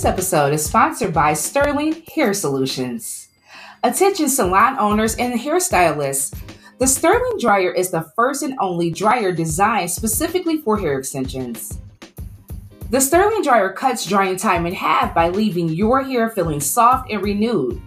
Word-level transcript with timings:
This 0.00 0.06
episode 0.06 0.54
is 0.54 0.64
sponsored 0.64 1.12
by 1.12 1.34
Sterling 1.34 2.04
Hair 2.14 2.32
Solutions. 2.32 3.28
Attention 3.84 4.30
salon 4.30 4.78
owners 4.78 5.14
and 5.16 5.38
hairstylists. 5.38 6.34
The 6.78 6.86
Sterling 6.86 7.36
dryer 7.38 7.70
is 7.70 7.90
the 7.90 8.10
first 8.16 8.42
and 8.42 8.56
only 8.60 8.90
dryer 8.90 9.30
designed 9.30 9.90
specifically 9.90 10.56
for 10.56 10.78
hair 10.78 10.98
extensions. 10.98 11.80
The 12.88 12.98
Sterling 12.98 13.42
dryer 13.42 13.74
cuts 13.74 14.06
drying 14.06 14.38
time 14.38 14.64
in 14.64 14.72
half 14.72 15.14
by 15.14 15.28
leaving 15.28 15.68
your 15.68 16.02
hair 16.02 16.30
feeling 16.30 16.60
soft 16.60 17.12
and 17.12 17.22
renewed. 17.22 17.78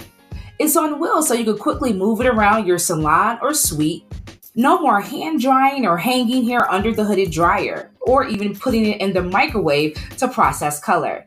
It's 0.59 0.77
on 0.77 0.99
wheels 0.99 1.27
so 1.27 1.33
you 1.33 1.45
can 1.45 1.57
quickly 1.57 1.93
move 1.93 2.21
it 2.21 2.27
around 2.27 2.67
your 2.67 2.77
salon 2.77 3.39
or 3.41 3.55
suite. 3.55 4.05
No 4.53 4.80
more 4.80 5.02
hand 5.02 5.41
drying 5.41 5.88
or 5.88 5.97
hanging 5.97 6.45
hair 6.45 6.71
under 6.71 6.93
the 6.93 7.05
hooded 7.05 7.31
dryer, 7.31 7.89
or 8.02 8.27
even 8.27 8.55
putting 8.55 8.85
it 8.85 9.02
in 9.02 9.13
the 9.13 9.23
microwave 9.23 9.97
to 10.17 10.27
process 10.27 10.80
color. 10.80 11.25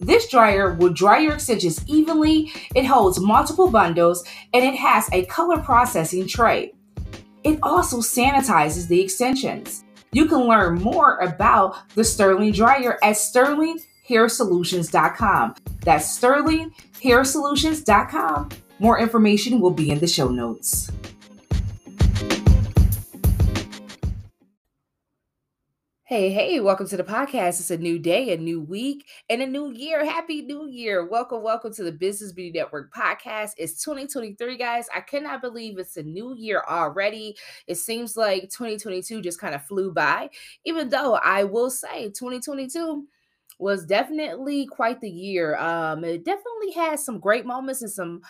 This 0.00 0.28
dryer 0.28 0.74
will 0.74 0.92
dry 0.92 1.18
your 1.18 1.34
extensions 1.34 1.84
evenly, 1.86 2.50
it 2.74 2.86
holds 2.86 3.20
multiple 3.20 3.70
bundles, 3.70 4.24
and 4.54 4.64
it 4.64 4.74
has 4.74 5.08
a 5.12 5.26
color 5.26 5.58
processing 5.58 6.26
tray. 6.26 6.72
It 7.44 7.58
also 7.62 7.98
sanitizes 7.98 8.88
the 8.88 9.00
extensions. 9.00 9.84
You 10.12 10.26
can 10.26 10.48
learn 10.48 10.80
more 10.80 11.18
about 11.18 11.76
the 11.94 12.02
Sterling 12.04 12.50
dryer 12.52 12.98
at 13.02 13.16
sterlinghairsolutions.com. 13.16 15.54
That's 15.82 16.18
sterlinghairsolutions.com. 16.18 18.48
More 18.78 18.98
information 18.98 19.60
will 19.60 19.70
be 19.70 19.90
in 19.90 19.98
the 19.98 20.06
show 20.06 20.28
notes. 20.28 20.90
Hey, 26.10 26.32
hey, 26.32 26.58
welcome 26.58 26.88
to 26.88 26.96
the 26.96 27.04
podcast. 27.04 27.60
It's 27.60 27.70
a 27.70 27.78
new 27.78 27.96
day, 27.96 28.32
a 28.32 28.36
new 28.36 28.60
week, 28.60 29.06
and 29.28 29.42
a 29.42 29.46
new 29.46 29.70
year. 29.70 30.04
Happy 30.04 30.42
New 30.42 30.66
Year. 30.66 31.06
Welcome, 31.06 31.40
welcome 31.40 31.72
to 31.74 31.84
the 31.84 31.92
Business 31.92 32.32
Beauty 32.32 32.58
Network 32.58 32.92
podcast. 32.92 33.52
It's 33.58 33.80
2023, 33.84 34.56
guys. 34.56 34.86
I 34.92 35.02
cannot 35.02 35.40
believe 35.40 35.78
it's 35.78 35.98
a 35.98 36.02
new 36.02 36.34
year 36.34 36.64
already. 36.68 37.36
It 37.68 37.76
seems 37.76 38.16
like 38.16 38.50
2022 38.50 39.22
just 39.22 39.38
kind 39.38 39.54
of 39.54 39.64
flew 39.64 39.92
by, 39.92 40.30
even 40.64 40.88
though 40.88 41.14
I 41.14 41.44
will 41.44 41.70
say 41.70 42.06
2022 42.06 43.06
was 43.60 43.86
definitely 43.86 44.66
quite 44.66 45.00
the 45.00 45.08
year. 45.08 45.56
Um, 45.58 46.02
it 46.02 46.24
definitely 46.24 46.72
had 46.74 46.98
some 46.98 47.20
great 47.20 47.46
moments 47.46 47.82
and 47.82 47.90
some 47.92 48.22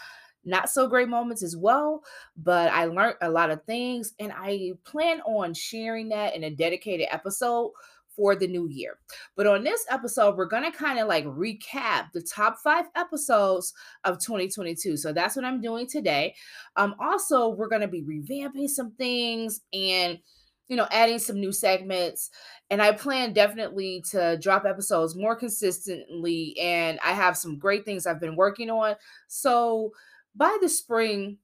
not 0.44 0.70
so 0.70 0.88
great 0.88 1.08
moments 1.08 1.42
as 1.42 1.56
well, 1.56 2.02
but 2.36 2.72
I 2.72 2.86
learned 2.86 3.16
a 3.20 3.30
lot 3.30 3.50
of 3.50 3.64
things 3.64 4.14
and 4.18 4.32
I 4.34 4.72
plan 4.84 5.20
on 5.22 5.54
sharing 5.54 6.08
that 6.10 6.34
in 6.34 6.44
a 6.44 6.50
dedicated 6.50 7.08
episode 7.10 7.72
for 8.16 8.34
the 8.34 8.46
new 8.46 8.68
year. 8.68 8.98
But 9.36 9.46
on 9.46 9.64
this 9.64 9.84
episode, 9.88 10.36
we're 10.36 10.46
going 10.46 10.70
to 10.70 10.76
kind 10.76 10.98
of 10.98 11.08
like 11.08 11.24
recap 11.24 12.12
the 12.12 12.22
top 12.22 12.58
five 12.58 12.86
episodes 12.96 13.72
of 14.04 14.18
2022. 14.18 14.96
So 14.96 15.12
that's 15.12 15.36
what 15.36 15.44
I'm 15.44 15.60
doing 15.60 15.86
today. 15.86 16.34
Um, 16.76 16.94
also, 17.00 17.48
we're 17.48 17.68
going 17.68 17.80
to 17.82 17.88
be 17.88 18.02
revamping 18.02 18.68
some 18.68 18.92
things 18.92 19.60
and 19.72 20.18
you 20.70 20.76
know, 20.76 20.86
adding 20.92 21.18
some 21.18 21.40
new 21.40 21.50
segments. 21.50 22.30
And 22.70 22.80
I 22.80 22.92
plan 22.92 23.32
definitely 23.32 24.04
to 24.12 24.38
drop 24.40 24.64
episodes 24.64 25.16
more 25.16 25.34
consistently. 25.34 26.56
And 26.60 27.00
I 27.04 27.10
have 27.10 27.36
some 27.36 27.58
great 27.58 27.84
things 27.84 28.06
I've 28.06 28.20
been 28.20 28.36
working 28.36 28.70
on. 28.70 28.94
So 29.26 29.90
by 30.34 30.56
the 30.60 30.68
spring, 30.68 31.38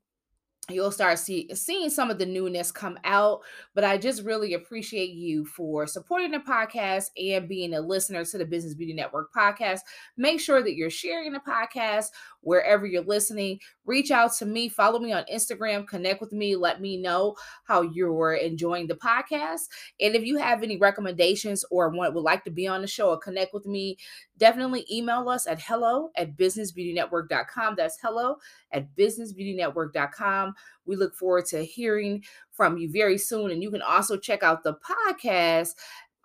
you'll 0.68 0.90
start 0.90 1.18
see, 1.18 1.48
seeing 1.54 1.90
some 1.90 2.10
of 2.10 2.18
the 2.18 2.26
newness 2.26 2.72
come 2.72 2.98
out. 3.04 3.40
But 3.74 3.84
I 3.84 3.98
just 3.98 4.24
really 4.24 4.54
appreciate 4.54 5.10
you 5.10 5.44
for 5.44 5.86
supporting 5.86 6.32
the 6.32 6.38
podcast 6.38 7.06
and 7.16 7.48
being 7.48 7.74
a 7.74 7.80
listener 7.80 8.24
to 8.24 8.38
the 8.38 8.44
Business 8.44 8.74
Beauty 8.74 8.92
Network 8.92 9.32
podcast. 9.32 9.80
Make 10.16 10.40
sure 10.40 10.62
that 10.62 10.74
you're 10.74 10.90
sharing 10.90 11.32
the 11.32 11.40
podcast 11.40 12.06
wherever 12.46 12.86
you're 12.86 13.02
listening. 13.02 13.58
Reach 13.84 14.12
out 14.12 14.32
to 14.36 14.46
me, 14.46 14.68
follow 14.68 15.00
me 15.00 15.12
on 15.12 15.24
Instagram, 15.32 15.86
connect 15.86 16.20
with 16.20 16.32
me, 16.32 16.54
let 16.54 16.80
me 16.80 16.96
know 16.96 17.34
how 17.64 17.82
you're 17.82 18.34
enjoying 18.34 18.86
the 18.86 18.94
podcast. 18.94 19.62
And 20.00 20.14
if 20.14 20.24
you 20.24 20.36
have 20.38 20.62
any 20.62 20.76
recommendations 20.76 21.64
or 21.72 21.88
want, 21.90 22.14
would 22.14 22.22
like 22.22 22.44
to 22.44 22.50
be 22.50 22.68
on 22.68 22.82
the 22.82 22.86
show 22.86 23.10
or 23.10 23.18
connect 23.18 23.52
with 23.52 23.66
me, 23.66 23.98
definitely 24.38 24.86
email 24.90 25.28
us 25.28 25.48
at 25.48 25.60
hello 25.60 26.10
at 26.16 26.36
businessbeautynetwork.com. 26.36 27.74
That's 27.76 27.98
hello 28.00 28.36
at 28.70 28.94
businessbeautynetwork.com. 28.96 30.54
We 30.84 30.94
look 30.94 31.16
forward 31.16 31.46
to 31.46 31.64
hearing 31.64 32.22
from 32.52 32.78
you 32.78 32.90
very 32.90 33.18
soon. 33.18 33.50
And 33.50 33.62
you 33.62 33.70
can 33.72 33.82
also 33.82 34.16
check 34.16 34.44
out 34.44 34.62
the 34.62 34.74
podcast 34.74 35.74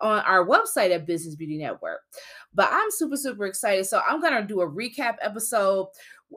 on 0.02 0.18
our 0.20 0.46
website 0.46 0.90
at 0.90 1.06
Business 1.06 1.36
Beauty 1.36 1.56
Network. 1.56 2.00
But 2.52 2.68
I'm 2.70 2.90
super, 2.90 3.16
super 3.16 3.46
excited. 3.46 3.86
So 3.86 4.02
I'm 4.06 4.20
going 4.20 4.34
to 4.34 4.46
do 4.46 4.60
a 4.60 4.68
recap 4.68 5.16
episode. 5.22 5.86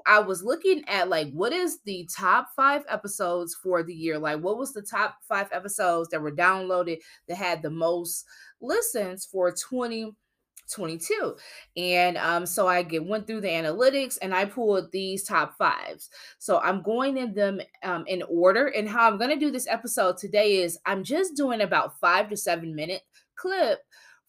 I 0.06 0.20
was 0.20 0.44
looking 0.44 0.84
at 0.88 1.10
like 1.10 1.32
what 1.32 1.54
is 1.54 1.80
the 1.86 2.08
top 2.16 2.50
five 2.56 2.84
episodes 2.90 3.56
for 3.56 3.84
the 3.84 3.94
year? 3.94 4.20
Like, 4.20 4.42
what 4.42 4.58
was 4.58 4.74
the 4.74 4.82
top 4.82 5.18
five 5.28 5.48
episodes 5.52 6.10
that 6.10 6.22
were 6.22 6.32
downloaded 6.32 6.98
that 7.28 7.38
had 7.38 7.62
the 7.62 7.70
most 7.70 8.26
listens 8.62 9.26
for 9.26 9.52
2022? 9.52 11.36
And 11.78 12.18
um, 12.18 12.46
so 12.46 12.68
I 12.68 12.84
get 12.84 13.06
went 13.06 13.26
through 13.26 13.42
the 13.42 13.48
analytics 13.48 14.18
and 14.22 14.34
I 14.34 14.46
pulled 14.46 14.92
these 14.92 15.24
top 15.24 15.58
fives. 15.58 16.10
So 16.40 16.60
I'm 16.60 16.82
going 16.82 17.18
in 17.18 17.34
them 17.34 17.62
um, 17.84 18.04
in 18.08 18.22
order. 18.24 18.68
And 18.68 18.90
how 18.90 19.10
I'm 19.10 19.18
going 19.18 19.32
to 19.32 19.38
do 19.38 19.52
this 19.52 19.68
episode 19.68 20.18
today 20.18 20.58
is 20.58 20.78
I'm 20.86 21.06
just 21.06 21.38
doing 21.38 21.62
about 21.62 22.00
five 22.00 22.30
to 22.30 22.38
seven 22.38 22.76
minute 22.76 23.02
clip 23.36 23.80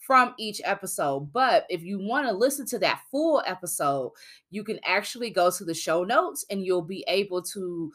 from 0.06 0.34
each 0.38 0.60
episode. 0.64 1.32
But 1.32 1.66
if 1.68 1.82
you 1.82 1.98
want 1.98 2.28
to 2.28 2.32
listen 2.32 2.64
to 2.66 2.78
that 2.78 3.00
full 3.10 3.42
episode, 3.44 4.12
you 4.50 4.62
can 4.62 4.78
actually 4.84 5.30
go 5.30 5.50
to 5.50 5.64
the 5.64 5.74
show 5.74 6.04
notes 6.04 6.44
and 6.50 6.64
you'll 6.64 6.82
be 6.82 7.04
able 7.08 7.42
to 7.42 7.92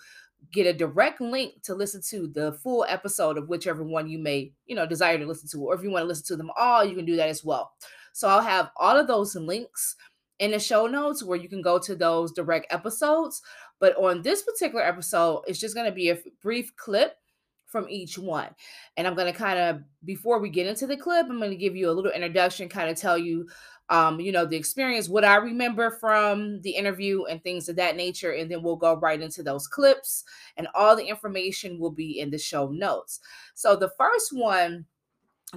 get 0.52 0.68
a 0.68 0.74
direct 0.74 1.22
link 1.22 1.62
to 1.64 1.76
listen 1.76 2.02
to 2.10 2.28
the 2.28 2.54
full 2.64 2.86
episode 2.90 3.38
of 3.38 3.48
whichever 3.48 3.84
one 3.84 4.10
you 4.10 4.20
may, 4.20 4.52
you 4.66 4.76
know, 4.76 4.86
desire 4.86 5.18
to 5.18 5.26
listen 5.26 5.48
to. 5.50 5.64
Or 5.64 5.76
if 5.76 5.84
you 5.84 5.92
want 5.92 6.04
to 6.04 6.08
listen 6.08 6.26
to 6.28 6.36
them 6.36 6.52
all, 6.58 6.84
you 6.84 6.96
can 6.96 7.06
do 7.06 7.16
that 7.16 7.30
as 7.30 7.46
well. 7.46 7.72
So 8.14 8.28
I'll 8.28 8.42
have 8.42 8.72
all 8.78 8.98
of 8.98 9.08
those 9.08 9.36
links 9.36 9.96
in 10.40 10.52
the 10.52 10.60
show 10.60 10.88
notes 10.88 11.24
where 11.24 11.38
you 11.38 11.48
can 11.48 11.62
go 11.62 11.80
to 11.80 11.96
those 11.96 12.34
direct 12.34 12.74
episodes. 12.74 13.42
But 13.80 13.96
on 13.96 14.22
this 14.22 14.42
particular 14.42 14.84
episode, 14.84 15.44
it's 15.48 15.60
just 15.60 15.76
going 15.76 15.86
to 15.86 15.96
be 15.96 16.10
a 16.10 16.18
brief 16.42 16.76
clip 16.76 17.16
from 17.72 17.88
each 17.90 18.18
one. 18.18 18.50
And 18.98 19.08
I'm 19.08 19.16
going 19.16 19.32
to 19.32 19.38
kind 19.38 19.58
of, 19.58 19.82
before 20.04 20.40
we 20.40 20.50
get 20.50 20.68
into 20.68 20.86
the 20.86 20.98
clip, 20.98 21.28
I'm 21.30 21.40
going 21.40 21.52
to 21.52 21.56
give 21.56 21.76
you 21.76 21.90
a 21.90 21.94
little 21.94 22.12
introduction, 22.12 22.68
kind 22.70 22.90
of 22.90 22.98
tell 22.98 23.18
you, 23.18 23.48
um, 23.90 24.20
you 24.20 24.32
know, 24.32 24.46
the 24.46 24.58
experience, 24.58 25.10
what 25.10 25.26
I 25.26 25.36
remember 25.36 25.92
from 25.92 26.62
the 26.62 26.72
interview 26.72 27.24
and 27.26 27.42
things 27.42 27.70
of 27.70 27.78
that 27.78 27.96
nature. 27.96 28.32
And 28.32 28.52
then 28.52 28.62
we'll 28.62 28.76
go 28.76 28.96
right 28.96 29.22
into 29.22 29.42
those 29.42 29.68
clips 29.68 30.24
and 30.58 30.68
all 30.76 30.96
the 30.96 31.06
information 31.06 31.80
will 31.80 31.92
be 31.92 32.20
in 32.20 32.30
the 32.30 32.38
show 32.38 32.68
notes. 32.70 33.22
So 33.56 33.76
the 33.76 33.92
first 33.98 34.32
one 34.34 34.86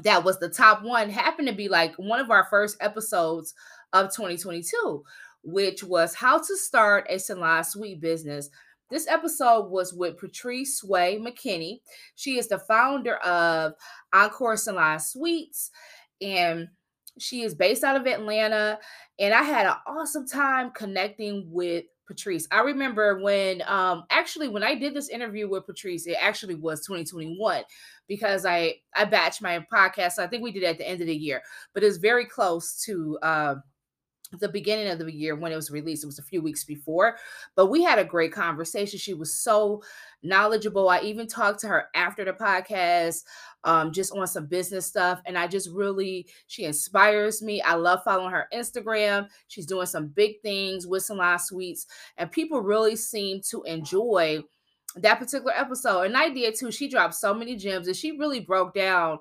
that 0.02 0.24
was 0.24 0.38
the 0.38 0.48
top 0.48 0.82
one 0.82 1.08
happened 1.08 1.48
to 1.48 1.54
be 1.54 1.68
like 1.68 1.94
one 1.96 2.18
of 2.18 2.30
our 2.30 2.46
first 2.50 2.76
episodes 2.80 3.54
of 3.92 4.06
2022, 4.06 5.04
which 5.44 5.84
was 5.84 6.14
how 6.14 6.38
to 6.38 6.56
start 6.56 7.06
a 7.08 7.18
salon 7.18 7.62
suite 7.62 8.00
business 8.00 8.50
this 8.90 9.06
episode 9.08 9.70
was 9.70 9.92
with 9.92 10.18
Patrice 10.18 10.78
Sway 10.78 11.18
McKinney. 11.18 11.80
She 12.14 12.38
is 12.38 12.48
the 12.48 12.58
founder 12.58 13.16
of 13.16 13.74
Encore 14.12 14.56
Salon 14.56 15.00
Suites, 15.00 15.70
and 16.20 16.68
she 17.18 17.42
is 17.42 17.54
based 17.54 17.84
out 17.84 17.96
of 17.96 18.06
Atlanta. 18.06 18.78
And 19.18 19.32
I 19.32 19.42
had 19.42 19.66
an 19.66 19.76
awesome 19.86 20.26
time 20.26 20.70
connecting 20.72 21.46
with 21.50 21.84
Patrice. 22.06 22.46
I 22.50 22.60
remember 22.60 23.20
when 23.22 23.62
um 23.66 24.04
actually 24.10 24.48
when 24.48 24.62
I 24.62 24.74
did 24.74 24.94
this 24.94 25.08
interview 25.08 25.48
with 25.48 25.66
Patrice, 25.66 26.06
it 26.06 26.16
actually 26.20 26.54
was 26.54 26.84
2021 26.84 27.64
because 28.08 28.44
I 28.44 28.74
I 28.94 29.06
batched 29.06 29.42
my 29.42 29.64
podcast. 29.72 30.12
So 30.12 30.24
I 30.24 30.26
think 30.26 30.42
we 30.42 30.52
did 30.52 30.64
it 30.64 30.66
at 30.66 30.78
the 30.78 30.88
end 30.88 31.00
of 31.00 31.06
the 31.06 31.16
year, 31.16 31.42
but 31.72 31.82
it's 31.82 31.96
very 31.96 32.26
close 32.26 32.82
to 32.84 33.18
uh 33.22 33.54
the 34.38 34.48
beginning 34.48 34.88
of 34.88 34.98
the 34.98 35.12
year 35.12 35.34
when 35.34 35.52
it 35.52 35.56
was 35.56 35.70
released. 35.70 36.04
It 36.04 36.08
was 36.08 36.18
a 36.18 36.22
few 36.22 36.42
weeks 36.42 36.64
before, 36.64 37.16
but 37.56 37.66
we 37.66 37.82
had 37.82 37.98
a 37.98 38.04
great 38.04 38.32
conversation. 38.32 38.98
She 38.98 39.14
was 39.14 39.34
so 39.34 39.82
knowledgeable. 40.22 40.88
I 40.88 41.00
even 41.00 41.26
talked 41.26 41.60
to 41.60 41.68
her 41.68 41.86
after 41.94 42.24
the 42.24 42.32
podcast, 42.32 43.24
um, 43.64 43.92
just 43.92 44.12
on 44.12 44.26
some 44.26 44.46
business 44.46 44.86
stuff. 44.86 45.20
And 45.26 45.36
I 45.36 45.46
just 45.46 45.70
really, 45.70 46.26
she 46.46 46.64
inspires 46.64 47.42
me. 47.42 47.60
I 47.62 47.74
love 47.74 48.00
following 48.04 48.30
her 48.30 48.48
Instagram. 48.52 49.28
She's 49.48 49.66
doing 49.66 49.86
some 49.86 50.08
big 50.08 50.40
things 50.42 50.86
with 50.86 51.02
some 51.02 51.14
Salon 51.14 51.38
Suites, 51.38 51.86
and 52.16 52.30
people 52.30 52.60
really 52.60 52.96
seem 52.96 53.40
to 53.50 53.62
enjoy 53.62 54.42
that 54.96 55.18
particular 55.18 55.52
episode. 55.54 56.02
And 56.02 56.16
I 56.16 56.28
did 56.28 56.54
too. 56.54 56.70
She 56.70 56.88
dropped 56.88 57.14
so 57.14 57.34
many 57.34 57.56
gems 57.56 57.86
and 57.86 57.96
she 57.96 58.12
really 58.12 58.40
broke 58.40 58.74
down 58.74 59.18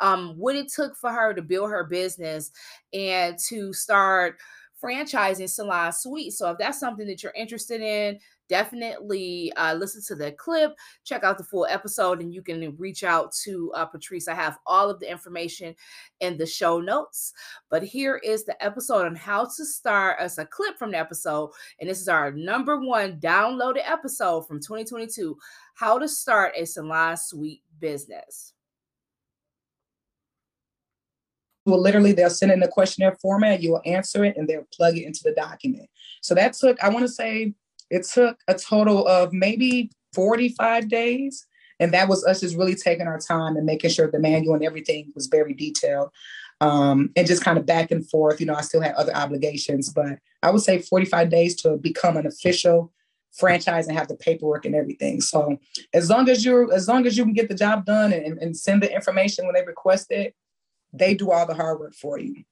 um, 0.00 0.34
what 0.36 0.56
it 0.56 0.68
took 0.68 0.96
for 0.96 1.10
her 1.10 1.34
to 1.34 1.42
build 1.42 1.70
her 1.70 1.84
business 1.84 2.50
and 2.92 3.38
to 3.48 3.72
start 3.72 4.38
franchising 4.82 5.48
Salon 5.48 5.92
Suite. 5.92 6.32
So 6.32 6.50
if 6.50 6.58
that's 6.58 6.80
something 6.80 7.06
that 7.06 7.22
you're 7.22 7.32
interested 7.34 7.80
in, 7.80 8.18
definitely 8.48 9.52
uh, 9.56 9.74
listen 9.74 10.02
to 10.06 10.14
the 10.14 10.32
clip, 10.32 10.74
check 11.04 11.24
out 11.24 11.38
the 11.38 11.44
full 11.44 11.66
episode, 11.66 12.20
and 12.20 12.32
you 12.32 12.42
can 12.42 12.76
reach 12.76 13.02
out 13.04 13.32
to 13.44 13.72
uh, 13.74 13.84
Patrice. 13.84 14.28
I 14.28 14.34
have 14.34 14.58
all 14.66 14.90
of 14.90 15.00
the 15.00 15.10
information 15.10 15.74
in 16.20 16.36
the 16.36 16.46
show 16.46 16.80
notes. 16.80 17.32
But 17.70 17.82
here 17.82 18.20
is 18.24 18.44
the 18.44 18.62
episode 18.64 19.06
on 19.06 19.14
how 19.14 19.44
to 19.44 19.64
start 19.64 20.18
as 20.20 20.38
a 20.38 20.46
clip 20.46 20.78
from 20.78 20.92
the 20.92 20.98
episode. 20.98 21.50
And 21.80 21.88
this 21.88 22.00
is 22.00 22.08
our 22.08 22.30
number 22.32 22.78
one 22.78 23.18
downloaded 23.20 23.82
episode 23.84 24.46
from 24.46 24.60
2022 24.60 25.36
How 25.74 25.98
to 25.98 26.08
Start 26.08 26.54
a 26.56 26.64
Salon 26.64 27.16
Suite 27.16 27.62
Business. 27.80 28.55
Will 31.66 31.80
literally 31.80 32.12
they'll 32.12 32.30
send 32.30 32.52
in 32.52 32.62
a 32.62 32.68
questionnaire 32.68 33.16
format 33.20 33.62
you 33.62 33.72
will 33.72 33.82
answer 33.84 34.24
it 34.24 34.36
and 34.36 34.48
they'll 34.48 34.66
plug 34.72 34.96
it 34.96 35.04
into 35.04 35.20
the 35.24 35.32
document 35.32 35.88
so 36.20 36.34
that 36.34 36.52
took 36.52 36.82
i 36.82 36.88
want 36.88 37.04
to 37.04 37.12
say 37.12 37.52
it 37.90 38.04
took 38.04 38.38
a 38.48 38.54
total 38.54 39.06
of 39.06 39.32
maybe 39.32 39.90
45 40.16 40.88
days. 40.88 41.46
And 41.78 41.92
that 41.92 42.08
was 42.08 42.24
us 42.24 42.40
just 42.40 42.56
really 42.56 42.74
taking 42.74 43.06
our 43.06 43.18
time 43.18 43.56
and 43.56 43.66
making 43.66 43.90
sure 43.90 44.10
the 44.10 44.18
manual 44.18 44.54
and 44.54 44.64
everything 44.64 45.12
was 45.14 45.26
very 45.26 45.52
detailed. 45.52 46.10
Um, 46.62 47.10
and 47.16 47.26
just 47.26 47.44
kind 47.44 47.58
of 47.58 47.66
back 47.66 47.90
and 47.90 48.08
forth. 48.08 48.40
You 48.40 48.46
know, 48.46 48.54
I 48.54 48.62
still 48.62 48.80
had 48.80 48.94
other 48.94 49.14
obligations, 49.14 49.90
but 49.90 50.18
I 50.42 50.50
would 50.50 50.62
say 50.62 50.78
45 50.78 51.28
days 51.28 51.54
to 51.56 51.76
become 51.76 52.16
an 52.16 52.26
official 52.26 52.94
franchise 53.32 53.86
and 53.86 53.96
have 53.96 54.08
the 54.08 54.16
paperwork 54.16 54.64
and 54.64 54.74
everything. 54.74 55.20
So 55.20 55.58
as 55.92 56.08
long 56.08 56.30
as 56.30 56.46
you're 56.46 56.72
as 56.72 56.88
long 56.88 57.06
as 57.06 57.18
you 57.18 57.24
can 57.24 57.34
get 57.34 57.50
the 57.50 57.54
job 57.54 57.84
done 57.84 58.14
and, 58.14 58.38
and 58.38 58.56
send 58.56 58.82
the 58.82 58.90
information 58.90 59.44
when 59.44 59.54
they 59.54 59.66
request 59.66 60.10
it, 60.10 60.34
they 60.98 61.14
do 61.14 61.30
all 61.30 61.46
the 61.46 61.54
hard 61.54 61.80
work 61.80 61.94
for 61.94 62.18
you. 62.18 62.44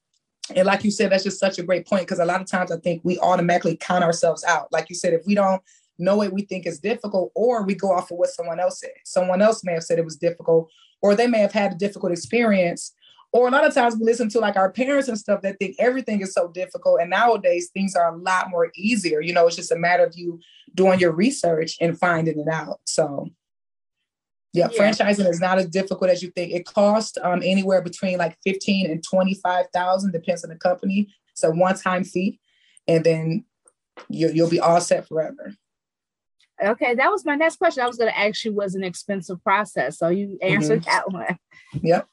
And 0.54 0.66
like 0.66 0.84
you 0.84 0.90
said, 0.90 1.10
that's 1.10 1.24
just 1.24 1.40
such 1.40 1.58
a 1.58 1.62
great 1.62 1.86
point 1.86 2.02
because 2.02 2.18
a 2.18 2.24
lot 2.24 2.40
of 2.40 2.46
times 2.46 2.70
I 2.70 2.78
think 2.78 3.00
we 3.02 3.18
automatically 3.18 3.76
count 3.76 4.04
ourselves 4.04 4.44
out. 4.44 4.70
Like 4.72 4.90
you 4.90 4.94
said, 4.94 5.14
if 5.14 5.24
we 5.26 5.34
don't 5.34 5.62
know 5.98 6.22
it, 6.22 6.32
we 6.32 6.42
think 6.42 6.66
it's 6.66 6.78
difficult, 6.78 7.32
or 7.34 7.62
we 7.62 7.74
go 7.74 7.92
off 7.92 8.10
of 8.10 8.18
what 8.18 8.30
someone 8.30 8.60
else 8.60 8.80
said. 8.80 8.90
Someone 9.04 9.40
else 9.40 9.64
may 9.64 9.72
have 9.72 9.84
said 9.84 9.98
it 9.98 10.04
was 10.04 10.16
difficult, 10.16 10.70
or 11.00 11.14
they 11.14 11.26
may 11.26 11.38
have 11.38 11.52
had 11.52 11.72
a 11.72 11.76
difficult 11.76 12.12
experience. 12.12 12.92
Or 13.32 13.48
a 13.48 13.50
lot 13.50 13.66
of 13.66 13.74
times 13.74 13.96
we 13.96 14.04
listen 14.04 14.28
to 14.30 14.38
like 14.38 14.56
our 14.56 14.70
parents 14.70 15.08
and 15.08 15.18
stuff 15.18 15.42
that 15.42 15.58
think 15.58 15.76
everything 15.78 16.20
is 16.20 16.32
so 16.32 16.48
difficult. 16.48 17.00
And 17.00 17.10
nowadays 17.10 17.70
things 17.72 17.96
are 17.96 18.14
a 18.14 18.16
lot 18.16 18.48
more 18.48 18.70
easier. 18.76 19.20
You 19.20 19.32
know, 19.32 19.46
it's 19.46 19.56
just 19.56 19.72
a 19.72 19.78
matter 19.78 20.04
of 20.04 20.12
you 20.14 20.38
doing 20.74 21.00
your 21.00 21.10
research 21.10 21.76
and 21.80 21.98
finding 21.98 22.38
it 22.38 22.48
out. 22.48 22.80
So 22.84 23.28
yeah, 24.54 24.68
yeah, 24.70 24.78
franchising 24.78 25.28
is 25.28 25.40
not 25.40 25.58
as 25.58 25.68
difficult 25.68 26.10
as 26.10 26.22
you 26.22 26.30
think. 26.30 26.52
It 26.52 26.64
costs 26.64 27.18
um, 27.20 27.42
anywhere 27.42 27.82
between 27.82 28.18
like 28.18 28.38
fifteen 28.44 28.88
and 28.88 29.02
twenty 29.02 29.34
five 29.34 29.66
thousand, 29.74 30.12
depends 30.12 30.44
on 30.44 30.50
the 30.50 30.56
company. 30.56 31.08
It's 31.32 31.42
a 31.42 31.50
one 31.50 31.74
time 31.74 32.04
fee, 32.04 32.38
and 32.86 33.02
then 33.02 33.44
you, 34.08 34.30
you'll 34.30 34.48
be 34.48 34.60
all 34.60 34.80
set 34.80 35.08
forever. 35.08 35.54
Okay, 36.62 36.94
that 36.94 37.10
was 37.10 37.24
my 37.24 37.34
next 37.34 37.56
question. 37.56 37.82
I 37.82 37.88
was 37.88 37.96
going 37.96 38.12
to 38.12 38.18
ask 38.18 38.44
you 38.44 38.52
was 38.52 38.76
an 38.76 38.84
expensive 38.84 39.42
process, 39.42 39.98
so 39.98 40.08
you 40.08 40.38
answered 40.40 40.82
mm-hmm. 40.82 40.90
that 40.90 41.10
one. 41.10 41.38
Yep. 41.82 42.08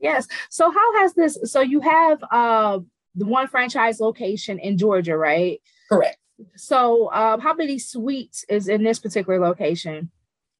Yes. 0.00 0.26
So 0.48 0.70
how 0.70 1.00
has 1.00 1.12
this? 1.12 1.38
So 1.44 1.60
you 1.60 1.80
have 1.80 2.24
uh, 2.30 2.78
the 3.14 3.26
one 3.26 3.46
franchise 3.46 4.00
location 4.00 4.58
in 4.58 4.78
Georgia, 4.78 5.18
right? 5.18 5.60
Correct. 5.90 6.16
So 6.56 7.08
uh, 7.08 7.38
how 7.38 7.52
many 7.52 7.78
suites 7.78 8.46
is 8.48 8.68
in 8.68 8.84
this 8.84 8.98
particular 9.00 9.38
location? 9.38 10.10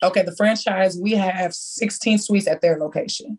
Okay, 0.03 0.23
the 0.23 0.37
franchise, 0.37 0.99
we 1.01 1.13
have 1.13 1.55
16 1.55 2.19
suites 2.19 2.47
at 2.47 2.61
their 2.61 2.79
location. 2.79 3.39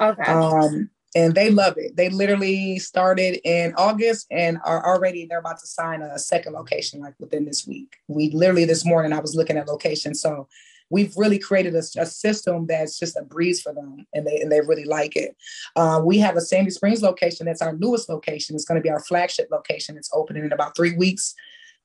Okay. 0.00 0.22
Um, 0.22 0.90
and 1.14 1.34
they 1.34 1.50
love 1.50 1.74
it. 1.76 1.96
They 1.96 2.10
literally 2.10 2.78
started 2.78 3.40
in 3.44 3.74
August 3.76 4.26
and 4.30 4.58
are 4.64 4.84
already 4.86 5.26
they're 5.26 5.38
about 5.38 5.58
to 5.60 5.66
sign 5.66 6.02
a 6.02 6.18
second 6.18 6.52
location 6.52 7.00
like 7.00 7.14
within 7.18 7.44
this 7.44 7.66
week. 7.66 7.96
We 8.08 8.30
literally 8.30 8.66
this 8.66 8.84
morning 8.84 9.12
I 9.12 9.20
was 9.20 9.34
looking 9.34 9.56
at 9.56 9.68
locations. 9.68 10.20
So 10.20 10.48
we've 10.90 11.16
really 11.16 11.38
created 11.38 11.74
a, 11.74 11.82
a, 11.98 12.06
system 12.06 12.66
that's 12.66 12.98
just 12.98 13.16
a 13.16 13.22
breeze 13.22 13.60
for 13.60 13.72
them 13.72 14.06
and 14.14 14.26
they 14.26 14.38
and 14.40 14.52
they 14.52 14.60
really 14.60 14.84
like 14.84 15.16
it. 15.16 15.36
Uh, 15.76 16.00
we 16.04 16.18
have 16.18 16.36
a 16.36 16.40
Sandy 16.40 16.70
Springs 16.70 17.02
location 17.02 17.46
that's 17.46 17.62
our 17.62 17.76
newest 17.76 18.08
location. 18.08 18.54
It's 18.54 18.64
going 18.64 18.80
to 18.80 18.82
be 18.82 18.90
our 18.90 19.00
flagship 19.00 19.48
location. 19.50 19.96
It's 19.96 20.10
opening 20.12 20.44
in 20.44 20.52
about 20.52 20.76
three 20.76 20.94
weeks. 20.94 21.34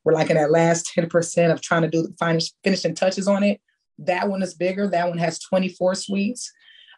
We're 0.03 0.13
like 0.13 0.29
in 0.29 0.35
that 0.35 0.51
last 0.51 0.91
10% 0.97 1.51
of 1.51 1.61
trying 1.61 1.83
to 1.83 1.87
do 1.87 2.03
the 2.03 2.13
finish, 2.19 2.51
finishing 2.63 2.93
touches 2.93 3.27
on 3.27 3.43
it. 3.43 3.61
That 3.99 4.29
one 4.29 4.41
is 4.41 4.53
bigger. 4.53 4.87
That 4.87 5.07
one 5.07 5.17
has 5.17 5.39
24 5.39 5.95
suites. 5.95 6.51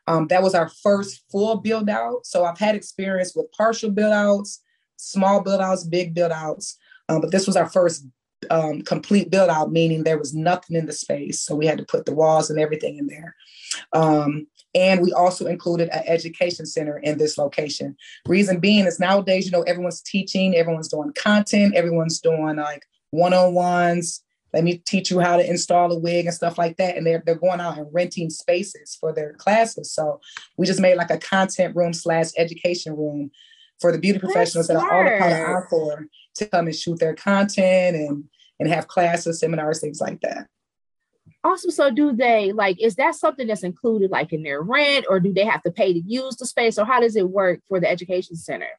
Um, 0.08 0.28
that 0.28 0.44
was 0.44 0.54
our 0.54 0.70
first 0.70 1.24
full 1.32 1.58
build 1.58 1.90
out. 1.90 2.26
So 2.26 2.46
I've 2.46 2.60
had 2.60 2.76
experience 2.76 3.34
with 3.36 3.52
partial 3.52 3.92
build 3.92 4.14
outs, 4.14 4.62
small 4.98 5.42
build 5.42 5.62
outs, 5.62 5.84
big 5.84 6.14
build 6.14 6.32
outs. 6.32 6.78
Um, 7.10 7.22
but 7.22 7.32
this 7.32 7.48
was 7.48 7.56
our 7.56 7.70
first 7.70 8.06
um, 8.52 8.82
complete 8.82 9.32
build 9.32 9.50
out, 9.50 9.72
meaning 9.72 10.04
there 10.04 10.18
was 10.18 10.34
nothing 10.34 10.76
in 10.76 10.86
the 10.86 10.94
space. 10.94 11.42
So 11.42 11.56
we 11.56 11.66
had 11.66 11.78
to 11.78 11.86
put 11.86 12.06
the 12.06 12.14
walls 12.14 12.50
and 12.50 12.60
everything 12.60 12.98
in 12.98 13.08
there. 13.08 13.36
Um, 13.94 14.48
and 14.74 15.02
we 15.02 15.14
also 15.14 15.46
included 15.46 15.90
an 15.90 16.04
education 16.06 16.66
center 16.66 16.98
in 16.98 17.18
this 17.18 17.38
location. 17.38 17.96
Reason 18.28 18.60
being 18.60 18.86
is 18.86 19.00
nowadays, 19.00 19.46
you 19.46 19.52
know, 19.52 19.64
everyone's 19.64 20.02
teaching, 20.02 20.56
everyone's 20.56 20.90
doing 20.90 21.14
content, 21.14 21.76
everyone's 21.76 22.20
doing 22.20 22.58
like 22.58 22.84
one 23.12 23.34
on 23.34 23.54
ones, 23.54 24.22
let 24.54 24.64
me 24.64 24.78
teach 24.78 25.12
you 25.12 25.20
how 25.20 25.38
to 25.38 25.48
install 25.48 25.92
a 25.92 26.00
wig 26.00 26.26
and 26.26 26.34
stuff 26.34 26.58
like 26.58 26.78
that. 26.78 26.96
And 26.96 27.06
they're, 27.06 27.22
they're 27.26 27.36
going 27.36 27.60
out 27.60 27.78
and 27.78 27.88
renting 27.92 28.30
spaces 28.30 28.96
for 29.00 29.14
their 29.14 29.34
classes. 29.34 29.92
So 29.92 30.22
we 30.58 30.66
just 30.66 30.80
made 30.80 30.96
like 30.96 31.12
a 31.12 31.18
content 31.18 31.76
room 31.76 31.94
slash 31.94 32.28
education 32.38 32.96
room 32.96 33.32
for 33.80 33.92
the 33.92 33.98
beauty 33.98 34.20
professionals 34.20 34.68
that 34.68 34.78
are 34.78 34.94
all 34.94 35.06
a 35.06 35.20
part 35.20 35.34
of 35.34 35.50
Encore 35.50 36.08
to 36.36 36.46
come 36.46 36.68
and 36.68 36.76
shoot 36.76 37.00
their 37.00 37.16
content 37.16 37.98
and, 37.98 38.24
and 38.60 38.70
have 38.70 38.88
classes, 38.88 39.40
seminars, 39.40 39.82
things 39.82 40.00
like 40.00 40.22
that. 40.22 40.48
Awesome. 41.44 41.72
So 41.72 41.92
do 41.92 42.12
they 42.12 42.54
like 42.54 42.82
is 42.82 42.96
that 42.96 43.14
something 43.14 43.48
that's 43.48 43.64
included 43.64 44.10
like 44.10 44.34
in 44.34 44.42
their 44.42 44.62
rent 44.62 45.06
or 45.08 45.20
do 45.20 45.32
they 45.32 45.46
have 45.46 45.62
to 45.64 45.72
pay 45.72 45.94
to 45.94 46.00
use 46.00 46.38
the 46.38 46.46
space 46.46 46.80
or 46.80 46.86
how 46.86 47.00
does 47.00 47.16
it 47.16 47.30
work 47.30 47.60
for 47.68 47.80
the 47.80 47.90
education 47.90 48.36
center? 48.36 48.70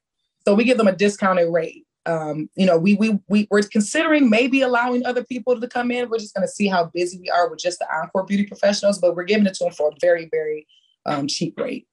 So 0.44 0.54
we 0.54 0.64
give 0.64 0.76
them 0.76 0.88
a 0.88 0.96
discounted 0.96 1.52
rate 1.52 1.86
um, 2.06 2.49
you 2.55 2.67
know, 2.67 2.79
we 2.79 2.94
we 2.94 3.19
we 3.28 3.49
we're 3.50 3.62
considering 3.62 4.30
maybe 4.30 4.62
allowing 4.62 5.04
other 5.04 5.25
people 5.25 5.61
to 5.61 5.69
come 5.69 5.90
in. 5.90 6.09
We're 6.09 6.19
just 6.19 6.35
going 6.35 6.47
to 6.47 6.52
see 6.52 6.69
how 6.69 6.90
busy 6.95 7.19
we 7.19 7.28
are 7.30 7.50
with 7.50 7.59
just 7.59 7.80
the 7.80 7.87
Encore 7.92 8.25
beauty 8.25 8.47
professionals, 8.47 8.99
but 8.99 9.16
we're 9.16 9.25
giving 9.25 9.47
it 9.47 9.54
to 9.54 9.64
them 9.64 9.73
for 9.73 9.88
a 9.88 9.97
very 10.00 10.28
very 10.30 10.66
um, 11.04 11.26
cheap 11.26 11.59
rate. 11.59 11.87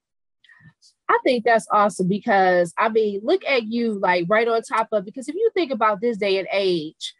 I 1.10 1.20
think 1.24 1.44
that's 1.44 1.68
awesome 1.72 2.08
because 2.08 2.74
I 2.78 2.90
mean, 2.90 3.22
look 3.24 3.44
at 3.46 3.64
you 3.64 4.00
like 4.00 4.26
right 4.30 4.48
on 4.48 4.62
top 4.62 4.90
of 4.92 5.04
because 5.04 5.28
if 5.28 5.36
you 5.36 5.50
think 5.54 5.72
about 5.72 6.00
this 6.00 6.18
day 6.18 6.38
and 6.38 6.48
age, 6.52 7.14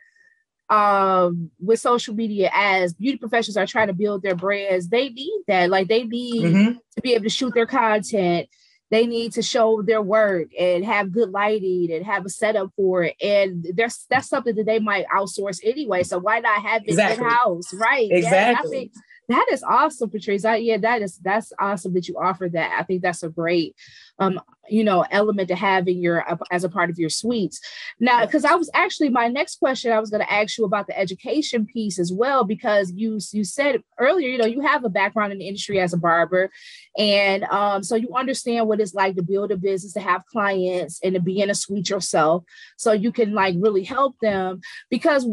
um, 0.70 1.52
with 1.60 1.80
social 1.80 2.14
media 2.14 2.52
as 2.54 2.94
beauty 2.94 3.18
professionals 3.18 3.58
are 3.58 3.68
trying 3.68 3.88
to 3.88 3.94
build 3.94 4.22
their 4.22 4.36
brands, 4.36 4.88
they 4.88 5.10
need 5.10 5.44
that. 5.48 5.70
Like 5.70 5.88
they 5.88 6.04
need 6.04 6.44
mm-hmm. 6.44 6.72
to 6.96 7.02
be 7.02 7.14
able 7.14 7.24
to 7.24 7.30
shoot 7.30 7.54
their 7.56 7.68
content 7.68 8.50
they 8.94 9.08
need 9.08 9.34
to 9.34 9.42
show 9.42 9.82
their 9.82 10.04
work 10.04 10.50
and 10.58 10.86
have 10.86 11.12
good 11.12 11.32
lighting 11.32 11.92
and 11.92 12.06
have 12.06 12.28
a 12.28 12.30
setup 12.30 12.72
for 12.76 13.04
it. 13.04 13.16
And 13.22 13.66
there's 13.74 14.06
that's 14.08 14.30
something 14.30 14.54
that 14.56 14.68
they 14.68 14.78
might 14.78 15.08
outsource 15.08 15.60
anyway. 15.64 16.04
So 16.04 16.20
why 16.20 16.40
not 16.40 16.62
have 16.62 16.84
it 16.84 16.90
exactly. 16.90 17.26
in 17.26 17.32
house? 17.32 17.74
Right. 17.74 18.08
Exactly. 18.12 18.32
Yeah, 18.32 18.60
I 18.60 18.70
think 18.70 18.92
that 19.30 19.46
is 19.52 19.64
awesome, 19.64 20.10
Patrice. 20.10 20.46
I, 20.46 20.58
yeah, 20.58 20.78
that 20.78 21.02
is 21.02 21.18
that's 21.18 21.54
awesome 21.60 21.94
that 21.94 22.08
you 22.08 22.16
offer 22.18 22.50
that. 22.50 22.78
I 22.78 22.84
think 22.84 23.02
that's 23.02 23.24
a 23.24 23.30
great, 23.30 23.76
um, 24.20 24.42
you 24.70 24.84
know, 24.84 25.06
element 25.10 25.48
to 25.48 25.56
have 25.56 25.88
in 25.88 26.02
your 26.02 26.30
uh, 26.30 26.38
as 26.52 26.64
a 26.64 26.70
part 26.70 26.90
of 26.90 27.00
your 27.00 27.10
suites. 27.10 27.62
Now, 28.00 28.26
because 28.26 28.44
I 28.44 28.56
was 28.56 28.70
actually 28.74 29.10
my 29.10 29.30
next 29.30 29.60
question, 29.60 29.92
I 29.92 30.00
was 30.00 30.10
going 30.10 30.26
to 30.26 30.32
ask 30.32 30.58
you 30.58 30.66
about 30.66 30.88
the 30.88 31.00
education 31.00 31.66
piece 31.66 32.00
as 32.00 32.12
well, 32.12 32.44
because 32.44 32.92
you 32.96 33.20
you 33.32 33.44
said 33.44 33.82
earlier, 33.98 34.28
you 34.28 34.38
know, 34.38 34.46
you 34.46 34.62
have 34.62 34.84
a 34.84 34.90
background 34.90 35.32
in 35.32 35.40
the 35.40 35.48
industry 35.48 35.80
as 35.80 35.94
a 35.94 35.98
barber, 35.98 36.50
and 36.98 37.44
um, 37.46 37.82
so 37.82 37.96
you 37.96 38.14
understand 38.16 38.68
what 38.68 38.82
it's 38.82 38.94
like 38.94 39.16
to 39.16 39.24
build 39.24 39.52
a 39.52 39.58
business, 39.58 39.94
to 39.94 40.02
have 40.02 40.26
clients, 40.26 41.00
and 41.04 41.16
to 41.16 41.22
be 41.22 41.40
in 41.40 41.50
a 41.50 41.56
suite 41.56 41.90
yourself, 41.90 42.44
so 42.78 42.92
you 42.92 43.12
can 43.12 43.34
like 43.34 43.56
really 43.58 43.84
help 43.84 44.16
them. 44.22 44.60
Because 44.90 45.26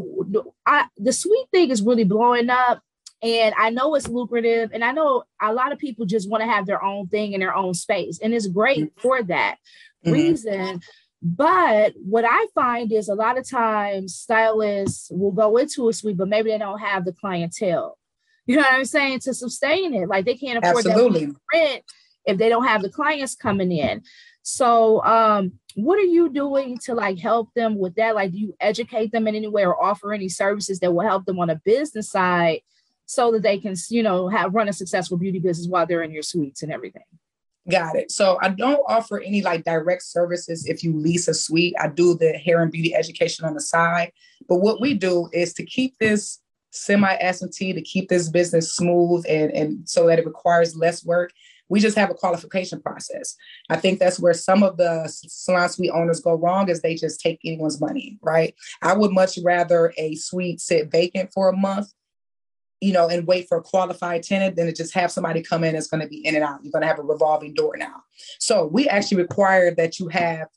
I, 0.65 0.87
the 0.97 1.13
suite 1.13 1.49
thing 1.53 1.71
is 1.71 1.83
really 1.83 2.05
blowing 2.05 2.51
up 2.51 2.83
and 3.23 3.55
I 3.59 3.71
know 3.71 3.95
it's 3.95 4.09
lucrative. 4.09 4.71
And 4.73 4.85
I 4.85 4.93
know 4.93 5.25
a 5.41 5.53
lot 5.53 5.73
of 5.73 5.79
people 5.79 6.07
just 6.07 6.29
want 6.29 6.43
to 6.43 6.49
have 6.49 6.67
their 6.67 6.83
own 6.83 7.09
thing 7.09 7.33
in 7.33 7.41
their 7.41 7.55
own 7.55 7.75
space. 7.75 8.19
And 8.23 8.33
it's 8.33 8.47
great 8.47 8.79
mm-hmm. 8.79 9.01
for 9.01 9.23
that 9.25 9.57
mm-hmm. 10.05 10.13
reason. 10.13 10.81
But 11.23 11.93
what 11.97 12.25
I 12.27 12.47
find 12.55 12.91
is 12.91 13.09
a 13.09 13.15
lot 13.15 13.37
of 13.37 13.49
times 13.49 14.15
stylists 14.15 15.11
will 15.11 15.33
go 15.33 15.59
into 15.59 15.89
a 15.89 15.93
suite, 15.93 16.17
but 16.17 16.29
maybe 16.29 16.51
they 16.51 16.59
don't 16.59 16.79
have 16.79 17.05
the 17.05 17.13
clientele. 17.13 17.99
You 18.47 18.57
know 18.57 18.63
what 18.63 18.73
I'm 18.73 18.87
saying? 18.87 19.21
To 19.21 19.35
sustain 19.35 19.95
it, 19.95 20.09
like 20.09 20.25
they 20.25 20.35
can't 20.35 20.65
afford 20.65 20.87
Absolutely. 20.87 21.27
that 21.27 21.37
rent 21.53 21.85
if 22.25 22.39
they 22.39 22.49
don't 22.49 22.67
have 22.67 22.81
the 22.81 22.89
clients 22.89 23.35
coming 23.35 23.71
in. 23.71 24.03
So, 24.43 25.05
um, 25.05 25.53
what 25.77 25.99
are 25.99 26.03
you 26.03 26.31
doing 26.31 26.79
to 26.85 26.95
like 26.95 27.19
help 27.19 27.53
them 27.55 27.79
with 27.79 27.97
that? 27.97 28.15
Like, 28.15 28.33
do 28.33 28.39
you 28.39 28.57
educate 28.59 29.13
them 29.13 29.29
in 29.29 29.37
any 29.37 29.47
way 29.47 29.65
or 29.65 29.81
offer 29.81 30.13
any 30.13 30.31
services 30.31 30.81
that 30.81 30.93
will 30.93 31.07
help 31.07 31.27
them 31.27 31.39
on 31.39 31.51
a 31.51 31.61
business 31.65 32.11
side 32.11 32.63
so 33.11 33.33
that 33.33 33.43
they 33.43 33.59
can, 33.59 33.75
you 33.89 34.05
know, 34.05 34.29
have 34.29 34.55
run 34.55 34.69
a 34.69 34.73
successful 34.73 35.17
beauty 35.17 35.41
business 35.41 35.67
while 35.67 35.85
they're 35.85 36.05
in 36.05 36.13
your 36.13 36.23
suites 36.23 36.63
and 36.63 36.73
everything? 36.73 37.03
Got 37.69 37.97
it. 37.97 38.13
So 38.13 38.39
I 38.41 38.51
don't 38.51 38.85
offer 38.87 39.21
any 39.21 39.43
like 39.43 39.65
direct 39.65 40.05
services 40.05 40.65
if 40.67 40.85
you 40.85 40.97
lease 40.97 41.27
a 41.27 41.35
suite. 41.35 41.75
I 41.81 41.89
do 41.89 42.17
the 42.17 42.35
hair 42.35 42.63
and 42.63 42.71
beauty 42.71 42.95
education 42.95 43.45
on 43.45 43.55
the 43.55 43.61
side. 43.61 44.13
But 44.49 44.59
what 44.59 44.81
we 44.81 44.95
do 44.95 45.29
is 45.33 45.53
to 45.55 45.67
keep 45.67 45.99
this 45.99 46.39
semi 46.71 47.13
absentee, 47.17 47.73
to 47.73 47.83
keep 47.83 48.09
this 48.09 48.29
business 48.29 48.77
smooth 48.77 49.25
and, 49.29 49.51
and 49.51 49.89
so 49.89 50.07
that 50.07 50.21
it 50.21 50.27
requires 50.27 50.77
less 50.77 51.05
work. 51.05 51.33
We 51.69 51.81
just 51.81 51.99
have 51.99 52.11
a 52.11 52.15
qualification 52.15 52.81
process. 52.81 53.35
I 53.69 53.77
think 53.77 53.99
that's 53.99 54.21
where 54.21 54.35
some 54.35 54.63
of 54.63 54.77
the 54.77 55.09
salon 55.09 55.69
suite 55.69 55.91
owners 55.93 56.21
go 56.21 56.35
wrong 56.35 56.69
is 56.69 56.81
they 56.81 56.95
just 56.95 57.21
take 57.21 57.41
anyone's 57.45 57.81
money, 57.81 58.19
right? 58.23 58.55
I 58.83 58.93
would 58.93 59.11
much 59.11 59.37
rather 59.43 59.93
a 59.99 60.15
suite 60.15 60.61
sit 60.61 60.93
vacant 60.93 61.33
for 61.33 61.49
a 61.49 61.57
month 61.57 61.93
you 62.81 62.93
know, 62.93 63.09
and 63.09 63.27
wait 63.27 63.47
for 63.49 63.59
a 63.59 63.63
qualified 63.63 64.23
tenant 64.23 64.57
than 64.57 64.67
to 64.67 64.73
just 64.73 64.95
have 64.95 65.11
somebody 65.11 65.43
come 65.43 65.65
in 65.65 65.75
that's 65.75 65.87
going 65.87 66.03
to 66.03 66.09
be 66.09 66.25
in 66.27 66.35
and 66.35 66.45
out. 66.45 66.61
You're 66.63 66.73
going 66.73 66.83
to 66.83 66.89
have 66.89 66.99
a 66.99 67.03
revolving 67.03 67.55
door 67.55 67.77
now. 67.77 68.03
So 68.39 68.67
we 68.67 68.89
actually 68.89 69.19
require 69.19 69.75
that 69.75 69.99
you 69.99 70.09
have 70.09 70.49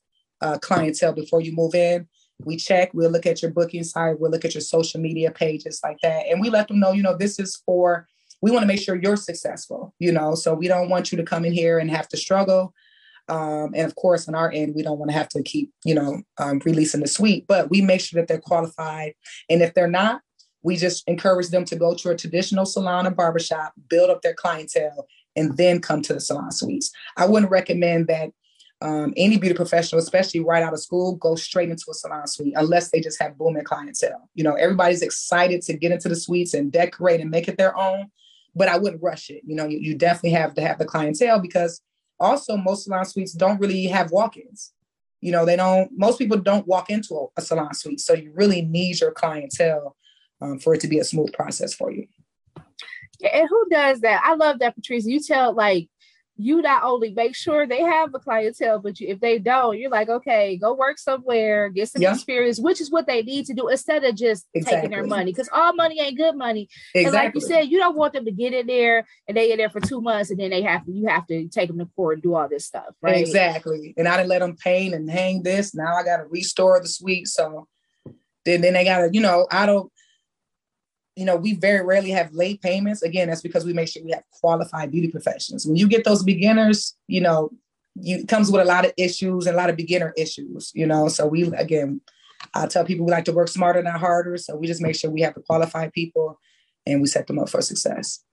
uh, 0.42 0.58
clientele 0.60 1.14
before 1.14 1.42
you 1.42 1.54
move 1.54 1.76
in. 1.76 2.08
We 2.46 2.58
check, 2.58 2.92
we'll 2.94 3.12
look 3.12 3.26
at 3.26 3.42
your 3.42 3.52
booking 3.52 3.84
site, 3.84 4.20
we'll 4.20 4.32
look 4.32 4.44
at 4.46 4.54
your 4.54 4.62
social 4.62 5.00
media 5.00 5.32
pages 5.32 5.80
like 5.84 5.98
that. 6.02 6.26
And 6.28 6.42
we 6.42 6.50
let 6.50 6.68
them 6.68 6.80
know, 6.80 6.92
you 6.92 7.04
know, 7.04 7.16
this 7.16 7.40
is 7.40 7.62
for, 7.66 8.08
we 8.42 8.52
want 8.52 8.64
to 8.64 8.68
make 8.68 8.82
sure 8.82 8.96
you're 8.96 9.16
successful, 9.16 9.94
you 10.00 10.12
know, 10.12 10.36
so 10.36 10.54
we 10.54 10.68
don't 10.68 10.90
want 10.90 11.12
you 11.12 11.18
to 11.18 11.24
come 11.24 11.46
in 11.46 11.54
here 11.54 11.80
and 11.80 11.90
have 11.90 12.10
to 12.10 12.18
struggle. 12.18 12.74
Um, 13.30 13.72
and 13.74 13.86
of 13.86 13.96
course, 13.96 14.28
on 14.28 14.36
our 14.36 14.52
end, 14.52 14.76
we 14.76 14.84
don't 14.84 15.00
want 15.00 15.12
to 15.12 15.18
have 15.18 15.30
to 15.30 15.44
keep, 15.44 15.72
you 15.86 15.96
know, 15.96 16.22
um, 16.38 16.60
releasing 16.66 17.00
the 17.00 17.08
suite, 17.08 17.46
but 17.48 17.70
we 17.70 17.82
make 17.82 18.02
sure 18.02 18.20
that 18.20 18.28
they're 18.28 18.40
qualified. 18.40 19.14
And 19.50 19.62
if 19.62 19.74
they're 19.74 19.88
not, 19.88 20.22
we 20.64 20.78
just 20.78 21.04
encourage 21.08 21.50
them 21.50 21.66
to 21.66 21.76
go 21.76 21.94
to 21.94 22.10
a 22.10 22.18
traditional 22.18 22.66
salon 22.66 23.06
or 23.06 23.12
barbershop, 23.12 23.74
build 23.90 24.10
up 24.10 24.22
their 24.22 24.34
clientele, 24.34 25.08
and 25.36 25.56
then 25.58 25.82
come 25.82 26.02
to 26.02 26.14
the 26.14 26.20
salon 26.20 26.52
suites. 26.52 26.92
I 27.18 27.26
wouldn't 27.26 27.52
recommend 27.52 28.08
that 28.08 28.32
um, 28.82 29.14
any 29.16 29.38
beauty 29.38 29.56
professional, 29.56 30.02
especially 30.02 30.42
right 30.42 30.64
out 30.64 30.74
of 30.74 30.80
school, 30.80 31.16
go 31.16 31.36
straight 31.36 31.70
into 31.70 31.86
a 31.90 31.94
salon 31.94 32.28
suite 32.28 32.54
unless 32.58 32.92
they 32.92 33.00
just 33.00 33.22
have 33.22 33.38
booming 33.38 33.64
clientele. 33.64 34.30
You 34.36 34.44
know, 34.44 34.56
everybody's 34.56 35.02
excited 35.02 35.62
to 35.64 35.78
get 35.78 35.92
into 35.92 36.10
the 36.10 36.16
suites 36.16 36.54
and 36.54 36.72
decorate 36.72 37.22
and 37.22 37.32
make 37.32 37.48
it 37.48 37.58
their 37.58 37.78
own, 37.78 38.08
but 38.56 38.68
I 38.68 38.78
wouldn't 38.78 39.02
rush 39.02 39.30
it. 39.30 39.42
You 39.46 39.56
know, 39.56 39.66
you, 39.66 39.80
you 39.80 39.96
definitely 39.96 40.32
have 40.32 40.54
to 40.56 40.62
have 40.62 40.80
the 40.80 40.86
clientele 40.86 41.40
because 41.40 41.82
also 42.20 42.58
most 42.58 42.84
salon 42.84 43.06
suites 43.06 43.34
don't 43.34 43.60
really 43.60 43.86
have 43.86 44.12
walk-ins. 44.12 44.74
You 45.22 45.32
know, 45.32 45.46
they 45.46 45.56
don't, 45.56 45.90
most 45.98 46.20
people 46.20 46.38
don't 46.38 46.68
walk 46.68 46.90
into 46.90 47.30
a 47.38 47.42
salon 47.42 47.74
suite. 47.74 48.02
So 48.02 48.14
you 48.14 48.34
really 48.36 48.64
need 48.64 49.00
your 49.00 49.12
clientele 49.12 49.96
um, 50.44 50.60
for 50.60 50.74
it 50.74 50.82
to 50.82 50.88
be 50.88 51.00
a 51.00 51.04
smooth 51.04 51.34
process 51.34 51.74
for 51.74 51.92
you. 51.92 52.08
Yeah, 53.20 53.40
and 53.40 53.50
who 53.50 53.68
does 53.70 54.02
that? 54.02 54.22
I 54.24 54.36
love 54.36 54.60
that, 54.60 54.76
Patrice. 54.76 55.06
You 55.06 55.20
tell 55.20 55.54
like 55.54 55.90
you 56.36 56.62
not 56.62 56.84
only 56.84 57.12
make 57.14 57.36
sure 57.36 57.68
they 57.68 57.82
have 57.82 58.14
a 58.14 58.20
clientele, 58.20 58.80
but 58.80 59.00
you, 59.00 59.08
if 59.08 59.20
they 59.20 59.38
don't, 59.38 59.78
you're 59.78 59.92
like, 59.92 60.10
okay, 60.10 60.58
go 60.58 60.74
work 60.74 60.98
somewhere, 60.98 61.70
get 61.70 61.90
some 61.90 62.02
yeah. 62.02 62.14
experience, 62.14 62.60
which 62.60 62.82
is 62.82 62.90
what 62.90 63.06
they 63.06 63.22
need 63.22 63.46
to 63.46 63.54
do 63.54 63.68
instead 63.68 64.04
of 64.04 64.16
just 64.16 64.48
exactly. 64.54 64.78
taking 64.78 64.92
their 64.92 65.06
money. 65.06 65.32
Because 65.32 65.50
all 65.54 65.74
money 65.74 66.00
ain't 66.02 66.18
good 66.18 66.36
money. 66.36 66.68
Exactly. 66.96 67.06
And 67.06 67.14
like 67.14 67.36
you 67.36 67.42
said, 67.42 67.62
you 67.70 67.78
don't 67.78 67.96
want 67.96 68.14
them 68.14 68.26
to 68.26 68.32
get 68.32 68.54
in 68.54 68.66
there 68.66 69.06
and 69.28 69.38
they 69.38 69.52
in 69.52 69.58
there 69.58 69.70
for 69.70 69.80
two 69.80 70.02
months 70.02 70.32
and 70.32 70.40
then 70.40 70.50
they 70.50 70.64
have 70.64 70.86
to 70.86 70.92
you 70.92 71.08
have 71.08 71.28
to 71.28 71.48
take 71.50 71.68
them 71.68 71.78
to 71.80 71.86
court 71.96 72.16
and 72.16 72.24
do 72.24 72.34
all 72.34 72.50
this 72.50 72.66
stuff, 72.66 72.96
right? 73.02 73.18
Exactly. 73.18 73.94
And 73.96 74.08
I 74.08 74.18
didn't 74.18 74.30
let 74.30 74.40
them 74.40 74.56
paint 74.56 74.96
and 74.96 75.10
hang 75.10 75.44
this. 75.44 75.76
Now 75.76 75.96
I 75.96 76.04
got 76.04 76.18
to 76.18 76.26
restore 76.26 76.80
the 76.82 76.88
suite. 76.88 77.28
So 77.28 77.68
then 78.44 78.62
then 78.62 78.74
they 78.74 78.86
got 78.86 79.00
to, 79.00 79.10
you 79.14 79.22
know, 79.22 79.48
I 79.52 79.68
don't 79.68 79.92
you 81.16 81.26
know, 81.26 81.36
we 81.36 81.56
very 81.56 81.86
rarely 81.86 82.12
have 82.12 82.34
late 82.34 82.62
payments. 82.62 83.04
Again, 83.04 83.28
that's 83.28 83.42
because 83.42 83.66
we 83.66 83.74
make 83.74 83.88
sure 83.88 84.04
we 84.04 84.12
have 84.12 84.24
qualified 84.32 84.92
beauty 84.92 85.10
professionals. 85.10 85.66
When 85.66 85.76
you 85.76 85.88
get 85.88 86.04
those 86.04 86.24
beginners, 86.24 86.96
you 87.08 87.22
know, 87.22 87.52
you 87.96 88.18
it 88.18 88.28
comes 88.28 88.52
with 88.52 88.62
a 88.62 88.66
lot 88.66 88.86
of 88.86 88.94
issues 88.98 89.46
and 89.46 89.56
a 89.56 89.58
lot 89.58 89.70
of 89.70 89.78
beginner 89.78 90.14
issues, 90.18 90.72
you 90.74 90.88
know. 90.88 91.08
So 91.08 91.28
we 91.28 91.44
again, 91.54 92.02
I 92.54 92.66
tell 92.66 92.86
people 92.86 93.06
we 93.06 93.12
like 93.12 93.26
to 93.26 93.32
work 93.32 93.48
smarter, 93.48 93.82
not 93.84 94.00
harder. 94.00 94.38
So 94.38 94.56
we 94.56 94.68
just 94.68 94.82
make 94.82 94.96
sure 94.96 95.12
we 95.12 95.22
have 95.22 95.36
the 95.36 95.42
qualified 95.42 95.94
people 95.94 96.40
and 96.86 97.02
we 97.02 97.08
set 97.08 97.28
them 97.28 97.40
up 97.40 97.50
for 97.50 97.62
success. 97.62 98.24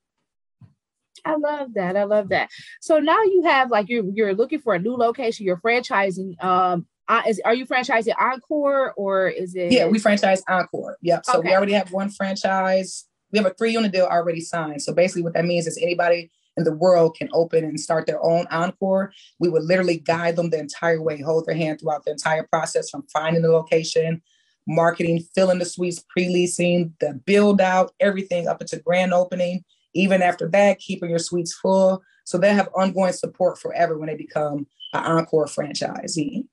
I 1.25 1.37
love 1.37 1.75
that. 1.75 1.97
I 1.97 2.05
love 2.05 2.31
that. 2.31 2.49
So 2.81 2.99
now 2.99 3.23
you 3.23 3.43
have 3.45 3.71
like 3.71 3.91
you're 3.91 4.05
you're 4.15 4.35
looking 4.35 4.61
for 4.61 4.75
a 4.75 4.79
new 4.79 4.97
location. 4.97 5.45
You're 5.45 5.59
franchising. 5.59 6.43
Um, 6.43 6.87
uh, 7.11 7.23
is 7.27 7.41
are 7.45 7.55
you 7.55 7.67
franchising 7.67 8.15
Encore 8.21 8.93
or 8.93 9.27
is 9.29 9.57
it? 9.57 9.73
Yeah, 9.73 9.87
we 9.87 9.99
franchise 9.99 10.43
Encore. 10.49 10.97
Yep. 11.03 11.27
So 11.27 11.39
okay. 11.39 11.49
we 11.49 11.55
already 11.55 11.73
have 11.73 11.91
one 11.91 12.09
franchise. 12.09 13.07
We 13.33 13.39
have 13.39 13.47
a 13.47 13.55
three 13.55 13.73
unit 13.73 13.93
deal 13.93 14.07
already 14.07 14.41
signed. 14.41 14.81
So 14.81 14.95
basically, 14.95 15.23
what 15.23 15.35
that 15.35 15.45
means 15.45 15.67
is 15.67 15.77
anybody 15.83 16.31
in 16.57 16.63
the 16.63 16.73
world 16.73 17.17
can 17.17 17.29
open 17.33 17.65
and 17.65 17.81
start 17.81 18.07
their 18.07 18.23
own 18.23 18.47
Encore. 18.53 19.13
We 19.41 19.49
would 19.49 19.65
literally 19.65 19.99
guide 19.99 20.37
them 20.37 20.51
the 20.51 20.61
entire 20.61 21.03
way, 21.03 21.21
hold 21.21 21.47
their 21.47 21.57
hand 21.57 21.81
throughout 21.81 22.05
the 22.05 22.13
entire 22.13 22.45
process 22.45 22.91
from 22.91 23.05
finding 23.13 23.43
the 23.43 23.51
location, 23.51 24.23
marketing, 24.69 25.25
filling 25.35 25.59
the 25.59 25.65
suites, 25.65 26.05
pre-leasing, 26.11 26.95
the 27.01 27.15
build 27.27 27.61
out, 27.61 27.93
everything 27.99 28.47
up 28.47 28.61
into 28.61 28.79
grand 28.79 29.13
opening. 29.13 29.65
Even 29.95 30.23
after 30.23 30.49
that, 30.51 30.79
keeping 30.79 31.11
your 31.11 31.19
suites 31.19 31.55
full. 31.55 32.03
So 32.25 32.39
they 32.39 32.55
have 32.55 32.69
ongoing 32.77 33.13
support 33.13 33.59
forever 33.59 33.99
when 33.99 34.09
they 34.09 34.17
become 34.17 34.69
an 34.93 35.05
Encore 35.05 35.47
franchisee. 35.47 36.45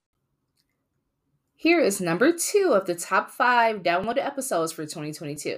Here 1.60 1.80
is 1.80 2.00
number 2.00 2.32
two 2.34 2.74
of 2.76 2.86
the 2.86 2.94
top 2.94 3.32
five 3.32 3.82
downloaded 3.82 4.24
episodes 4.24 4.72
for 4.72 4.84
2022. 4.84 5.58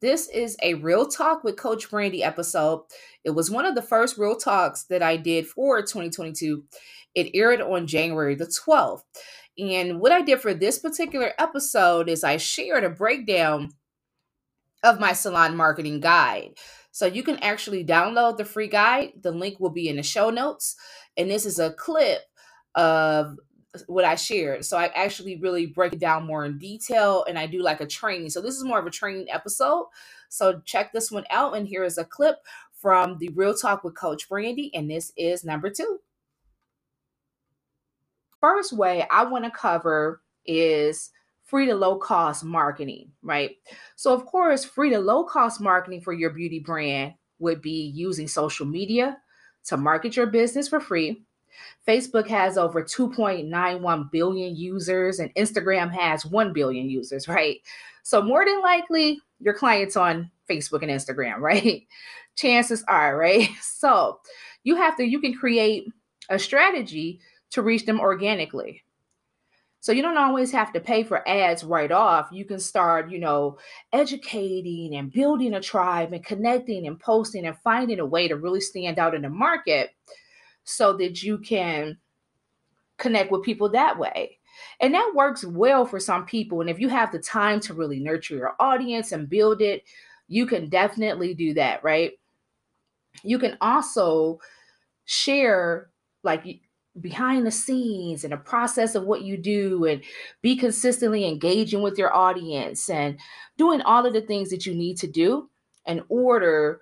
This 0.00 0.26
is 0.30 0.56
a 0.62 0.72
Real 0.72 1.06
Talk 1.06 1.44
with 1.44 1.58
Coach 1.58 1.90
Brandy 1.90 2.24
episode. 2.24 2.84
It 3.24 3.32
was 3.32 3.50
one 3.50 3.66
of 3.66 3.74
the 3.74 3.82
first 3.82 4.16
Real 4.16 4.36
Talks 4.36 4.84
that 4.84 5.02
I 5.02 5.18
did 5.18 5.46
for 5.46 5.82
2022. 5.82 6.64
It 7.14 7.32
aired 7.34 7.60
on 7.60 7.86
January 7.86 8.34
the 8.34 8.46
12th. 8.46 9.02
And 9.58 10.00
what 10.00 10.12
I 10.12 10.22
did 10.22 10.40
for 10.40 10.54
this 10.54 10.78
particular 10.78 11.32
episode 11.38 12.08
is 12.08 12.24
I 12.24 12.38
shared 12.38 12.82
a 12.82 12.88
breakdown 12.88 13.72
of 14.82 14.98
my 14.98 15.12
salon 15.12 15.58
marketing 15.58 16.00
guide. 16.00 16.52
So 16.90 17.04
you 17.04 17.22
can 17.22 17.36
actually 17.40 17.84
download 17.84 18.38
the 18.38 18.46
free 18.46 18.68
guide. 18.68 19.10
The 19.20 19.30
link 19.30 19.60
will 19.60 19.68
be 19.68 19.90
in 19.90 19.96
the 19.96 20.02
show 20.02 20.30
notes. 20.30 20.74
And 21.18 21.30
this 21.30 21.44
is 21.44 21.58
a 21.58 21.74
clip 21.74 22.22
of 22.74 23.36
what 23.86 24.04
I 24.04 24.14
shared. 24.14 24.64
So 24.64 24.76
I 24.76 24.86
actually 24.94 25.36
really 25.36 25.66
break 25.66 25.92
it 25.92 25.98
down 25.98 26.26
more 26.26 26.44
in 26.44 26.58
detail 26.58 27.24
and 27.28 27.38
I 27.38 27.46
do 27.46 27.62
like 27.62 27.80
a 27.80 27.86
training. 27.86 28.30
So 28.30 28.40
this 28.40 28.56
is 28.56 28.64
more 28.64 28.78
of 28.78 28.86
a 28.86 28.90
training 28.90 29.26
episode. 29.30 29.86
So 30.28 30.60
check 30.64 30.92
this 30.92 31.10
one 31.10 31.24
out. 31.30 31.56
And 31.56 31.66
here 31.66 31.84
is 31.84 31.98
a 31.98 32.04
clip 32.04 32.36
from 32.72 33.18
the 33.18 33.28
Real 33.30 33.54
Talk 33.54 33.84
with 33.84 33.96
Coach 33.96 34.28
Brandy. 34.28 34.70
And 34.74 34.90
this 34.90 35.12
is 35.16 35.44
number 35.44 35.70
two. 35.70 36.00
First 38.40 38.72
way 38.72 39.06
I 39.10 39.24
want 39.24 39.44
to 39.44 39.50
cover 39.50 40.22
is 40.44 41.10
free 41.44 41.66
to 41.66 41.74
low 41.74 41.96
cost 41.98 42.44
marketing, 42.44 43.10
right? 43.22 43.52
So, 43.96 44.12
of 44.12 44.26
course, 44.26 44.64
free 44.64 44.90
to 44.90 44.98
low 44.98 45.24
cost 45.24 45.60
marketing 45.60 46.00
for 46.00 46.12
your 46.12 46.30
beauty 46.30 46.58
brand 46.58 47.14
would 47.38 47.62
be 47.62 47.92
using 47.94 48.28
social 48.28 48.66
media 48.66 49.18
to 49.66 49.76
market 49.76 50.16
your 50.16 50.26
business 50.26 50.68
for 50.68 50.80
free 50.80 51.24
Facebook 51.86 52.26
has 52.28 52.56
over 52.56 52.82
2.91 52.82 54.10
billion 54.10 54.56
users 54.56 55.18
and 55.18 55.34
Instagram 55.34 55.92
has 55.92 56.24
1 56.26 56.52
billion 56.52 56.88
users, 56.88 57.28
right? 57.28 57.60
So, 58.02 58.22
more 58.22 58.44
than 58.44 58.60
likely, 58.62 59.20
your 59.40 59.54
clients 59.54 59.96
on 59.96 60.30
Facebook 60.48 60.82
and 60.82 60.90
Instagram, 60.90 61.38
right? 61.38 61.86
Chances 62.36 62.84
are, 62.88 63.16
right? 63.16 63.48
So, 63.62 64.20
you 64.62 64.76
have 64.76 64.96
to, 64.96 65.04
you 65.04 65.20
can 65.20 65.34
create 65.34 65.86
a 66.30 66.38
strategy 66.38 67.20
to 67.50 67.62
reach 67.62 67.86
them 67.86 68.00
organically. 68.00 68.82
So 69.84 69.92
you 69.92 70.00
don't 70.00 70.16
always 70.16 70.50
have 70.52 70.72
to 70.72 70.80
pay 70.80 71.02
for 71.02 71.28
ads 71.28 71.62
right 71.62 71.92
off. 71.92 72.30
You 72.32 72.46
can 72.46 72.58
start, 72.58 73.10
you 73.10 73.18
know, 73.18 73.58
educating 73.92 74.96
and 74.96 75.12
building 75.12 75.52
a 75.52 75.60
tribe 75.60 76.14
and 76.14 76.24
connecting 76.24 76.86
and 76.86 76.98
posting 76.98 77.44
and 77.44 77.58
finding 77.58 78.00
a 78.00 78.06
way 78.06 78.26
to 78.26 78.36
really 78.36 78.62
stand 78.62 78.98
out 78.98 79.14
in 79.14 79.20
the 79.20 79.28
market 79.28 79.90
so 80.64 80.94
that 80.94 81.22
you 81.22 81.38
can 81.38 81.98
connect 82.98 83.30
with 83.30 83.42
people 83.42 83.68
that 83.70 83.98
way. 83.98 84.38
And 84.80 84.94
that 84.94 85.12
works 85.14 85.44
well 85.44 85.84
for 85.84 85.98
some 85.98 86.24
people. 86.26 86.60
And 86.60 86.70
if 86.70 86.78
you 86.78 86.88
have 86.88 87.12
the 87.12 87.18
time 87.18 87.60
to 87.60 87.74
really 87.74 88.00
nurture 88.00 88.36
your 88.36 88.54
audience 88.60 89.12
and 89.12 89.28
build 89.28 89.60
it, 89.60 89.82
you 90.28 90.46
can 90.46 90.68
definitely 90.68 91.34
do 91.34 91.54
that, 91.54 91.82
right? 91.84 92.12
You 93.22 93.38
can 93.38 93.56
also 93.60 94.40
share 95.04 95.90
like 96.22 96.60
behind 97.00 97.46
the 97.46 97.50
scenes 97.50 98.24
and 98.24 98.32
the 98.32 98.36
process 98.36 98.94
of 98.94 99.04
what 99.04 99.22
you 99.22 99.36
do 99.36 99.84
and 99.84 100.02
be 100.42 100.56
consistently 100.56 101.26
engaging 101.26 101.82
with 101.82 101.98
your 101.98 102.14
audience 102.14 102.88
and 102.88 103.18
doing 103.58 103.80
all 103.82 104.06
of 104.06 104.12
the 104.12 104.22
things 104.22 104.50
that 104.50 104.64
you 104.64 104.74
need 104.74 104.96
to 104.96 105.08
do 105.08 105.50
in 105.86 106.02
order 106.08 106.80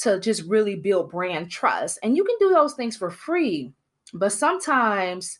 to 0.00 0.18
just 0.18 0.42
really 0.44 0.74
build 0.74 1.10
brand 1.10 1.50
trust. 1.50 1.98
And 2.02 2.16
you 2.16 2.24
can 2.24 2.36
do 2.38 2.50
those 2.50 2.74
things 2.74 2.96
for 2.96 3.10
free, 3.10 3.72
but 4.12 4.32
sometimes 4.32 5.38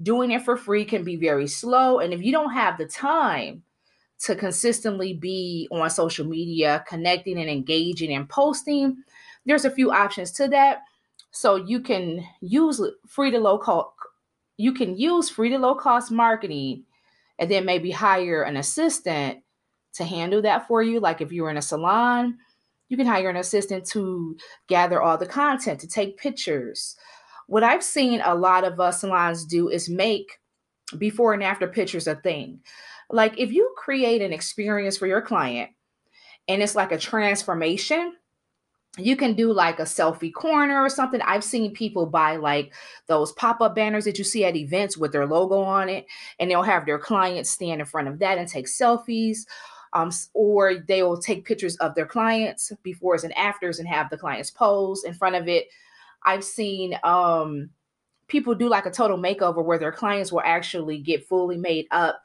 doing 0.00 0.30
it 0.30 0.42
for 0.42 0.56
free 0.56 0.84
can 0.84 1.04
be 1.04 1.16
very 1.16 1.46
slow. 1.46 1.98
And 1.98 2.12
if 2.12 2.22
you 2.22 2.32
don't 2.32 2.52
have 2.52 2.78
the 2.78 2.86
time 2.86 3.62
to 4.20 4.34
consistently 4.34 5.14
be 5.14 5.68
on 5.70 5.88
social 5.90 6.26
media, 6.26 6.84
connecting 6.88 7.38
and 7.38 7.50
engaging 7.50 8.12
and 8.12 8.28
posting, 8.28 9.02
there's 9.46 9.64
a 9.64 9.70
few 9.70 9.90
options 9.90 10.32
to 10.32 10.48
that. 10.48 10.82
So 11.30 11.56
you 11.56 11.80
can 11.80 12.24
use 12.40 12.80
free 13.06 13.30
to 13.30 13.38
low 13.38 13.58
cost 13.58 13.88
you 14.58 14.72
can 14.72 14.96
use 14.96 15.30
free 15.30 15.50
to 15.50 15.58
low 15.58 15.76
cost 15.76 16.10
marketing 16.10 16.82
and 17.38 17.50
then 17.50 17.64
maybe 17.64 17.92
hire 17.92 18.42
an 18.42 18.56
assistant 18.56 19.38
to 19.94 20.04
handle 20.04 20.42
that 20.42 20.66
for 20.66 20.82
you. 20.82 21.00
Like 21.00 21.20
if 21.20 21.32
you're 21.32 21.48
in 21.48 21.56
a 21.56 21.62
salon, 21.62 22.38
you 22.88 22.96
can 22.96 23.06
hire 23.06 23.30
an 23.30 23.36
assistant 23.36 23.84
to 23.86 24.36
gather 24.66 25.02
all 25.02 25.18
the 25.18 25.26
content, 25.26 25.80
to 25.80 25.88
take 25.88 26.18
pictures. 26.18 26.96
What 27.46 27.62
I've 27.64 27.84
seen 27.84 28.20
a 28.24 28.34
lot 28.34 28.64
of 28.64 28.80
us 28.80 29.00
salons 29.00 29.44
do 29.44 29.68
is 29.68 29.88
make 29.88 30.38
before 30.96 31.34
and 31.34 31.42
after 31.42 31.66
pictures 31.66 32.06
a 32.06 32.14
thing. 32.16 32.60
Like 33.10 33.38
if 33.38 33.52
you 33.52 33.74
create 33.76 34.22
an 34.22 34.32
experience 34.32 34.96
for 34.96 35.06
your 35.06 35.22
client 35.22 35.70
and 36.46 36.62
it's 36.62 36.74
like 36.74 36.92
a 36.92 36.98
transformation, 36.98 38.14
you 38.96 39.16
can 39.16 39.34
do 39.34 39.52
like 39.52 39.78
a 39.78 39.84
selfie 39.84 40.32
corner 40.32 40.82
or 40.82 40.88
something. 40.88 41.20
I've 41.22 41.44
seen 41.44 41.72
people 41.72 42.06
buy 42.06 42.36
like 42.36 42.72
those 43.06 43.32
pop 43.32 43.60
up 43.60 43.74
banners 43.74 44.04
that 44.04 44.18
you 44.18 44.24
see 44.24 44.44
at 44.44 44.56
events 44.56 44.96
with 44.96 45.12
their 45.12 45.26
logo 45.26 45.60
on 45.60 45.88
it, 45.88 46.06
and 46.38 46.50
they'll 46.50 46.62
have 46.62 46.84
their 46.84 46.98
clients 46.98 47.50
stand 47.50 47.80
in 47.80 47.86
front 47.86 48.08
of 48.08 48.18
that 48.18 48.38
and 48.38 48.48
take 48.48 48.66
selfies. 48.66 49.46
Um, 49.92 50.10
or 50.34 50.74
they 50.86 51.02
will 51.02 51.18
take 51.18 51.46
pictures 51.46 51.76
of 51.76 51.94
their 51.94 52.06
clients 52.06 52.72
befores 52.84 53.24
and 53.24 53.36
afters 53.36 53.78
and 53.78 53.88
have 53.88 54.10
the 54.10 54.18
clients 54.18 54.50
pose 54.50 55.04
in 55.04 55.14
front 55.14 55.36
of 55.36 55.48
it. 55.48 55.68
I've 56.24 56.44
seen 56.44 56.98
um, 57.04 57.70
people 58.28 58.54
do 58.54 58.68
like 58.68 58.86
a 58.86 58.90
total 58.90 59.18
makeover 59.18 59.64
where 59.64 59.78
their 59.78 59.92
clients 59.92 60.30
will 60.30 60.42
actually 60.44 60.98
get 60.98 61.26
fully 61.26 61.56
made 61.56 61.86
up 61.90 62.20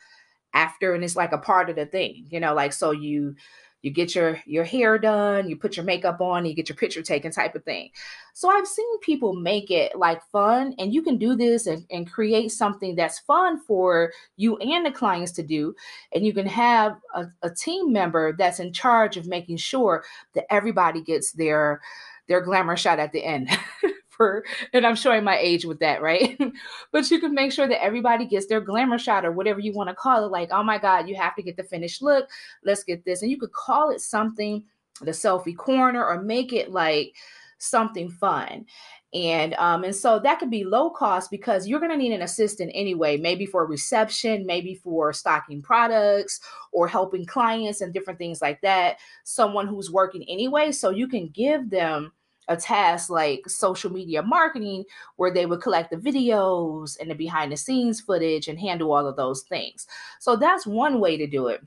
after, 0.53 0.93
and 0.93 1.03
it's 1.03 1.15
like 1.15 1.31
a 1.31 1.37
part 1.37 1.69
of 1.69 1.75
the 1.75 1.85
thing, 1.85 2.27
you 2.29 2.39
know, 2.39 2.53
like 2.53 2.73
so 2.73 2.91
you 2.91 3.35
you 3.83 3.91
get 3.91 4.15
your 4.15 4.39
your 4.47 4.63
hair 4.63 4.97
done 4.97 5.47
you 5.47 5.55
put 5.55 5.77
your 5.77 5.85
makeup 5.85 6.19
on 6.19 6.45
you 6.45 6.55
get 6.55 6.67
your 6.67 6.75
picture 6.75 7.03
taken 7.03 7.31
type 7.31 7.53
of 7.53 7.63
thing. 7.63 7.91
So 8.33 8.49
i've 8.49 8.67
seen 8.67 8.99
people 9.01 9.33
make 9.33 9.69
it 9.69 9.95
like 9.95 10.23
fun 10.31 10.73
and 10.79 10.91
you 10.91 11.03
can 11.03 11.17
do 11.17 11.35
this 11.35 11.67
and, 11.67 11.85
and 11.91 12.11
create 12.11 12.51
something 12.51 12.95
that's 12.95 13.19
fun 13.19 13.59
for 13.59 14.11
you 14.37 14.57
and 14.57 14.85
the 14.85 14.91
clients 14.91 15.33
to 15.33 15.43
do. 15.43 15.75
And 16.13 16.25
you 16.25 16.33
can 16.33 16.47
have 16.47 16.97
a, 17.13 17.27
a 17.43 17.49
team 17.51 17.93
member 17.93 18.33
that's 18.33 18.59
in 18.59 18.73
charge 18.73 19.17
of 19.17 19.27
making 19.27 19.57
sure 19.57 20.03
that 20.33 20.51
everybody 20.51 21.01
gets 21.01 21.33
their 21.33 21.81
their 22.27 22.41
glamour 22.41 22.77
shot 22.77 22.99
at 22.99 23.11
the 23.11 23.23
end 23.23 23.49
for, 24.23 24.45
and 24.71 24.85
I'm 24.85 24.95
showing 24.95 25.23
my 25.25 25.37
age 25.37 25.65
with 25.65 25.79
that, 25.79 26.01
right? 26.01 26.39
but 26.91 27.11
you 27.11 27.19
can 27.19 27.33
make 27.33 27.51
sure 27.51 27.67
that 27.67 27.83
everybody 27.83 28.25
gets 28.25 28.47
their 28.47 28.61
glamour 28.61 28.97
shot 28.97 29.25
or 29.25 29.33
whatever 29.33 29.59
you 29.59 29.73
want 29.73 29.89
to 29.89 29.95
call 29.95 30.23
it. 30.25 30.31
Like, 30.31 30.49
oh 30.51 30.63
my 30.63 30.77
God, 30.77 31.09
you 31.09 31.15
have 31.15 31.35
to 31.35 31.43
get 31.43 31.57
the 31.57 31.63
finished 31.63 32.01
look. 32.01 32.29
Let's 32.63 32.85
get 32.85 33.03
this. 33.03 33.21
And 33.21 33.29
you 33.29 33.37
could 33.37 33.51
call 33.51 33.89
it 33.89 33.99
something, 33.99 34.63
the 35.01 35.11
selfie 35.11 35.57
corner, 35.57 36.05
or 36.05 36.21
make 36.21 36.53
it 36.53 36.71
like 36.71 37.15
something 37.57 38.09
fun. 38.09 38.65
And 39.13 39.53
um, 39.55 39.83
and 39.83 39.95
so 39.95 40.19
that 40.19 40.39
could 40.39 40.49
be 40.49 40.63
low 40.63 40.89
cost 40.89 41.29
because 41.29 41.67
you're 41.67 41.79
gonna 41.79 41.97
need 41.97 42.13
an 42.13 42.23
assistant 42.23 42.71
anyway, 42.73 43.17
maybe 43.17 43.45
for 43.45 43.67
reception, 43.67 44.45
maybe 44.45 44.73
for 44.73 45.13
stocking 45.13 45.61
products 45.61 46.39
or 46.71 46.87
helping 46.87 47.25
clients 47.25 47.81
and 47.81 47.93
different 47.93 48.17
things 48.17 48.41
like 48.41 48.59
that. 48.61 48.97
Someone 49.23 49.67
who's 49.67 49.91
working 49.91 50.23
anyway, 50.27 50.71
so 50.71 50.89
you 50.89 51.07
can 51.07 51.27
give 51.27 51.69
them 51.69 52.11
a 52.47 52.57
task 52.57 53.09
like 53.09 53.47
social 53.47 53.91
media 53.91 54.21
marketing 54.21 54.83
where 55.15 55.33
they 55.33 55.45
would 55.45 55.61
collect 55.61 55.91
the 55.91 55.97
videos 55.97 56.99
and 56.99 57.09
the 57.09 57.15
behind 57.15 57.51
the 57.51 57.57
scenes 57.57 58.01
footage 58.01 58.47
and 58.47 58.59
handle 58.59 58.91
all 58.91 59.07
of 59.07 59.15
those 59.15 59.43
things. 59.43 59.87
So 60.19 60.35
that's 60.35 60.67
one 60.67 60.99
way 60.99 61.17
to 61.17 61.27
do 61.27 61.47
it. 61.47 61.61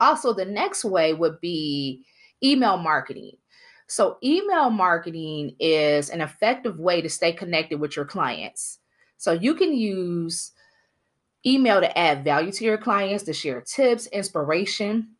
Also, 0.00 0.32
the 0.32 0.44
next 0.44 0.84
way 0.84 1.14
would 1.14 1.40
be 1.40 2.04
email 2.42 2.76
marketing. 2.76 3.32
So, 3.86 4.18
email 4.22 4.68
marketing 4.68 5.54
is 5.60 6.10
an 6.10 6.20
effective 6.20 6.78
way 6.78 7.00
to 7.00 7.08
stay 7.08 7.32
connected 7.32 7.80
with 7.80 7.96
your 7.96 8.04
clients. 8.04 8.80
So, 9.16 9.32
you 9.32 9.54
can 9.54 9.72
use 9.72 10.52
email 11.46 11.80
to 11.80 11.98
add 11.98 12.24
value 12.24 12.52
to 12.52 12.64
your 12.64 12.78
clients, 12.78 13.24
to 13.24 13.32
share 13.32 13.60
tips, 13.60 14.06
inspiration, 14.08 15.16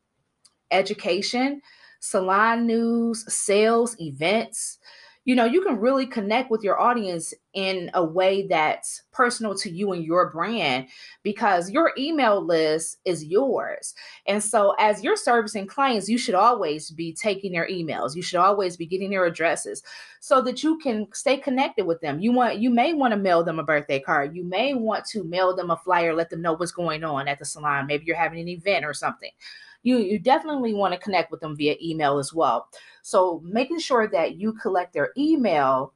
education 0.70 1.62
salon 2.00 2.66
news, 2.66 3.24
sales, 3.32 3.96
events. 4.00 4.78
You 5.24 5.34
know, 5.34 5.44
you 5.44 5.60
can 5.60 5.80
really 5.80 6.06
connect 6.06 6.52
with 6.52 6.62
your 6.62 6.80
audience 6.80 7.34
in 7.52 7.90
a 7.94 8.04
way 8.04 8.46
that's 8.46 9.02
personal 9.10 9.56
to 9.56 9.68
you 9.68 9.90
and 9.90 10.04
your 10.04 10.30
brand 10.30 10.86
because 11.24 11.68
your 11.68 11.92
email 11.98 12.40
list 12.40 12.98
is 13.04 13.24
yours. 13.24 13.92
And 14.28 14.40
so, 14.40 14.76
as 14.78 15.02
you're 15.02 15.16
servicing 15.16 15.66
clients, 15.66 16.08
you 16.08 16.16
should 16.16 16.36
always 16.36 16.92
be 16.92 17.12
taking 17.12 17.50
their 17.50 17.66
emails. 17.66 18.14
You 18.14 18.22
should 18.22 18.38
always 18.38 18.76
be 18.76 18.86
getting 18.86 19.10
their 19.10 19.24
addresses 19.24 19.82
so 20.20 20.40
that 20.42 20.62
you 20.62 20.78
can 20.78 21.08
stay 21.12 21.38
connected 21.38 21.86
with 21.86 22.00
them. 22.00 22.20
You 22.20 22.30
want 22.30 22.58
you 22.58 22.70
may 22.70 22.94
want 22.94 23.12
to 23.12 23.18
mail 23.18 23.42
them 23.42 23.58
a 23.58 23.64
birthday 23.64 23.98
card. 23.98 24.36
You 24.36 24.44
may 24.44 24.74
want 24.74 25.06
to 25.06 25.24
mail 25.24 25.56
them 25.56 25.72
a 25.72 25.76
flyer, 25.76 26.14
let 26.14 26.30
them 26.30 26.42
know 26.42 26.52
what's 26.52 26.70
going 26.70 27.02
on 27.02 27.26
at 27.26 27.40
the 27.40 27.44
salon. 27.44 27.88
Maybe 27.88 28.04
you're 28.06 28.14
having 28.14 28.38
an 28.38 28.48
event 28.48 28.84
or 28.84 28.94
something 28.94 29.30
you 29.86 29.98
you 29.98 30.18
definitely 30.18 30.74
want 30.74 30.92
to 30.92 31.00
connect 31.00 31.30
with 31.30 31.40
them 31.40 31.56
via 31.56 31.76
email 31.80 32.18
as 32.18 32.34
well. 32.34 32.68
So 33.02 33.40
making 33.44 33.78
sure 33.78 34.08
that 34.08 34.36
you 34.36 34.52
collect 34.52 34.92
their 34.92 35.12
email 35.16 35.92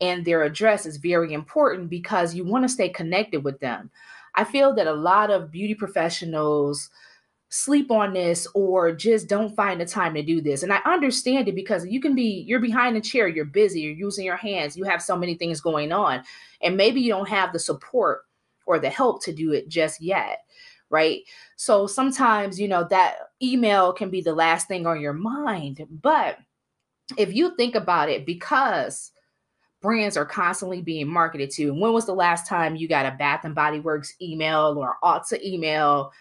and 0.00 0.24
their 0.24 0.42
address 0.44 0.86
is 0.86 0.96
very 0.96 1.34
important 1.34 1.90
because 1.90 2.34
you 2.34 2.44
want 2.44 2.64
to 2.64 2.68
stay 2.68 2.88
connected 2.88 3.44
with 3.44 3.60
them. 3.60 3.90
I 4.34 4.44
feel 4.44 4.74
that 4.74 4.86
a 4.86 4.92
lot 4.92 5.30
of 5.30 5.50
beauty 5.50 5.74
professionals 5.74 6.88
sleep 7.48 7.90
on 7.90 8.14
this 8.14 8.46
or 8.54 8.92
just 8.92 9.28
don't 9.28 9.54
find 9.54 9.80
the 9.80 9.86
time 9.86 10.14
to 10.14 10.22
do 10.22 10.40
this. 10.40 10.62
And 10.62 10.72
I 10.72 10.80
understand 10.86 11.48
it 11.48 11.54
because 11.54 11.86
you 11.86 12.00
can 12.00 12.14
be 12.14 12.44
you're 12.46 12.60
behind 12.60 12.96
a 12.96 13.00
chair, 13.02 13.28
you're 13.28 13.44
busy, 13.44 13.82
you're 13.82 13.92
using 13.92 14.24
your 14.24 14.36
hands, 14.36 14.74
you 14.74 14.84
have 14.84 15.02
so 15.02 15.16
many 15.16 15.34
things 15.34 15.60
going 15.60 15.92
on, 15.92 16.22
and 16.62 16.78
maybe 16.78 17.02
you 17.02 17.10
don't 17.10 17.28
have 17.28 17.52
the 17.52 17.58
support 17.58 18.22
or 18.64 18.78
the 18.78 18.90
help 18.90 19.22
to 19.24 19.34
do 19.34 19.52
it 19.52 19.68
just 19.68 20.00
yet 20.00 20.45
right? 20.90 21.22
So 21.56 21.86
sometimes, 21.86 22.60
you 22.60 22.68
know, 22.68 22.86
that 22.90 23.16
email 23.42 23.92
can 23.92 24.10
be 24.10 24.20
the 24.20 24.34
last 24.34 24.68
thing 24.68 24.86
on 24.86 25.00
your 25.00 25.12
mind. 25.12 25.84
But 25.90 26.38
if 27.16 27.34
you 27.34 27.54
think 27.56 27.74
about 27.74 28.08
it, 28.08 28.26
because 28.26 29.12
brands 29.82 30.16
are 30.16 30.26
constantly 30.26 30.82
being 30.82 31.08
marketed 31.08 31.50
to, 31.50 31.68
and 31.68 31.80
when 31.80 31.92
was 31.92 32.06
the 32.06 32.14
last 32.14 32.48
time 32.48 32.76
you 32.76 32.88
got 32.88 33.06
a 33.06 33.16
Bath 33.16 33.44
and 33.44 33.54
Body 33.54 33.80
Works 33.80 34.14
email 34.20 34.76
or 34.78 34.96
Ulta 35.02 35.42
email? 35.42 36.12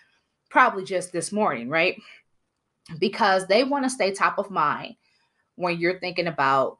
Probably 0.49 0.83
just 0.83 1.11
this 1.11 1.31
morning, 1.31 1.69
right? 1.69 1.99
Because 2.99 3.47
they 3.47 3.63
want 3.63 3.83
to 3.83 3.89
stay 3.89 4.11
top 4.11 4.37
of 4.37 4.51
mind 4.51 4.95
when 5.55 5.79
you're 5.79 5.99
thinking 5.99 6.27
about 6.27 6.77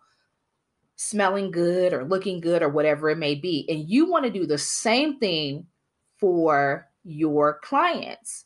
smelling 0.98 1.52
good 1.52 1.94
or 1.94 2.06
looking 2.06 2.40
good 2.40 2.62
or 2.62 2.70
whatever 2.70 3.10
it 3.10 3.18
may 3.18 3.36
be. 3.36 3.66
And 3.70 3.90
you 3.90 4.10
want 4.10 4.26
to 4.26 4.32
do 4.32 4.46
the 4.46 4.58
same 4.58 5.20
thing 5.20 5.66
for 6.18 6.88
your 7.06 7.60
clients. 7.64 8.46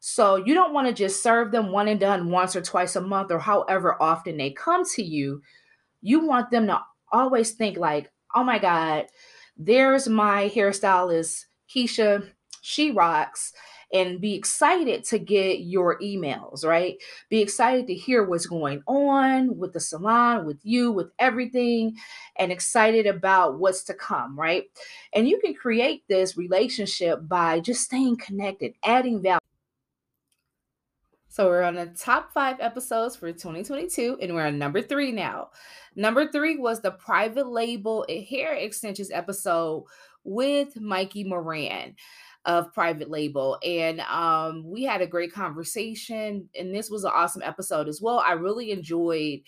So 0.00 0.36
you 0.36 0.52
don't 0.52 0.74
want 0.74 0.88
to 0.88 0.92
just 0.92 1.22
serve 1.22 1.52
them 1.52 1.70
one 1.70 1.88
and 1.88 2.00
done 2.00 2.30
once 2.30 2.56
or 2.56 2.60
twice 2.60 2.96
a 2.96 3.00
month 3.00 3.30
or 3.30 3.38
however 3.38 3.96
often 4.02 4.36
they 4.36 4.50
come 4.50 4.84
to 4.94 5.02
you. 5.02 5.42
You 6.00 6.26
want 6.26 6.50
them 6.50 6.66
to 6.66 6.80
always 7.12 7.52
think 7.52 7.78
like, 7.78 8.10
"Oh 8.34 8.42
my 8.42 8.58
god, 8.58 9.06
there's 9.56 10.08
my 10.08 10.48
hairstylist 10.48 11.44
Keisha, 11.72 12.28
she 12.60 12.90
rocks." 12.90 13.52
And 13.92 14.20
be 14.20 14.34
excited 14.34 15.04
to 15.04 15.18
get 15.18 15.60
your 15.60 15.98
emails, 16.00 16.64
right? 16.64 16.96
Be 17.28 17.40
excited 17.40 17.86
to 17.86 17.94
hear 17.94 18.24
what's 18.24 18.46
going 18.46 18.82
on 18.86 19.56
with 19.58 19.72
the 19.72 19.80
salon, 19.80 20.46
with 20.46 20.58
you, 20.62 20.90
with 20.90 21.10
everything, 21.18 21.96
and 22.36 22.50
excited 22.50 23.06
about 23.06 23.58
what's 23.58 23.84
to 23.84 23.94
come, 23.94 24.38
right? 24.38 24.64
And 25.12 25.28
you 25.28 25.38
can 25.40 25.54
create 25.54 26.04
this 26.08 26.36
relationship 26.36 27.28
by 27.28 27.60
just 27.60 27.82
staying 27.82 28.16
connected, 28.16 28.74
adding 28.84 29.22
value. 29.22 29.38
So 31.28 31.46
we're 31.46 31.62
on 31.62 31.76
the 31.76 31.86
top 31.86 32.32
five 32.34 32.58
episodes 32.60 33.16
for 33.16 33.32
2022, 33.32 34.18
and 34.20 34.34
we're 34.34 34.46
on 34.46 34.58
number 34.58 34.82
three 34.82 35.12
now. 35.12 35.48
Number 35.96 36.30
three 36.30 36.58
was 36.58 36.80
the 36.80 36.90
private 36.90 37.46
label 37.46 38.04
hair 38.28 38.52
extensions 38.54 39.10
episode 39.10 39.84
with 40.24 40.78
Mikey 40.78 41.24
Moran 41.24 41.96
of 42.44 42.72
private 42.72 43.10
label 43.10 43.58
and 43.64 44.00
um, 44.00 44.64
we 44.64 44.82
had 44.82 45.00
a 45.00 45.06
great 45.06 45.32
conversation 45.32 46.48
and 46.58 46.74
this 46.74 46.90
was 46.90 47.04
an 47.04 47.12
awesome 47.14 47.42
episode 47.42 47.88
as 47.88 48.00
well 48.02 48.18
i 48.26 48.32
really 48.32 48.72
enjoyed 48.72 49.40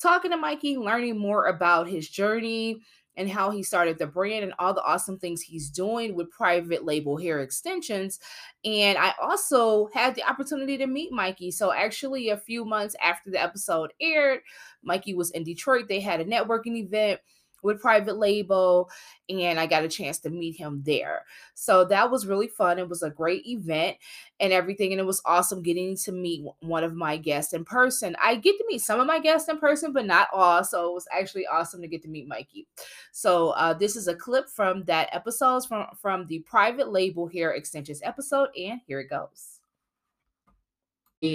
talking 0.00 0.30
to 0.30 0.36
mikey 0.36 0.76
learning 0.76 1.16
more 1.16 1.46
about 1.46 1.88
his 1.88 2.08
journey 2.08 2.80
and 3.16 3.30
how 3.30 3.50
he 3.50 3.62
started 3.62 3.98
the 3.98 4.06
brand 4.06 4.44
and 4.44 4.54
all 4.58 4.72
the 4.72 4.82
awesome 4.82 5.18
things 5.18 5.42
he's 5.42 5.70
doing 5.70 6.14
with 6.14 6.30
private 6.30 6.84
label 6.84 7.16
hair 7.16 7.40
extensions. 7.40 8.18
And 8.64 8.96
I 8.96 9.12
also 9.20 9.88
had 9.92 10.14
the 10.14 10.22
opportunity 10.28 10.78
to 10.78 10.86
meet 10.86 11.12
Mikey. 11.12 11.50
So, 11.50 11.72
actually, 11.72 12.30
a 12.30 12.36
few 12.36 12.64
months 12.64 12.96
after 13.02 13.30
the 13.30 13.42
episode 13.42 13.92
aired, 14.00 14.40
Mikey 14.82 15.14
was 15.14 15.30
in 15.32 15.44
Detroit. 15.44 15.88
They 15.88 16.00
had 16.00 16.20
a 16.20 16.24
networking 16.24 16.76
event 16.78 17.20
with 17.62 17.80
private 17.80 18.16
label 18.16 18.90
and 19.28 19.58
I 19.58 19.66
got 19.66 19.84
a 19.84 19.88
chance 19.88 20.18
to 20.20 20.30
meet 20.30 20.56
him 20.56 20.82
there. 20.84 21.24
So 21.54 21.84
that 21.86 22.10
was 22.10 22.26
really 22.26 22.48
fun. 22.48 22.78
It 22.78 22.88
was 22.88 23.02
a 23.02 23.10
great 23.10 23.46
event 23.46 23.96
and 24.40 24.52
everything 24.52 24.92
and 24.92 25.00
it 25.00 25.06
was 25.06 25.22
awesome 25.24 25.62
getting 25.62 25.96
to 25.98 26.12
meet 26.12 26.44
one 26.60 26.84
of 26.84 26.94
my 26.94 27.16
guests 27.16 27.52
in 27.52 27.64
person. 27.64 28.16
I 28.20 28.36
get 28.36 28.58
to 28.58 28.64
meet 28.68 28.82
some 28.82 29.00
of 29.00 29.06
my 29.06 29.20
guests 29.20 29.48
in 29.48 29.58
person 29.58 29.92
but 29.92 30.06
not 30.06 30.28
all, 30.32 30.64
so 30.64 30.90
it 30.90 30.94
was 30.94 31.08
actually 31.12 31.46
awesome 31.46 31.80
to 31.82 31.88
get 31.88 32.02
to 32.02 32.08
meet 32.08 32.28
Mikey. 32.28 32.66
So 33.12 33.50
uh, 33.50 33.74
this 33.74 33.96
is 33.96 34.08
a 34.08 34.14
clip 34.14 34.48
from 34.48 34.84
that 34.84 35.08
episode 35.12 35.64
from 35.66 35.86
from 36.00 36.26
the 36.26 36.40
private 36.40 36.90
label 36.90 37.28
hair 37.28 37.52
extensions 37.52 38.00
episode 38.02 38.48
and 38.56 38.80
here 38.86 39.00
it 39.00 39.10
goes 39.10 39.61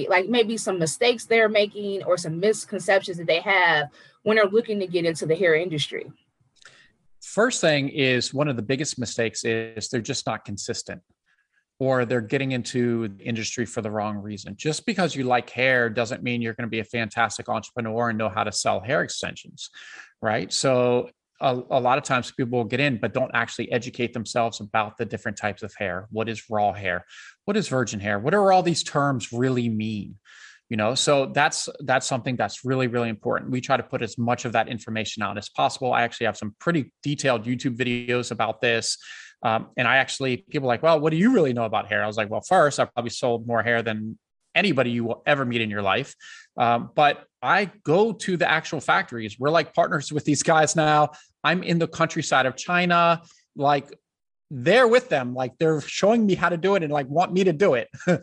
like 0.10 0.28
maybe 0.28 0.58
some 0.58 0.80
mistakes 0.80 1.26
they're 1.26 1.50
making 1.50 2.04
or 2.04 2.18
some 2.18 2.40
misconceptions 2.40 3.18
that 3.18 3.28
they 3.28 3.40
have 3.40 3.90
when 4.24 4.36
they're 4.36 4.46
looking 4.46 4.80
to 4.80 4.88
get 4.88 5.06
into 5.06 5.26
the 5.26 5.36
hair 5.36 5.56
industry? 5.56 6.12
First 7.22 7.62
thing 7.62 7.90
is 7.90 8.34
one 8.34 8.48
of 8.48 8.56
the 8.56 8.62
biggest 8.62 9.00
mistakes 9.00 9.46
is 9.46 9.90
they're 9.90 10.02
just 10.02 10.26
not 10.26 10.46
consistent 10.46 11.02
or 11.80 12.06
they're 12.06 12.22
getting 12.22 12.54
into 12.54 13.08
the 13.10 13.24
industry 13.24 13.66
for 13.66 13.82
the 13.82 13.92
wrong 13.92 14.18
reason. 14.18 14.56
Just 14.58 14.86
because 14.86 15.16
you 15.16 15.24
like 15.24 15.50
hair 15.50 15.90
doesn't 15.90 16.24
mean 16.24 16.42
you're 16.42 16.54
going 16.54 16.68
to 16.68 16.70
be 16.70 16.80
a 16.80 16.84
fantastic 16.84 17.50
entrepreneur 17.50 18.10
and 18.10 18.18
know 18.18 18.30
how 18.30 18.44
to 18.44 18.52
sell 18.52 18.80
hair 18.80 19.04
extensions, 19.04 19.70
right? 20.22 20.52
So 20.52 21.10
a, 21.40 21.62
a, 21.72 21.80
lot 21.80 21.98
of 21.98 22.04
times 22.04 22.32
people 22.32 22.58
will 22.58 22.66
get 22.66 22.80
in 22.80 22.98
but 22.98 23.14
don't 23.14 23.32
actually 23.34 23.72
educate 23.72 24.14
themselves 24.14 24.60
about 24.60 24.98
the 24.98 25.06
different 25.06 25.38
types 25.38 25.64
of 25.64 25.74
hair. 25.76 26.08
What 26.12 26.30
is 26.30 26.50
raw 26.50 26.74
hair? 26.74 27.06
What 27.46 27.58
is 27.58 27.68
virgin 27.68 28.00
hair? 28.00 28.20
What 28.20 28.32
do 28.32 28.38
all 28.40 28.64
these 28.64 28.84
terms 28.84 29.32
really 29.32 29.70
mean? 29.70 30.16
you 30.70 30.76
know 30.76 30.96
so 30.96 31.28
that's 31.28 31.70
that's 31.82 32.06
something 32.06 32.36
that's 32.36 32.66
really 32.66 32.88
really 32.88 33.10
important 33.10 33.52
we 33.52 33.62
try 33.62 33.78
to 33.78 33.84
put 33.84 34.02
as 34.02 34.18
much 34.18 34.46
of 34.46 34.52
that 34.52 34.68
information 34.68 35.24
out 35.24 35.38
as 35.38 35.50
possible 35.50 35.94
i 35.94 36.02
actually 36.02 36.26
have 36.26 36.38
some 36.38 36.56
pretty 36.60 36.92
detailed 37.04 37.46
youtube 37.46 37.78
videos 37.78 38.32
about 38.32 38.60
this 38.62 38.98
um, 39.44 39.68
and 39.78 39.88
i 39.88 39.98
actually 39.98 40.38
people 40.50 40.68
like 40.68 40.84
well 40.84 41.00
what 41.00 41.12
do 41.12 41.18
you 41.18 41.34
really 41.34 41.54
know 41.54 41.66
about 41.66 41.88
hair 41.88 42.04
i 42.04 42.08
was 42.08 42.18
like 42.18 42.30
well 42.30 42.42
first 42.42 42.80
i 42.80 42.86
probably 42.86 43.10
sold 43.10 43.48
more 43.48 43.64
hair 43.64 43.82
than 43.82 44.18
anybody 44.58 44.92
you 44.92 45.04
will 45.06 45.22
ever 45.26 45.46
meet 45.46 45.62
in 45.62 45.70
your 45.70 45.82
life. 45.82 46.16
Um, 46.58 46.90
but 46.96 47.26
i 47.42 47.72
go 47.84 48.12
to 48.12 48.36
the 48.36 48.50
actual 48.50 48.82
factories. 48.82 49.38
We're 49.40 49.52
like 49.52 49.74
partners 49.74 50.12
with 50.12 50.26
these 50.26 50.44
guys 50.44 50.76
now. 50.76 51.12
I'm 51.44 51.64
in 51.64 51.78
the 51.80 51.88
countryside 51.88 52.46
of 52.48 52.56
china. 52.56 53.22
Like 53.56 53.94
they're 54.50 54.88
with 54.88 55.10
them. 55.10 55.36
Like 55.36 55.54
they're 55.60 55.82
showing 55.82 56.26
me 56.26 56.36
how 56.36 56.50
to 56.50 56.58
do 56.58 56.76
it 56.76 56.84
and 56.84 56.92
like 56.92 57.08
want 57.08 57.32
me 57.32 57.44
to 57.46 57.54
do 57.54 57.76
it. 57.76 57.88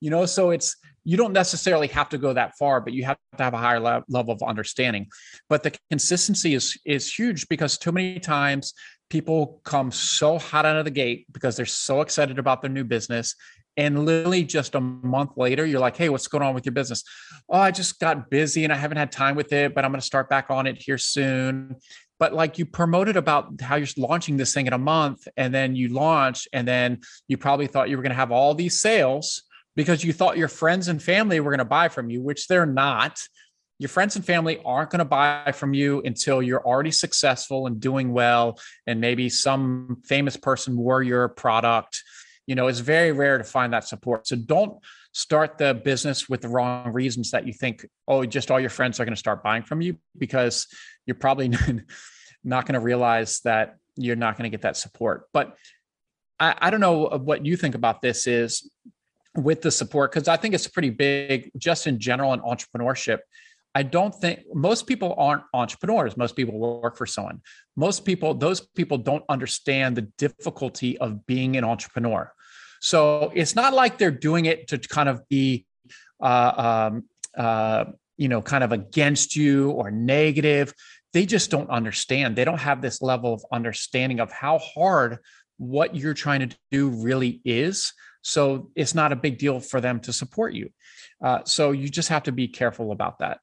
You 0.00 0.10
know 0.10 0.26
so 0.26 0.50
it's 0.50 0.74
you 1.04 1.16
don't 1.16 1.32
necessarily 1.32 1.86
have 1.86 2.08
to 2.08 2.18
go 2.18 2.32
that 2.32 2.58
far, 2.58 2.80
but 2.80 2.92
you 2.92 3.04
have 3.04 3.18
to 3.36 3.44
have 3.44 3.54
a 3.54 3.56
higher 3.56 3.78
le- 3.78 4.02
level 4.08 4.34
of 4.34 4.42
understanding. 4.42 5.06
But 5.48 5.62
the 5.62 5.72
consistency 5.90 6.54
is 6.54 6.76
is 6.84 7.14
huge 7.14 7.46
because 7.48 7.78
too 7.78 7.92
many 7.92 8.18
times 8.18 8.74
people 9.08 9.60
come 9.64 9.92
so 9.92 10.38
hot 10.38 10.66
out 10.66 10.76
of 10.76 10.84
the 10.84 10.90
gate 10.90 11.26
because 11.30 11.56
they're 11.56 11.66
so 11.66 12.00
excited 12.00 12.40
about 12.40 12.60
their 12.62 12.70
new 12.70 12.82
business. 12.82 13.36
And 13.76 14.06
literally 14.06 14.42
just 14.44 14.74
a 14.74 14.80
month 14.80 15.32
later, 15.36 15.66
you're 15.66 15.80
like, 15.80 15.96
hey, 15.96 16.08
what's 16.08 16.28
going 16.28 16.42
on 16.42 16.54
with 16.54 16.64
your 16.64 16.72
business? 16.72 17.04
Oh, 17.48 17.58
I 17.58 17.70
just 17.70 18.00
got 18.00 18.30
busy 18.30 18.64
and 18.64 18.72
I 18.72 18.76
haven't 18.76 18.96
had 18.96 19.12
time 19.12 19.36
with 19.36 19.52
it, 19.52 19.74
but 19.74 19.84
I'm 19.84 19.90
going 19.90 20.00
to 20.00 20.06
start 20.06 20.30
back 20.30 20.46
on 20.50 20.66
it 20.66 20.80
here 20.82 20.98
soon. 20.98 21.76
But 22.18 22.32
like 22.32 22.58
you 22.58 22.64
promoted 22.64 23.16
about 23.16 23.60
how 23.60 23.76
you're 23.76 23.86
launching 23.98 24.38
this 24.38 24.54
thing 24.54 24.66
in 24.66 24.72
a 24.72 24.78
month, 24.78 25.28
and 25.36 25.54
then 25.54 25.76
you 25.76 25.88
launch, 25.88 26.48
and 26.54 26.66
then 26.66 27.00
you 27.28 27.36
probably 27.36 27.66
thought 27.66 27.90
you 27.90 27.96
were 27.98 28.02
going 28.02 28.10
to 28.10 28.16
have 28.16 28.32
all 28.32 28.54
these 28.54 28.80
sales 28.80 29.42
because 29.74 30.02
you 30.02 30.14
thought 30.14 30.38
your 30.38 30.48
friends 30.48 30.88
and 30.88 31.02
family 31.02 31.38
were 31.40 31.50
going 31.50 31.58
to 31.58 31.66
buy 31.66 31.88
from 31.90 32.08
you, 32.08 32.22
which 32.22 32.48
they're 32.48 32.64
not. 32.64 33.20
Your 33.78 33.90
friends 33.90 34.16
and 34.16 34.24
family 34.24 34.58
aren't 34.64 34.88
going 34.88 35.00
to 35.00 35.04
buy 35.04 35.52
from 35.54 35.74
you 35.74 36.00
until 36.06 36.40
you're 36.40 36.66
already 36.66 36.90
successful 36.90 37.66
and 37.66 37.78
doing 37.78 38.10
well, 38.10 38.58
and 38.86 39.02
maybe 39.02 39.28
some 39.28 39.98
famous 40.06 40.38
person 40.38 40.78
wore 40.78 41.02
your 41.02 41.28
product. 41.28 42.02
You 42.46 42.54
know, 42.54 42.68
it's 42.68 42.78
very 42.78 43.12
rare 43.12 43.38
to 43.38 43.44
find 43.44 43.72
that 43.72 43.84
support. 43.84 44.26
So 44.26 44.36
don't 44.36 44.78
start 45.12 45.58
the 45.58 45.74
business 45.74 46.28
with 46.28 46.42
the 46.42 46.48
wrong 46.48 46.92
reasons 46.92 47.30
that 47.32 47.46
you 47.46 47.52
think, 47.52 47.86
oh, 48.06 48.24
just 48.24 48.50
all 48.50 48.60
your 48.60 48.70
friends 48.70 49.00
are 49.00 49.04
going 49.04 49.14
to 49.14 49.18
start 49.18 49.42
buying 49.42 49.62
from 49.62 49.80
you 49.80 49.98
because 50.16 50.66
you're 51.06 51.16
probably 51.16 51.48
not 52.44 52.66
going 52.66 52.74
to 52.74 52.80
realize 52.80 53.40
that 53.40 53.76
you're 53.96 54.16
not 54.16 54.36
going 54.36 54.44
to 54.44 54.54
get 54.54 54.62
that 54.62 54.76
support. 54.76 55.24
But 55.32 55.56
I, 56.38 56.54
I 56.58 56.70
don't 56.70 56.80
know 56.80 57.08
what 57.24 57.44
you 57.44 57.56
think 57.56 57.74
about 57.74 58.02
this 58.02 58.26
is 58.26 58.70
with 59.34 59.62
the 59.62 59.70
support 59.70 60.12
because 60.12 60.28
I 60.28 60.36
think 60.36 60.54
it's 60.54 60.66
pretty 60.66 60.90
big 60.90 61.50
just 61.56 61.86
in 61.86 61.98
general 61.98 62.32
in 62.32 62.40
entrepreneurship. 62.40 63.18
I 63.74 63.82
don't 63.82 64.14
think 64.14 64.40
most 64.54 64.86
people 64.86 65.14
aren't 65.18 65.42
entrepreneurs. 65.52 66.16
Most 66.16 66.34
people 66.34 66.58
work 66.58 66.96
for 66.96 67.04
someone. 67.04 67.42
Most 67.76 68.06
people, 68.06 68.32
those 68.32 68.60
people 68.60 68.96
don't 68.96 69.24
understand 69.28 69.96
the 69.96 70.08
difficulty 70.16 70.96
of 70.96 71.26
being 71.26 71.56
an 71.58 71.64
entrepreneur. 71.64 72.32
So 72.86 73.32
it's 73.34 73.56
not 73.56 73.74
like 73.74 73.98
they're 73.98 74.12
doing 74.12 74.44
it 74.44 74.68
to 74.68 74.78
kind 74.78 75.08
of 75.08 75.28
be, 75.28 75.66
uh, 76.22 76.90
um, 76.92 77.04
uh, 77.36 77.86
you 78.16 78.28
know, 78.28 78.40
kind 78.40 78.62
of 78.62 78.70
against 78.70 79.34
you 79.34 79.72
or 79.72 79.90
negative. 79.90 80.72
They 81.12 81.26
just 81.26 81.50
don't 81.50 81.68
understand. 81.68 82.36
They 82.36 82.44
don't 82.44 82.60
have 82.60 82.80
this 82.80 83.02
level 83.02 83.34
of 83.34 83.44
understanding 83.50 84.20
of 84.20 84.30
how 84.30 84.58
hard 84.58 85.18
what 85.56 85.96
you're 85.96 86.14
trying 86.14 86.48
to 86.48 86.56
do 86.70 86.90
really 86.90 87.40
is. 87.44 87.92
So 88.22 88.70
it's 88.76 88.94
not 88.94 89.10
a 89.10 89.16
big 89.16 89.38
deal 89.38 89.58
for 89.58 89.80
them 89.80 89.98
to 90.02 90.12
support 90.12 90.52
you. 90.54 90.70
Uh, 91.20 91.40
so 91.42 91.72
you 91.72 91.88
just 91.88 92.10
have 92.10 92.22
to 92.22 92.32
be 92.32 92.46
careful 92.46 92.92
about 92.92 93.18
that. 93.18 93.40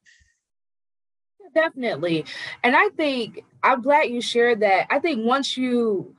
Definitely. 1.54 2.24
And 2.62 2.74
I 2.74 2.88
think 2.96 3.44
I'm 3.62 3.82
glad 3.82 4.04
you 4.04 4.22
shared 4.22 4.60
that. 4.60 4.86
I 4.88 5.00
think 5.00 5.22
once 5.22 5.58
you 5.58 6.16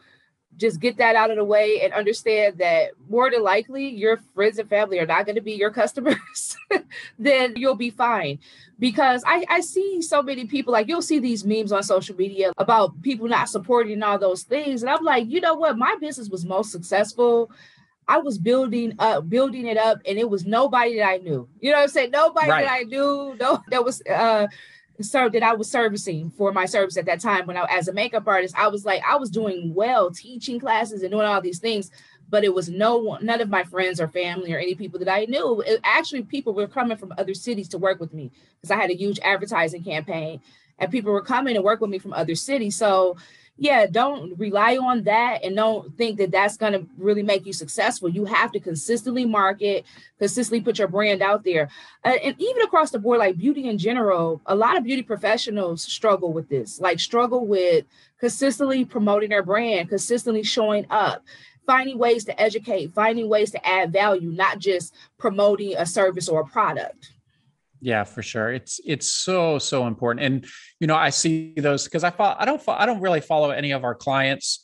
just 0.58 0.80
get 0.80 0.98
that 0.98 1.15
out 1.15 1.32
of 1.32 1.38
the 1.38 1.44
way 1.44 1.82
and 1.82 1.94
understand 1.94 2.58
that 2.58 2.91
more 3.10 3.30
than 3.30 3.44
likely 3.44 3.88
your 3.88 4.18
friends 4.34 4.58
and 4.58 4.70
family 4.70 5.00
are 5.00 5.06
not 5.06 5.26
going 5.26 5.36
to 5.36 5.41
be 5.41 5.54
your 5.54 5.72
customers, 5.72 6.58
then 7.20 7.54
you'll 7.56 7.76
be 7.76 7.89
fine. 7.89 8.39
Because 8.78 9.24
I, 9.26 9.46
I 9.50 9.62
see 9.62 10.02
so 10.02 10.22
many 10.22 10.46
people, 10.46 10.74
like 10.74 10.88
you'll 10.88 11.02
see 11.02 11.20
these 11.20 11.46
memes 11.46 11.72
on 11.72 11.84
social 11.84 12.15
media 12.15 12.52
about 12.58 13.02
people 13.02 13.28
not 13.28 13.50
supporting 13.50 14.04
all 14.04 14.20
those 14.20 14.44
things. 14.44 14.84
And 14.84 14.89
I'm 14.89 15.04
like, 15.04 15.28
you 15.30 15.41
know 15.41 15.56
what? 15.56 15.78
My 15.78 15.96
business 16.00 16.30
was 16.30 16.46
most 16.46 16.72
successful 16.72 17.52
I 18.08 18.20
was 18.20 18.38
building 18.38 18.94
up, 19.00 19.30
building 19.30 19.65
it 19.65 19.78
up, 19.78 20.00
and 20.06 20.18
it 20.18 20.30
was 20.30 20.46
nobody 20.46 20.98
that 20.98 21.08
I 21.08 21.18
knew. 21.18 21.48
You 21.60 21.72
know 21.72 21.78
what 21.78 21.84
I'm 21.84 21.89
saying? 21.89 22.12
Nobody 22.12 22.50
right. 22.50 22.65
that 22.65 22.72
I 22.72 22.84
knew, 22.84 23.36
no, 23.39 23.62
that 23.70 23.84
was 23.84 24.02
uh 24.04 24.48
served 25.01 25.36
that 25.36 25.43
I 25.43 25.53
was 25.53 25.69
servicing 25.69 26.29
for 26.29 26.51
my 26.51 26.65
service 26.65 26.97
at 26.97 27.05
that 27.05 27.19
time 27.19 27.45
when 27.45 27.58
I 27.58 27.65
as 27.69 27.88
a 27.88 27.93
makeup 27.93 28.27
artist. 28.27 28.55
I 28.58 28.67
was 28.67 28.86
like, 28.86 29.01
I 29.08 29.17
was 29.17 29.29
doing 29.29 29.73
well, 29.73 30.12
teaching 30.12 30.60
classes 30.60 31.01
and 31.01 31.12
doing 31.12 31.25
all 31.25 31.41
these 31.41 31.60
things, 31.60 31.91
but 32.29 32.43
it 32.43 32.53
was 32.53 32.69
no 32.69 32.97
one, 32.97 33.25
none 33.25 33.41
of 33.41 33.49
my 33.49 33.63
friends 33.63 33.99
or 33.99 34.08
family 34.08 34.53
or 34.53 34.58
any 34.58 34.75
people 34.75 34.99
that 34.99 35.10
I 35.10 35.25
knew. 35.25 35.62
It, 35.62 35.79
actually, 35.84 36.23
people 36.23 36.53
were 36.53 36.67
coming 36.67 36.97
from 36.97 37.13
other 37.17 37.34
cities 37.34 37.67
to 37.69 37.77
work 37.77 37.99
with 37.99 38.13
me 38.13 38.31
because 38.62 38.71
I 38.71 38.79
had 38.79 38.89
a 38.89 38.95
huge 38.95 39.19
advertising 39.23 39.84
campaign, 39.84 40.41
and 40.79 40.91
people 40.91 41.12
were 41.12 41.21
coming 41.21 41.55
to 41.55 41.62
work 41.62 41.81
with 41.81 41.89
me 41.89 41.99
from 41.99 42.13
other 42.13 42.36
cities. 42.36 42.75
So 42.75 43.17
yeah, 43.58 43.86
don't 43.89 44.38
rely 44.38 44.76
on 44.76 45.04
that 45.04 45.44
and 45.44 45.56
don't 45.56 45.96
think 45.98 46.18
that 46.18 46.32
that's 46.32 46.58
going 46.58 46.74
to 46.74 46.86
really 46.98 47.24
make 47.24 47.46
you 47.46 47.54
successful. 47.54 48.10
You 48.10 48.26
have 48.26 48.52
to 48.52 48.60
consistently 48.60 49.26
market, 49.26 49.86
consistently 50.20 50.62
put 50.62 50.78
your 50.78 50.89
brand 50.89 51.22
out 51.22 51.46
there. 51.46 51.70
Uh, 52.04 52.18
and 52.22 52.36
even 52.38 52.62
across 52.63 52.91
the 52.91 53.00
board, 53.00 53.20
like 53.20 53.38
beauty 53.38 53.70
in 53.70 53.78
general, 53.78 54.41
a 54.46 54.56
lot 54.56 54.78
of 54.78 54.84
beauty 54.84 55.04
professionals 55.04 55.84
struggle 55.84 56.34
with 56.34 56.50
this, 56.50 56.82
like 56.82 57.00
struggle 57.00 57.48
with 57.48 57.86
consistently 58.20 58.84
promoting 58.84 59.30
their 59.30 59.44
brand, 59.44 59.88
consistently 59.88 60.44
showing 60.44 60.86
up 60.89 61.24
finding 61.65 61.98
ways 61.98 62.26
to 62.26 62.41
educate, 62.41 62.94
finding 62.94 63.28
ways 63.28 63.52
to 63.52 63.68
add 63.68 63.91
value, 63.91 64.30
not 64.30 64.60
just 64.60 64.94
promoting 65.18 65.76
a 65.78 65.86
service 65.86 66.30
or 66.30 66.41
a 66.41 66.46
product. 66.46 67.12
Yeah, 67.86 68.04
for 68.04 68.24
sure. 68.24 68.52
It's 68.52 68.80
it's 68.84 69.08
so 69.08 69.60
so 69.60 69.86
important, 69.86 70.26
and 70.26 70.45
you 70.80 70.88
know 70.88 70.95
I 70.95 71.12
see 71.12 71.54
those 71.56 71.84
because 71.84 72.04
I 72.04 72.10
follow, 72.10 72.36
I 72.39 72.43
don't 72.43 72.60
I 72.67 72.88
don't 72.88 73.00
really 73.00 73.21
follow 73.21 73.52
any 73.52 73.74
of 73.74 73.84
our 73.84 73.93
clients 73.93 74.63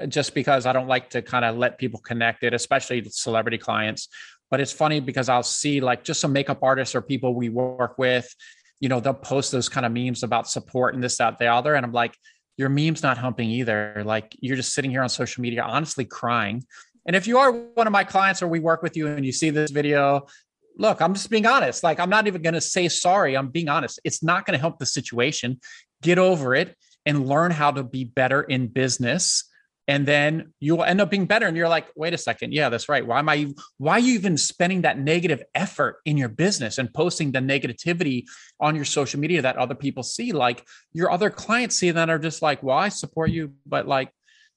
uh, 0.00 0.06
just 0.06 0.32
because 0.32 0.64
I 0.64 0.72
don't 0.72 0.86
like 0.86 1.10
to 1.10 1.22
kind 1.22 1.44
of 1.44 1.56
let 1.56 1.76
people 1.76 1.98
connect 1.98 2.44
it, 2.44 2.54
especially 2.54 3.02
celebrity 3.10 3.58
clients. 3.58 4.06
But 4.48 4.60
it's 4.60 4.70
funny 4.70 5.00
because 5.00 5.28
I'll 5.28 5.42
see 5.42 5.80
like 5.80 6.04
just 6.04 6.20
some 6.20 6.32
makeup 6.32 6.60
artists 6.62 6.94
or 6.94 7.02
people 7.02 7.34
we 7.34 7.48
work 7.48 7.98
with, 7.98 8.32
you 8.78 8.88
know, 8.88 9.00
they'll 9.00 9.12
post 9.12 9.50
those 9.50 9.68
kind 9.68 9.84
of 9.84 9.90
memes 9.90 10.22
about 10.22 10.48
support 10.48 10.94
and 10.94 11.02
this, 11.02 11.16
that, 11.16 11.40
the 11.40 11.46
other. 11.46 11.74
And 11.74 11.84
I'm 11.84 11.90
like, 11.90 12.16
your 12.58 12.68
meme's 12.68 13.02
not 13.02 13.18
humping 13.18 13.50
either. 13.50 14.04
Like 14.06 14.36
you're 14.38 14.54
just 14.54 14.72
sitting 14.72 14.92
here 14.92 15.02
on 15.02 15.08
social 15.08 15.42
media, 15.42 15.64
honestly 15.64 16.04
crying. 16.04 16.62
And 17.06 17.16
if 17.16 17.26
you 17.26 17.38
are 17.38 17.50
one 17.50 17.88
of 17.88 17.92
my 17.92 18.04
clients 18.04 18.40
or 18.40 18.46
we 18.46 18.60
work 18.60 18.82
with 18.82 18.96
you 18.96 19.08
and 19.08 19.26
you 19.26 19.32
see 19.32 19.50
this 19.50 19.72
video 19.72 20.26
look, 20.76 21.00
I'm 21.00 21.14
just 21.14 21.30
being 21.30 21.46
honest. 21.46 21.82
Like, 21.82 22.00
I'm 22.00 22.10
not 22.10 22.26
even 22.26 22.42
going 22.42 22.54
to 22.54 22.60
say 22.60 22.88
sorry. 22.88 23.36
I'm 23.36 23.48
being 23.48 23.68
honest. 23.68 24.00
It's 24.04 24.22
not 24.22 24.46
going 24.46 24.56
to 24.56 24.60
help 24.60 24.78
the 24.78 24.86
situation. 24.86 25.60
Get 26.02 26.18
over 26.18 26.54
it. 26.54 26.76
and 27.04 27.26
learn 27.26 27.50
how 27.50 27.70
to 27.72 27.82
be 27.82 28.04
better 28.04 28.42
in 28.42 28.68
business 28.68 29.48
and 29.88 30.06
then 30.06 30.52
you'll 30.60 30.84
end 30.84 31.00
up 31.00 31.10
being 31.10 31.26
better 31.26 31.46
and 31.46 31.56
you're 31.56 31.68
like 31.68 31.86
wait 31.96 32.14
a 32.14 32.18
second 32.18 32.52
yeah 32.52 32.68
that's 32.68 32.88
right 32.88 33.06
why 33.06 33.18
am 33.18 33.28
i 33.28 33.52
why 33.78 33.94
are 33.94 33.98
you 33.98 34.14
even 34.14 34.36
spending 34.36 34.82
that 34.82 34.98
negative 34.98 35.42
effort 35.54 35.96
in 36.04 36.16
your 36.16 36.28
business 36.28 36.78
and 36.78 36.92
posting 36.94 37.32
the 37.32 37.40
negativity 37.40 38.24
on 38.60 38.76
your 38.76 38.84
social 38.84 39.18
media 39.18 39.42
that 39.42 39.56
other 39.56 39.74
people 39.74 40.02
see 40.02 40.32
like 40.32 40.64
your 40.92 41.10
other 41.10 41.30
clients 41.30 41.76
see 41.76 41.90
that 41.90 42.08
are 42.08 42.18
just 42.18 42.42
like 42.42 42.62
well 42.62 42.78
i 42.78 42.88
support 42.88 43.30
you 43.30 43.52
but 43.66 43.88
like 43.88 44.10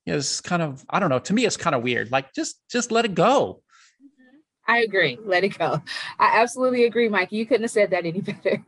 it's 0.05 0.41
kind 0.41 0.61
of 0.61 0.85
i 0.89 0.99
don't 0.99 1.09
know 1.09 1.19
to 1.19 1.33
me 1.33 1.45
it's 1.45 1.57
kind 1.57 1.75
of 1.75 1.81
weird 1.81 2.11
like 2.11 2.31
just 2.33 2.61
just 2.69 2.91
let 2.91 3.05
it 3.05 3.15
go 3.15 3.61
i 4.67 4.79
agree 4.79 5.17
let 5.23 5.43
it 5.43 5.57
go 5.57 5.81
i 6.19 6.41
absolutely 6.41 6.85
agree 6.85 7.09
mike 7.09 7.31
you 7.31 7.45
couldn't 7.45 7.63
have 7.63 7.71
said 7.71 7.89
that 7.91 8.05
any 8.05 8.21
better 8.43 8.63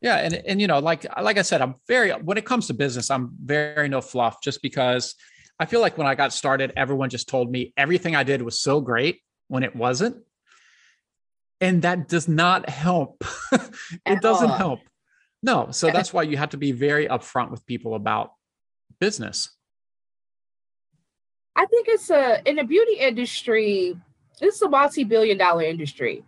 yeah 0.00 0.16
and 0.16 0.34
and 0.34 0.60
you 0.60 0.66
know 0.66 0.78
like 0.78 1.06
like 1.20 1.38
i 1.38 1.42
said 1.42 1.60
i'm 1.60 1.74
very 1.86 2.10
when 2.10 2.38
it 2.38 2.44
comes 2.44 2.66
to 2.66 2.74
business 2.74 3.10
i'm 3.10 3.32
very 3.44 3.88
no 3.88 4.00
fluff 4.00 4.42
just 4.42 4.62
because 4.62 5.14
I 5.62 5.64
feel 5.64 5.80
like 5.80 5.96
when 5.96 6.08
I 6.08 6.16
got 6.16 6.32
started, 6.32 6.72
everyone 6.76 7.08
just 7.08 7.28
told 7.28 7.48
me 7.48 7.72
everything 7.76 8.16
I 8.16 8.24
did 8.24 8.42
was 8.42 8.58
so 8.58 8.80
great 8.80 9.20
when 9.46 9.62
it 9.62 9.76
wasn't. 9.76 10.16
And 11.60 11.82
that 11.82 12.08
does 12.08 12.26
not 12.26 12.68
help. 12.68 13.22
it 14.04 14.20
doesn't 14.20 14.50
all. 14.50 14.56
help. 14.56 14.80
No. 15.40 15.70
So 15.70 15.90
that's 15.90 16.12
why 16.12 16.24
you 16.24 16.36
have 16.36 16.50
to 16.50 16.56
be 16.56 16.72
very 16.72 17.06
upfront 17.06 17.52
with 17.52 17.64
people 17.64 17.94
about 17.94 18.32
business. 18.98 19.50
I 21.54 21.66
think 21.66 21.86
it's 21.88 22.10
a 22.10 22.42
in 22.44 22.56
the 22.56 22.64
beauty 22.64 22.94
industry, 22.94 23.96
it's 24.42 24.60
a 24.60 24.68
multi-billion 24.68 25.38
dollar 25.38 25.62
industry. 25.62 26.24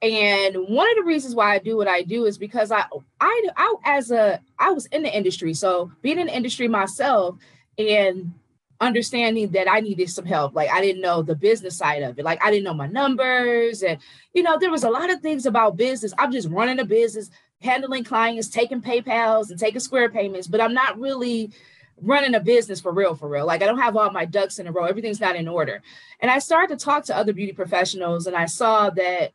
And 0.00 0.56
one 0.68 0.90
of 0.90 0.96
the 0.96 1.04
reasons 1.04 1.36
why 1.36 1.54
I 1.54 1.58
do 1.58 1.76
what 1.76 1.86
I 1.86 2.02
do 2.02 2.24
is 2.24 2.36
because 2.36 2.72
I 2.72 2.84
I, 3.20 3.48
I 3.56 3.74
as 3.84 4.10
a 4.10 4.40
I 4.58 4.72
was 4.72 4.86
in 4.86 5.04
the 5.04 5.16
industry. 5.16 5.54
So 5.54 5.92
being 6.02 6.18
in 6.18 6.26
the 6.26 6.36
industry 6.36 6.66
myself 6.66 7.36
and 7.78 8.34
understanding 8.82 9.48
that 9.50 9.70
I 9.70 9.78
needed 9.78 10.10
some 10.10 10.26
help. 10.26 10.54
Like 10.56 10.68
I 10.70 10.80
didn't 10.80 11.02
know 11.02 11.22
the 11.22 11.36
business 11.36 11.76
side 11.76 12.02
of 12.02 12.18
it. 12.18 12.24
Like 12.24 12.44
I 12.44 12.50
didn't 12.50 12.64
know 12.64 12.74
my 12.74 12.88
numbers. 12.88 13.82
And, 13.82 13.98
you 14.34 14.42
know, 14.42 14.58
there 14.58 14.72
was 14.72 14.82
a 14.82 14.90
lot 14.90 15.08
of 15.08 15.20
things 15.20 15.46
about 15.46 15.76
business. 15.76 16.12
I'm 16.18 16.32
just 16.32 16.48
running 16.48 16.80
a 16.80 16.84
business, 16.84 17.30
handling 17.60 18.02
clients, 18.02 18.48
taking 18.48 18.82
PayPals 18.82 19.50
and 19.50 19.58
taking 19.58 19.78
Square 19.78 20.10
payments, 20.10 20.48
but 20.48 20.60
I'm 20.60 20.74
not 20.74 20.98
really 20.98 21.52
running 22.00 22.34
a 22.34 22.40
business 22.40 22.80
for 22.80 22.92
real, 22.92 23.14
for 23.14 23.28
real. 23.28 23.46
Like 23.46 23.62
I 23.62 23.66
don't 23.66 23.78
have 23.78 23.96
all 23.96 24.10
my 24.10 24.24
ducks 24.24 24.58
in 24.58 24.66
a 24.66 24.72
row. 24.72 24.84
Everything's 24.84 25.20
not 25.20 25.36
in 25.36 25.48
order. 25.48 25.82
And 26.20 26.30
I 26.30 26.38
started 26.38 26.78
to 26.78 26.84
talk 26.84 27.04
to 27.04 27.16
other 27.16 27.32
beauty 27.32 27.52
professionals 27.52 28.26
and 28.26 28.36
I 28.36 28.46
saw 28.46 28.90
that 28.90 29.32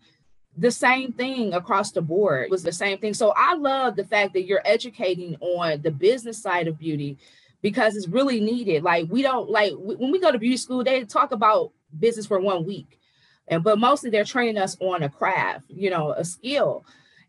the 0.58 0.72
same 0.72 1.14
thing 1.14 1.54
across 1.54 1.92
the 1.92 2.02
board 2.02 2.50
was 2.50 2.64
the 2.64 2.72
same 2.72 2.98
thing. 2.98 3.14
So 3.14 3.32
I 3.36 3.54
love 3.54 3.96
the 3.96 4.04
fact 4.04 4.34
that 4.34 4.46
you're 4.46 4.64
educating 4.66 5.36
on 5.40 5.82
the 5.84 5.92
business 5.92 6.42
side 6.42 6.68
of 6.68 6.80
beauty 6.80 7.18
because 7.62 7.96
it's 7.96 8.08
really 8.08 8.40
needed. 8.40 8.84
Like 8.84 9.08
we 9.10 9.22
don't 9.22 9.50
like 9.50 9.74
when 9.78 10.12
we 10.12 10.20
go 10.20 10.32
to 10.32 10.40
beauty 10.40 10.58
school, 10.58 10.84
they 10.84 11.04
talk 11.04 11.32
about 11.32 11.72
business 11.98 12.26
for 12.26 12.40
one 12.40 12.66
week, 12.66 13.00
and 13.48 13.64
but 13.64 13.80
mostly 13.80 14.10
they're 14.10 14.24
training 14.24 14.58
us 14.58 14.76
on 14.80 15.04
a 15.04 15.10
craft, 15.10 15.66
you 15.70 15.90
know, 15.90 16.12
a 16.12 16.26
skill. 16.26 16.86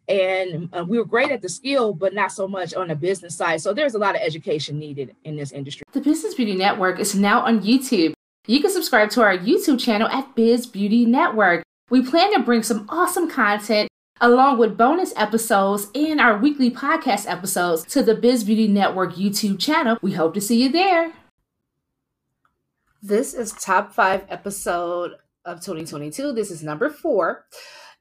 And 0.09 0.71
uh, 0.73 0.85
we 0.85 0.99
were 0.99 1.05
great 1.05 1.31
at 1.31 1.43
the 1.43 1.49
skill, 1.49 1.93
but 1.93 2.15
not 2.15 2.33
so 2.33 2.49
much 2.49 2.73
on 2.75 2.89
the 2.89 2.97
business 2.97 3.37
side. 3.37 3.61
So 3.61 3.75
there's 3.75 3.95
a 3.95 3.99
lot 3.99 4.15
of 4.15 4.23
education 4.23 4.79
needed 4.79 5.15
in 5.25 5.37
this 5.37 5.53
industry. 5.53 5.85
The 5.93 6.01
Business 6.01 6.35
Beauty 6.35 6.55
Network 6.55 6.99
is 6.99 7.15
now 7.15 7.41
on 7.41 7.61
YouTube. 7.61 8.15
You 8.47 8.61
can 8.61 8.71
subscribe 8.71 9.11
to 9.11 9.23
our 9.23 9.37
YouTube 9.37 9.79
channel 9.79 10.09
at 10.09 10.35
Biz 10.35 10.67
Beauty 10.67 11.05
Network. 11.05 11.63
We 11.91 12.03
plan 12.03 12.33
to 12.33 12.41
bring 12.41 12.63
some 12.63 12.87
awesome 12.89 13.29
content 13.31 13.89
along 14.21 14.59
with 14.59 14.77
bonus 14.77 15.13
episodes 15.17 15.89
and 15.95 16.21
our 16.21 16.39
weekly 16.39 16.71
podcast 16.71 17.31
episodes 17.31 17.85
to 17.85 18.03
the 18.03 18.15
Biz 18.15 18.45
Beauty 18.45 18.67
Network 18.67 19.15
YouTube 19.15 19.59
channel. 19.59 19.99
We 20.03 20.13
hope 20.13 20.35
to 20.35 20.41
see 20.41 20.63
you 20.63 20.71
there. 20.71 21.13
This 23.03 23.35
is 23.35 23.53
top 23.53 23.93
five 23.93 24.25
episode 24.29 25.13
of 25.45 25.61
2022. 25.61 26.33
This 26.33 26.51
is 26.51 26.63
number 26.63 26.91
four. 26.91 27.47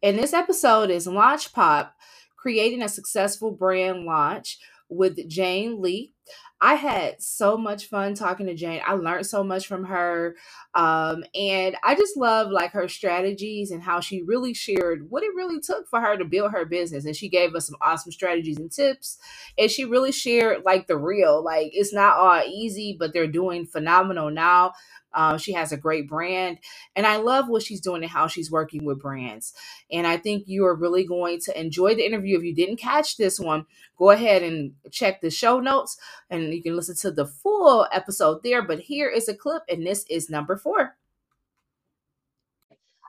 And 0.03 0.17
this 0.17 0.33
episode 0.33 0.91
is 0.91 1.07
Launch 1.07 1.53
Pop, 1.53 1.95
creating 2.36 2.83
a 2.83 2.89
successful 2.89 3.51
brand 3.51 4.03
launch 4.03 4.60
with 4.89 5.27
Jane 5.27 5.81
Lee. 5.81 6.13
I 6.60 6.73
had 6.75 7.21
so 7.21 7.55
much 7.57 7.88
fun 7.88 8.15
talking 8.15 8.47
to 8.47 8.55
Jane. 8.55 8.81
I 8.86 8.93
learned 8.93 9.27
so 9.27 9.43
much 9.43 9.67
from 9.67 9.86
her. 9.86 10.36
Um, 10.73 11.23
and 11.36 11.75
I 11.83 11.95
just 11.95 12.17
love 12.17 12.49
like 12.51 12.71
her 12.71 12.88
strategies 12.88 13.69
and 13.69 13.81
how 13.81 13.99
she 13.99 14.23
really 14.23 14.53
shared 14.53 15.10
what 15.10 15.23
it 15.23 15.36
really 15.36 15.60
took 15.60 15.88
for 15.88 16.01
her 16.01 16.17
to 16.17 16.25
build 16.25 16.51
her 16.51 16.65
business. 16.65 17.05
And 17.05 17.15
she 17.15 17.29
gave 17.29 17.53
us 17.53 17.67
some 17.67 17.77
awesome 17.81 18.12
strategies 18.12 18.57
and 18.57 18.71
tips. 18.71 19.17
And 19.57 19.69
she 19.69 19.86
really 19.86 20.12
shared 20.12 20.63
like 20.65 20.88
the 20.88 20.97
real, 20.97 21.43
like 21.43 21.69
it's 21.73 21.93
not 21.93 22.17
all 22.17 22.41
easy, 22.43 22.95
but 22.99 23.13
they're 23.13 23.27
doing 23.27 23.65
phenomenal 23.65 24.31
now. 24.31 24.73
Uh, 25.13 25.38
she 25.38 25.54
has 25.54 25.72
a 25.72 25.78
great 25.78 26.08
brand, 26.08 26.60
and 26.96 27.08
I 27.08 27.17
love 27.17 27.50
what 27.50 27.63
she's 27.63 27.82
doing 27.82 28.04
and 28.04 28.12
how 28.12 28.28
she's 28.28 28.52
working 28.52 28.86
with 28.86 29.00
brands. 29.00 29.54
And 29.91 30.06
I 30.06 30.17
think 30.17 30.48
you 30.48 30.65
are 30.65 30.76
really 30.76 31.06
going 31.06 31.39
to 31.41 31.60
enjoy 31.60 31.96
the 31.96 32.06
interview. 32.06 32.38
If 32.38 32.43
you 32.43 32.54
didn't 32.54 32.78
catch 32.78 33.17
this 33.17 33.39
one, 33.39 33.65
go 33.98 34.12
ahead 34.12 34.43
and 34.43 34.74
check 34.91 35.22
the 35.22 35.32
show 35.32 35.60
notes, 35.60 35.98
and 36.30 36.54
you 36.54 36.62
can 36.62 36.76
listen 36.76 36.96
to 36.98 37.12
the 37.12 37.26
full 37.26 37.88
episode 37.91 38.43
there. 38.43 38.62
But 38.62 38.80
here 38.82 39.10
is 39.10 39.28
a 39.28 39.34
clip, 39.36 39.63
and 39.70 39.86
this 39.86 40.06
is 40.10 40.30
number 40.30 40.58
four. 40.58 40.96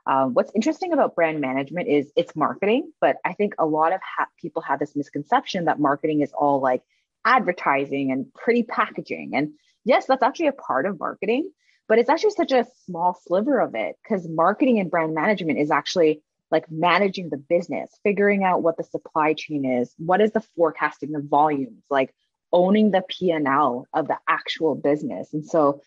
Um, 0.07 0.33
what's 0.33 0.51
interesting 0.55 0.91
about 0.91 1.13
brand 1.13 1.39
management 1.39 1.87
is 1.87 2.11
it's 2.15 2.35
marketing, 2.35 2.91
but 2.99 3.17
I 3.25 3.33
think 3.33 3.53
a 3.59 3.65
lot 3.65 3.93
of 3.93 4.01
ha- 4.01 4.25
people 4.41 4.63
have 4.63 4.79
this 4.79 4.95
misconception 4.95 5.65
that 5.65 5.79
marketing 5.79 6.21
is 6.21 6.31
all 6.33 6.59
like 6.59 6.81
advertising 7.25 8.11
and 8.11 8.33
pretty 8.33 8.63
packaging. 8.63 9.31
And 9.35 9.51
yes, 9.85 10.07
that's 10.07 10.23
actually 10.23 10.47
a 10.47 10.53
part 10.53 10.87
of 10.87 10.99
marketing, 10.99 11.51
but 11.89 11.97
it's 11.97 12.09
actually 12.09 12.29
such 12.29 12.51
a 12.51 12.67
small 12.85 13.19
sliver 13.25 13.59
of 13.59 13.73
it 13.75 13.97
because 14.01 14.29
marketing 14.29 14.79
and 14.79 14.91
brand 14.91 15.13
management 15.13 15.59
is 15.59 15.71
actually 15.71 16.21
like 16.51 16.69
managing 16.71 17.29
the 17.29 17.37
business, 17.37 17.91
figuring 18.03 18.43
out 18.43 18.61
what 18.61 18.77
the 18.77 18.83
supply 18.83 19.33
chain 19.33 19.65
is, 19.65 19.93
what 19.97 20.21
is 20.21 20.31
the 20.31 20.43
forecasting 20.55 21.15
of 21.15 21.23
volumes, 21.25 21.83
like 21.89 22.13
owning 22.53 22.91
the 22.91 23.03
P&L 23.09 23.85
of 23.93 24.07
the 24.07 24.17
actual 24.27 24.75
business. 24.75 25.33
And 25.33 25.45
so 25.45 25.81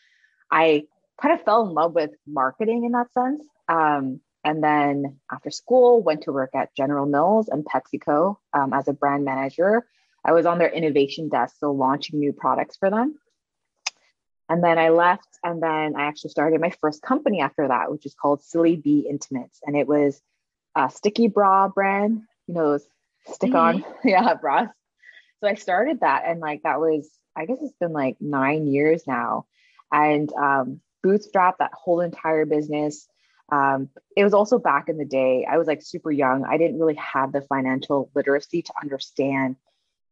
I 0.50 0.84
kind 1.20 1.34
of 1.34 1.44
fell 1.44 1.66
in 1.66 1.72
love 1.72 1.94
with 1.94 2.10
marketing 2.26 2.84
in 2.84 2.92
that 2.92 3.12
sense. 3.12 3.44
Um, 3.68 4.20
and 4.44 4.62
then 4.62 5.20
after 5.30 5.50
school, 5.50 6.02
went 6.02 6.24
to 6.24 6.32
work 6.32 6.50
at 6.54 6.74
General 6.76 7.06
Mills 7.06 7.48
and 7.48 7.64
PepsiCo 7.64 8.36
um, 8.52 8.72
as 8.72 8.88
a 8.88 8.92
brand 8.92 9.24
manager. 9.24 9.86
I 10.24 10.32
was 10.32 10.46
on 10.46 10.58
their 10.58 10.70
innovation 10.70 11.28
desk, 11.28 11.56
so 11.58 11.70
launching 11.70 12.18
new 12.18 12.32
products 12.32 12.76
for 12.76 12.90
them. 12.90 13.16
And 14.52 14.62
then 14.62 14.78
I 14.78 14.90
left, 14.90 15.38
and 15.42 15.62
then 15.62 15.96
I 15.96 16.02
actually 16.02 16.28
started 16.28 16.60
my 16.60 16.68
first 16.78 17.00
company 17.00 17.40
after 17.40 17.68
that, 17.68 17.90
which 17.90 18.04
is 18.04 18.12
called 18.12 18.42
Silly 18.42 18.76
Bee 18.76 19.06
Intimates. 19.08 19.60
And 19.64 19.74
it 19.74 19.88
was 19.88 20.20
a 20.76 20.90
sticky 20.90 21.28
bra 21.28 21.68
brand, 21.68 22.20
you 22.46 22.52
know, 22.52 22.72
those 22.72 22.86
stick 23.32 23.54
on, 23.54 23.78
mm-hmm. 23.78 23.92
yeah, 24.08 24.34
bras. 24.34 24.68
So 25.40 25.48
I 25.48 25.54
started 25.54 26.00
that, 26.00 26.24
and 26.26 26.40
like 26.40 26.64
that 26.64 26.80
was, 26.80 27.08
I 27.34 27.46
guess 27.46 27.60
it's 27.62 27.72
been 27.80 27.94
like 27.94 28.18
nine 28.20 28.66
years 28.66 29.06
now. 29.06 29.46
And 29.90 30.30
um, 30.34 30.82
bootstrap 31.02 31.56
that 31.60 31.72
whole 31.72 32.02
entire 32.02 32.44
business. 32.44 33.08
Um, 33.50 33.88
it 34.14 34.22
was 34.22 34.34
also 34.34 34.58
back 34.58 34.90
in 34.90 34.98
the 34.98 35.06
day, 35.06 35.46
I 35.50 35.56
was 35.56 35.66
like 35.66 35.80
super 35.80 36.10
young. 36.10 36.44
I 36.44 36.58
didn't 36.58 36.78
really 36.78 36.96
have 36.96 37.32
the 37.32 37.40
financial 37.40 38.10
literacy 38.14 38.60
to 38.60 38.72
understand 38.82 39.56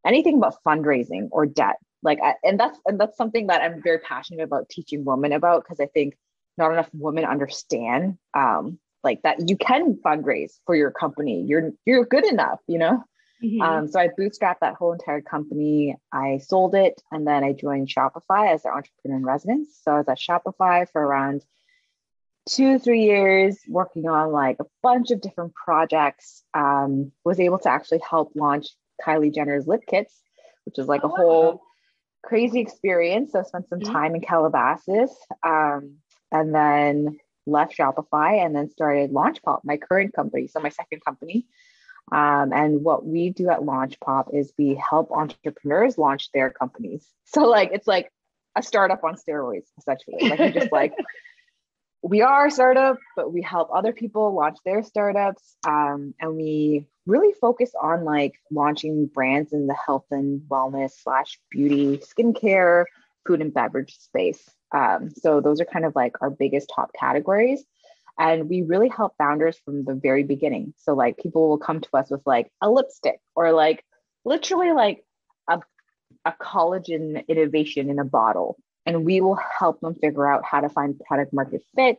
anything 0.03 0.38
about 0.38 0.64
fundraising 0.66 1.29
or 1.31 1.44
debt 1.44 1.76
like 2.03 2.19
I, 2.23 2.35
and 2.43 2.59
that's 2.59 2.79
and 2.87 2.99
that's 2.99 3.17
something 3.17 3.49
that 3.49 3.63
i'm 3.63 3.83
very 3.83 3.99
passionate 3.99 4.43
about 4.43 4.69
teaching 4.69 5.05
women 5.05 5.33
about 5.33 5.65
because 5.65 5.81
i 5.81 5.87
think 5.87 6.17
not 6.57 6.73
enough 6.73 6.89
women 6.93 7.25
understand 7.25 8.19
um 8.35 8.79
like 9.03 9.23
that 9.23 9.49
you 9.49 9.57
can 9.57 9.97
fundraise 10.05 10.59
for 10.67 10.75
your 10.75 10.91
company. 10.91 11.43
You're 11.43 11.73
you're 11.85 12.05
good 12.05 12.27
enough 12.27 12.61
you 12.67 12.79
know? 12.79 13.05
Mm-hmm. 13.43 13.63
um 13.63 13.89
so 13.89 13.99
i 13.99 14.09
bootstrapped 14.09 14.61
that 14.61 14.75
whole 14.75 14.93
entire 14.93 15.23
company. 15.23 15.97
I 16.13 16.39
sold 16.39 16.75
it 16.75 17.01
and 17.11 17.27
then 17.27 17.43
i 17.43 17.53
joined 17.53 17.89
shopify 17.89 18.53
as 18.53 18.63
their 18.63 18.75
entrepreneur 18.75 19.17
in 19.17 19.25
residence. 19.25 19.79
So 19.83 19.93
i 19.93 19.99
was 19.99 20.09
at 20.09 20.19
shopify 20.19 20.87
for 20.93 21.01
around 21.01 21.43
two 22.49 22.79
three 22.79 23.05
years 23.05 23.59
working 23.67 24.09
on 24.09 24.31
like 24.31 24.57
a 24.61 24.67
bunch 24.83 25.11
of 25.11 25.23
different 25.23 25.55
projects. 25.55 26.43
Um 26.53 27.13
was 27.25 27.41
able 27.41 27.59
to 27.61 27.71
actually 27.71 28.01
help 28.09 28.33
launch 28.35 28.69
kylie 29.05 29.35
jenner's 29.35 29.67
lip 29.67 29.81
kits 29.89 30.21
which 30.67 30.79
is 30.79 30.87
like 30.87 31.01
oh, 31.05 31.09
a 31.09 31.17
whole 31.17 31.63
crazy 32.23 32.61
experience. 32.61 33.33
So 33.33 33.41
I 33.41 33.43
spent 33.43 33.69
some 33.69 33.81
mm-hmm. 33.81 33.93
time 33.93 34.15
in 34.15 34.21
Calabasas 34.21 35.11
um, 35.45 35.97
and 36.33 36.55
then 36.55 37.19
left 37.47 37.77
Shopify 37.77 38.45
and 38.45 38.55
then 38.55 38.71
started 38.71 39.13
LaunchPop, 39.13 39.61
my 39.65 39.77
current 39.77 40.15
company. 40.15 40.47
So 40.47 40.61
my 40.61 40.69
second 40.69 41.05
company. 41.05 41.47
Um, 42.13 42.53
and 42.53 42.83
what 42.83 43.07
we 43.07 43.31
do 43.31 43.51
at 43.51 43.61
LaunchPop 43.61 44.35
is 44.35 44.53
we 44.59 44.75
help 44.75 45.11
entrepreneurs 45.13 45.97
launch 45.97 46.31
their 46.33 46.51
companies. 46.51 47.07
So 47.25 47.45
like 47.45 47.71
it's 47.73 47.87
like 47.87 48.11
a 48.57 48.63
startup 48.63 49.05
on 49.05 49.15
steroids, 49.15 49.67
essentially. 49.79 50.29
Like 50.29 50.39
we 50.41 50.51
just 50.51 50.73
like 50.73 50.93
we 52.03 52.23
are 52.23 52.47
a 52.47 52.51
startup, 52.51 52.99
but 53.15 53.33
we 53.33 53.43
help 53.43 53.69
other 53.73 53.93
people 53.93 54.35
launch 54.35 54.59
their 54.65 54.83
startups. 54.83 55.57
Um, 55.67 56.15
and 56.21 56.37
we 56.37 56.87
really 57.07 57.35
focus 57.41 57.73
on 57.81 58.05
like 58.05 58.35
launching 58.51 59.07
brands 59.07 59.53
in 59.53 59.67
the 59.67 59.75
health 59.75 60.07
and 60.11 60.41
wellness 60.43 60.93
slash 61.03 61.39
beauty, 61.51 61.99
skincare, 61.99 62.85
food 63.27 63.43
and 63.43 63.53
beverage 63.53 63.99
space. 63.99 64.49
Um, 64.73 65.11
so 65.11 65.41
those 65.41 65.61
are 65.61 65.67
kind 65.67 65.85
of 65.85 65.95
like 65.95 66.23
our 66.23 66.31
biggest 66.31 66.73
top 66.75 66.91
categories. 66.99 67.65
And 68.19 68.49
we 68.49 68.63
really 68.63 68.89
help 68.89 69.15
founders 69.19 69.59
from 69.65 69.85
the 69.85 69.95
very 69.95 70.25
beginning. 70.25 70.75
So 70.79 70.95
like 70.95 71.19
people 71.19 71.49
will 71.49 71.59
come 71.59 71.81
to 71.81 71.89
us 71.95 72.11
with 72.11 72.23
like 72.27 72.51
a 72.61 72.71
lipstick 72.71 73.21
or 73.35 73.53
like 73.53 73.85
literally 74.25 74.73
like 74.73 75.05
a, 75.49 75.61
a 76.25 76.33
collagen 76.33 77.27
innovation 77.29 77.91
in 77.91 77.99
a 77.99 78.05
bottle. 78.05 78.59
And 78.94 79.05
we 79.05 79.20
will 79.20 79.37
help 79.37 79.81
them 79.81 79.94
figure 79.94 80.26
out 80.26 80.44
how 80.44 80.61
to 80.61 80.68
find 80.68 80.98
product 80.98 81.33
market 81.33 81.62
fit. 81.76 81.98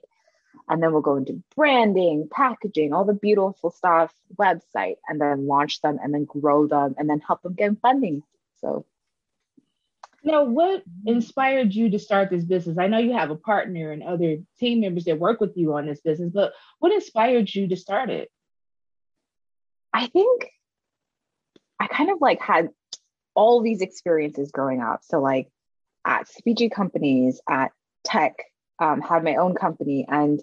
And 0.67 0.83
then 0.83 0.91
we'll 0.91 1.01
go 1.01 1.15
into 1.15 1.41
branding, 1.55 2.27
packaging, 2.29 2.93
all 2.93 3.05
the 3.05 3.13
beautiful 3.13 3.71
stuff, 3.71 4.13
website, 4.35 4.97
and 5.07 5.19
then 5.19 5.47
launch 5.47 5.81
them 5.81 5.99
and 6.03 6.13
then 6.13 6.25
grow 6.25 6.67
them 6.67 6.95
and 6.97 7.09
then 7.09 7.19
help 7.19 7.41
them 7.41 7.53
get 7.53 7.79
funding. 7.81 8.23
So 8.59 8.85
now, 10.23 10.43
what 10.43 10.83
inspired 11.05 11.73
you 11.73 11.89
to 11.91 11.99
start 11.99 12.29
this 12.29 12.43
business? 12.43 12.77
I 12.77 12.87
know 12.87 12.99
you 12.99 13.13
have 13.13 13.31
a 13.31 13.35
partner 13.35 13.91
and 13.91 14.03
other 14.03 14.37
team 14.59 14.81
members 14.81 15.05
that 15.05 15.17
work 15.17 15.39
with 15.39 15.57
you 15.57 15.73
on 15.73 15.87
this 15.87 16.01
business, 16.01 16.31
but 16.31 16.53
what 16.79 16.91
inspired 16.91 17.53
you 17.53 17.69
to 17.69 17.75
start 17.75 18.09
it? 18.09 18.29
I 19.93 20.07
think 20.07 20.51
I 21.79 21.87
kind 21.87 22.11
of 22.11 22.21
like 22.21 22.39
had 22.39 22.69
all 23.33 23.61
these 23.61 23.81
experiences 23.81 24.51
growing 24.51 24.81
up. 24.81 25.01
So, 25.03 25.21
like 25.21 25.47
at 26.05 26.27
CPG 26.27 26.71
companies, 26.71 27.41
at 27.49 27.71
tech, 28.03 28.35
um, 28.79 29.01
had 29.01 29.23
my 29.23 29.35
own 29.35 29.55
company. 29.55 30.05
And 30.07 30.41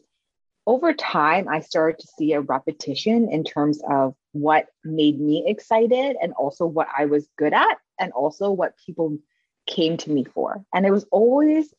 over 0.67 0.93
time, 0.93 1.49
I 1.49 1.61
started 1.61 1.99
to 2.01 2.09
see 2.19 2.33
a 2.33 2.41
repetition 2.41 3.29
in 3.31 3.45
terms 3.45 3.81
of 3.89 4.15
what 4.33 4.67
made 4.85 5.19
me 5.21 5.45
excited 5.47 6.17
and 6.21 6.33
also 6.35 6.67
what 6.67 6.89
I 6.97 7.07
was 7.07 7.29
good 7.37 7.55
at, 7.55 7.79
and 7.99 8.13
also 8.13 8.51
what 8.51 8.75
people 8.85 9.19
came 9.67 9.97
to 9.99 10.11
me 10.11 10.25
for. 10.25 10.65
And 10.75 10.87
it 10.87 10.91
was 10.91 11.07
always, 11.11 11.73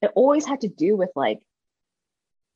it 0.00 0.10
always 0.14 0.46
had 0.46 0.62
to 0.62 0.68
do 0.68 0.96
with 0.96 1.10
like 1.14 1.40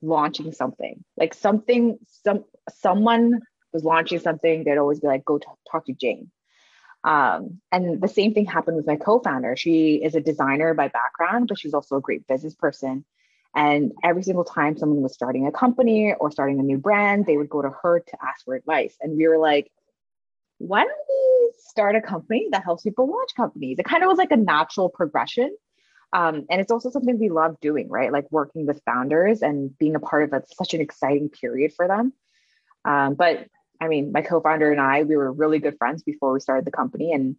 launching 0.02 0.52
something, 0.52 1.04
like 1.16 1.34
something, 1.34 1.98
some 2.24 2.44
someone 2.70 3.40
was 3.72 3.84
launching 3.84 4.18
something, 4.18 4.64
they'd 4.64 4.78
always 4.78 5.00
be 5.00 5.06
like, 5.06 5.24
go 5.24 5.38
t- 5.38 5.46
talk 5.70 5.86
to 5.86 5.92
Jane. 5.92 6.30
Um, 7.06 7.60
and 7.70 8.00
the 8.00 8.08
same 8.08 8.34
thing 8.34 8.46
happened 8.46 8.76
with 8.76 8.86
my 8.86 8.96
co-founder. 8.96 9.56
She 9.56 10.02
is 10.02 10.16
a 10.16 10.20
designer 10.20 10.74
by 10.74 10.88
background, 10.88 11.46
but 11.48 11.58
she's 11.58 11.72
also 11.72 11.96
a 11.96 12.00
great 12.00 12.26
business 12.26 12.56
person. 12.56 13.04
And 13.54 13.92
every 14.02 14.24
single 14.24 14.44
time 14.44 14.76
someone 14.76 15.00
was 15.00 15.14
starting 15.14 15.46
a 15.46 15.52
company 15.52 16.14
or 16.18 16.32
starting 16.32 16.58
a 16.58 16.64
new 16.64 16.78
brand, 16.78 17.24
they 17.24 17.36
would 17.36 17.48
go 17.48 17.62
to 17.62 17.70
her 17.82 18.00
to 18.00 18.16
ask 18.22 18.44
for 18.44 18.56
advice. 18.56 18.96
And 19.00 19.16
we 19.16 19.28
were 19.28 19.38
like, 19.38 19.70
why 20.58 20.80
don't 20.82 20.90
we 21.08 21.52
start 21.58 21.94
a 21.94 22.02
company 22.02 22.48
that 22.50 22.64
helps 22.64 22.82
people 22.82 23.08
launch 23.08 23.30
companies? 23.36 23.78
It 23.78 23.84
kind 23.84 24.02
of 24.02 24.08
was 24.08 24.18
like 24.18 24.32
a 24.32 24.36
natural 24.36 24.88
progression. 24.88 25.56
Um, 26.12 26.46
and 26.50 26.60
it's 26.60 26.72
also 26.72 26.90
something 26.90 27.18
we 27.18 27.28
love 27.28 27.60
doing, 27.60 27.88
right? 27.88 28.12
Like 28.12 28.26
working 28.30 28.66
with 28.66 28.82
founders 28.84 29.42
and 29.42 29.76
being 29.78 29.94
a 29.94 30.00
part 30.00 30.24
of 30.24 30.32
a, 30.32 30.42
such 30.54 30.74
an 30.74 30.80
exciting 30.80 31.28
period 31.28 31.72
for 31.72 31.86
them. 31.86 32.12
Um, 32.84 33.14
but 33.14 33.46
I 33.80 33.88
mean, 33.88 34.12
my 34.12 34.22
co-founder 34.22 34.70
and 34.70 34.80
I, 34.80 35.02
we 35.02 35.16
were 35.16 35.32
really 35.32 35.58
good 35.58 35.76
friends 35.78 36.02
before 36.02 36.32
we 36.32 36.40
started 36.40 36.64
the 36.64 36.70
company, 36.70 37.12
and 37.12 37.36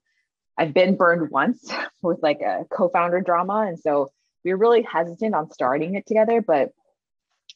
I've 0.57 0.73
been 0.73 0.95
burned 0.95 1.29
once 1.31 1.69
with 2.01 2.19
like 2.21 2.41
a 2.41 2.65
co-founder 2.69 3.21
drama, 3.21 3.65
and 3.67 3.79
so 3.79 4.11
we 4.43 4.51
were 4.51 4.57
really 4.57 4.81
hesitant 4.81 5.35
on 5.35 5.51
starting 5.51 5.95
it 5.95 6.05
together, 6.05 6.41
but 6.41 6.71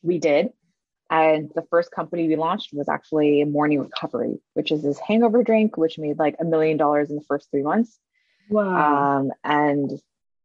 we 0.02 0.20
did. 0.20 0.50
And 1.10 1.52
the 1.54 1.64
first 1.70 1.92
company 1.92 2.28
we 2.28 2.38
launched 2.38 2.70
was 2.74 2.88
actually 2.88 3.44
Morning 3.44 3.82
Recovery, 3.82 4.40
which 4.54 4.72
is 4.72 4.82
this 4.82 4.98
hangover 4.98 5.44
drink, 5.44 5.76
which 5.76 6.00
made 6.00 6.18
like 6.18 6.36
a 6.40 6.46
million 6.46 6.78
dollars 6.78 7.10
in 7.10 7.18
the 7.18 7.24
first 7.28 7.52
three 7.52 7.64
months. 7.64 8.00
Wow. 8.50 9.20
Um, 9.20 9.32
and 9.44 9.92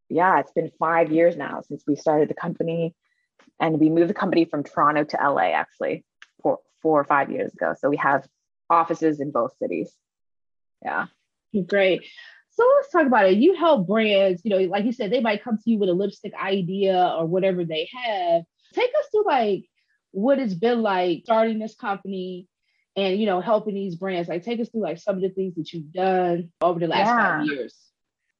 yeah, 0.09 0.39
it's 0.39 0.51
been 0.51 0.71
five 0.77 1.11
years 1.11 1.37
now 1.37 1.61
since 1.61 1.83
we 1.87 1.95
started 1.95 2.29
the 2.29 2.33
company. 2.33 2.93
And 3.59 3.79
we 3.79 3.89
moved 3.89 4.09
the 4.09 4.13
company 4.13 4.45
from 4.45 4.63
Toronto 4.63 5.05
to 5.05 5.17
LA 5.17 5.51
actually 5.53 6.03
four, 6.81 6.99
or 6.99 7.03
five 7.03 7.31
years 7.31 7.53
ago. 7.53 7.73
So 7.79 7.89
we 7.89 7.97
have 7.97 8.27
offices 8.69 9.19
in 9.19 9.31
both 9.31 9.55
cities. 9.57 9.91
Yeah. 10.83 11.07
Great. 11.67 12.05
So 12.51 12.63
let's 12.75 12.91
talk 12.91 13.05
about 13.05 13.27
it. 13.27 13.37
You 13.37 13.55
help 13.55 13.87
brands, 13.87 14.41
you 14.43 14.51
know, 14.51 14.57
like 14.57 14.85
you 14.85 14.91
said, 14.91 15.11
they 15.11 15.21
might 15.21 15.43
come 15.43 15.57
to 15.57 15.69
you 15.69 15.77
with 15.77 15.89
a 15.89 15.93
lipstick 15.93 16.33
idea 16.33 17.15
or 17.17 17.25
whatever 17.25 17.63
they 17.63 17.89
have. 17.93 18.43
Take 18.73 18.89
us 18.99 19.07
through 19.11 19.25
like 19.25 19.65
what 20.11 20.39
it's 20.39 20.53
been 20.53 20.81
like 20.81 21.21
starting 21.23 21.59
this 21.59 21.75
company 21.75 22.47
and 22.97 23.19
you 23.19 23.25
know 23.25 23.39
helping 23.39 23.75
these 23.75 23.95
brands 23.95 24.27
like 24.27 24.43
take 24.43 24.59
us 24.59 24.69
through 24.69 24.81
like 24.81 24.97
some 24.97 25.15
of 25.15 25.21
the 25.21 25.29
things 25.29 25.55
that 25.55 25.71
you've 25.71 25.93
done 25.93 26.49
over 26.61 26.79
the 26.79 26.87
last 26.87 27.07
yeah. 27.07 27.37
five 27.37 27.45
years 27.45 27.75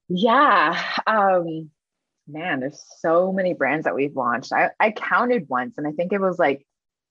yeah 0.10 0.84
um 1.06 1.70
man 2.28 2.60
there's 2.60 2.84
so 3.00 3.32
many 3.32 3.54
brands 3.54 3.86
that 3.86 3.96
we've 3.96 4.16
launched 4.16 4.52
I, 4.52 4.72
I 4.80 4.92
counted 4.92 5.48
once 5.48 5.78
and 5.78 5.88
i 5.88 5.92
think 5.92 6.12
it 6.12 6.20
was 6.20 6.40
like 6.40 6.66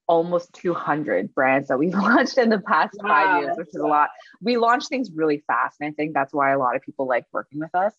almost 0.06 0.52
200 0.54 1.34
brands 1.34 1.68
that 1.68 1.78
we've 1.78 1.94
launched 1.94 2.38
in 2.38 2.48
the 2.48 2.60
past 2.60 2.96
wow. 3.00 3.08
five 3.08 3.42
years 3.42 3.56
which 3.56 3.68
is 3.68 3.76
a 3.76 3.86
lot. 3.86 4.10
We 4.40 4.56
launch 4.56 4.86
things 4.86 5.10
really 5.12 5.42
fast 5.46 5.76
and 5.80 5.88
i 5.88 5.92
think 5.92 6.14
that's 6.14 6.32
why 6.32 6.52
a 6.52 6.58
lot 6.58 6.76
of 6.76 6.82
people 6.82 7.06
like 7.06 7.26
working 7.32 7.60
with 7.60 7.74
us. 7.74 7.92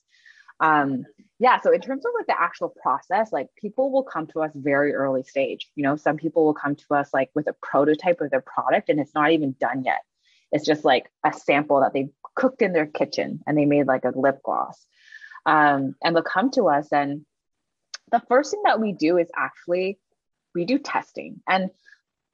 Um 0.60 1.06
yeah 1.39 1.60
so 1.60 1.72
in 1.72 1.82
terms 1.82 2.06
of 2.06 2.12
like 2.17 2.28
the 2.28 2.41
actual 2.41 2.70
process 2.70 3.32
like 3.32 3.48
people 3.56 3.91
will 3.91 4.04
come 4.04 4.28
to 4.28 4.41
us 4.41 4.52
very 4.56 4.93
early 4.93 5.24
stage. 5.24 5.70
You 5.76 5.84
know 5.84 5.96
some 5.96 6.17
people 6.17 6.46
will 6.46 6.54
come 6.54 6.76
to 6.76 6.96
us 6.96 7.13
like 7.13 7.30
with 7.36 7.48
a 7.48 7.56
prototype 7.62 8.22
of 8.22 8.32
their 8.32 8.41
product 8.41 8.89
and 8.89 9.00
it's 9.00 9.13
not 9.13 9.32
even 9.32 9.56
done 9.60 9.84
yet. 9.84 10.02
It's 10.52 10.65
just 10.65 10.86
like 10.86 11.12
a 11.26 11.34
sample 11.34 11.82
that 11.82 11.93
they 11.93 12.10
cooked 12.36 12.62
in 12.62 12.74
their 12.74 12.86
kitchen 12.86 13.41
and 13.46 13.58
they 13.58 13.65
made 13.65 13.88
like 13.88 14.06
a 14.06 14.13
lip 14.15 14.39
gloss. 14.43 14.86
Um, 15.46 15.96
and 16.04 16.15
they'll 16.15 16.24
come 16.24 16.52
to 16.52 16.67
us 16.67 16.91
and 16.91 17.26
the 18.12 18.22
first 18.28 18.52
thing 18.52 18.62
that 18.65 18.80
we 18.80 18.93
do 18.93 19.17
is 19.17 19.30
actually 19.36 20.00
we 20.56 20.65
do 20.65 20.80
testing. 20.80 21.41
And 21.48 21.70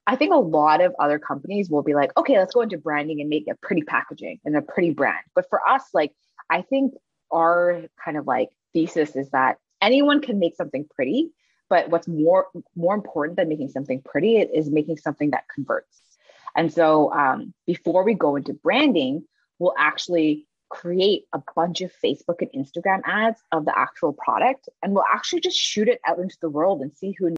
I 0.06 0.16
think 0.16 0.34
a 0.34 0.38
lot 0.38 0.82
of 0.82 0.94
other 1.00 1.18
companies 1.18 1.70
will 1.70 1.84
be 1.84 1.94
like, 1.94 2.12
okay, 2.18 2.38
let's 2.38 2.54
go 2.54 2.62
into 2.62 2.78
branding 2.78 3.22
and 3.22 3.30
make 3.30 3.48
a 3.48 3.56
pretty 3.56 3.84
packaging 3.84 4.40
and 4.44 4.56
a 4.56 4.62
pretty 4.62 4.92
brand. 4.92 5.24
But 5.34 5.50
for 5.50 5.66
us, 5.68 5.84
like, 5.94 6.12
I 6.50 6.62
think 6.62 6.94
our 7.32 7.84
kind 8.04 8.18
of 8.18 8.28
like 8.28 8.50
thesis 8.74 9.16
is 9.16 9.30
that 9.32 9.58
anyone 9.82 10.22
can 10.22 10.40
make 10.40 10.56
something 10.56 10.86
pretty, 10.94 11.32
but 11.70 11.90
what's 11.90 12.08
more 12.08 12.48
more 12.76 12.94
important 12.94 13.38
than 13.38 13.50
making 13.50 13.70
something 13.70 14.02
pretty 14.02 14.38
is 14.38 14.70
making 14.70 14.98
something 14.98 15.32
that 15.32 15.46
converts. 15.54 16.02
And 16.56 16.72
so 16.72 17.12
um, 17.14 17.54
before 17.66 18.04
we 18.04 18.14
go 18.14 18.36
into 18.36 18.54
branding, 18.54 19.26
we'll 19.58 19.74
actually 19.78 20.46
create 20.70 21.24
a 21.34 21.42
bunch 21.56 21.82
of 21.82 21.92
Facebook 22.04 22.42
and 22.42 22.52
Instagram 22.52 23.02
ads 23.06 23.42
of 23.52 23.66
the 23.66 23.78
actual 23.78 24.14
product, 24.14 24.70
and 24.82 24.94
we'll 24.94 25.04
actually 25.12 25.40
just 25.40 25.58
shoot 25.58 25.88
it 25.88 26.00
out 26.06 26.20
into 26.20 26.38
the 26.42 26.50
world 26.50 26.82
and 26.82 26.92
see 26.96 27.16
who. 27.18 27.36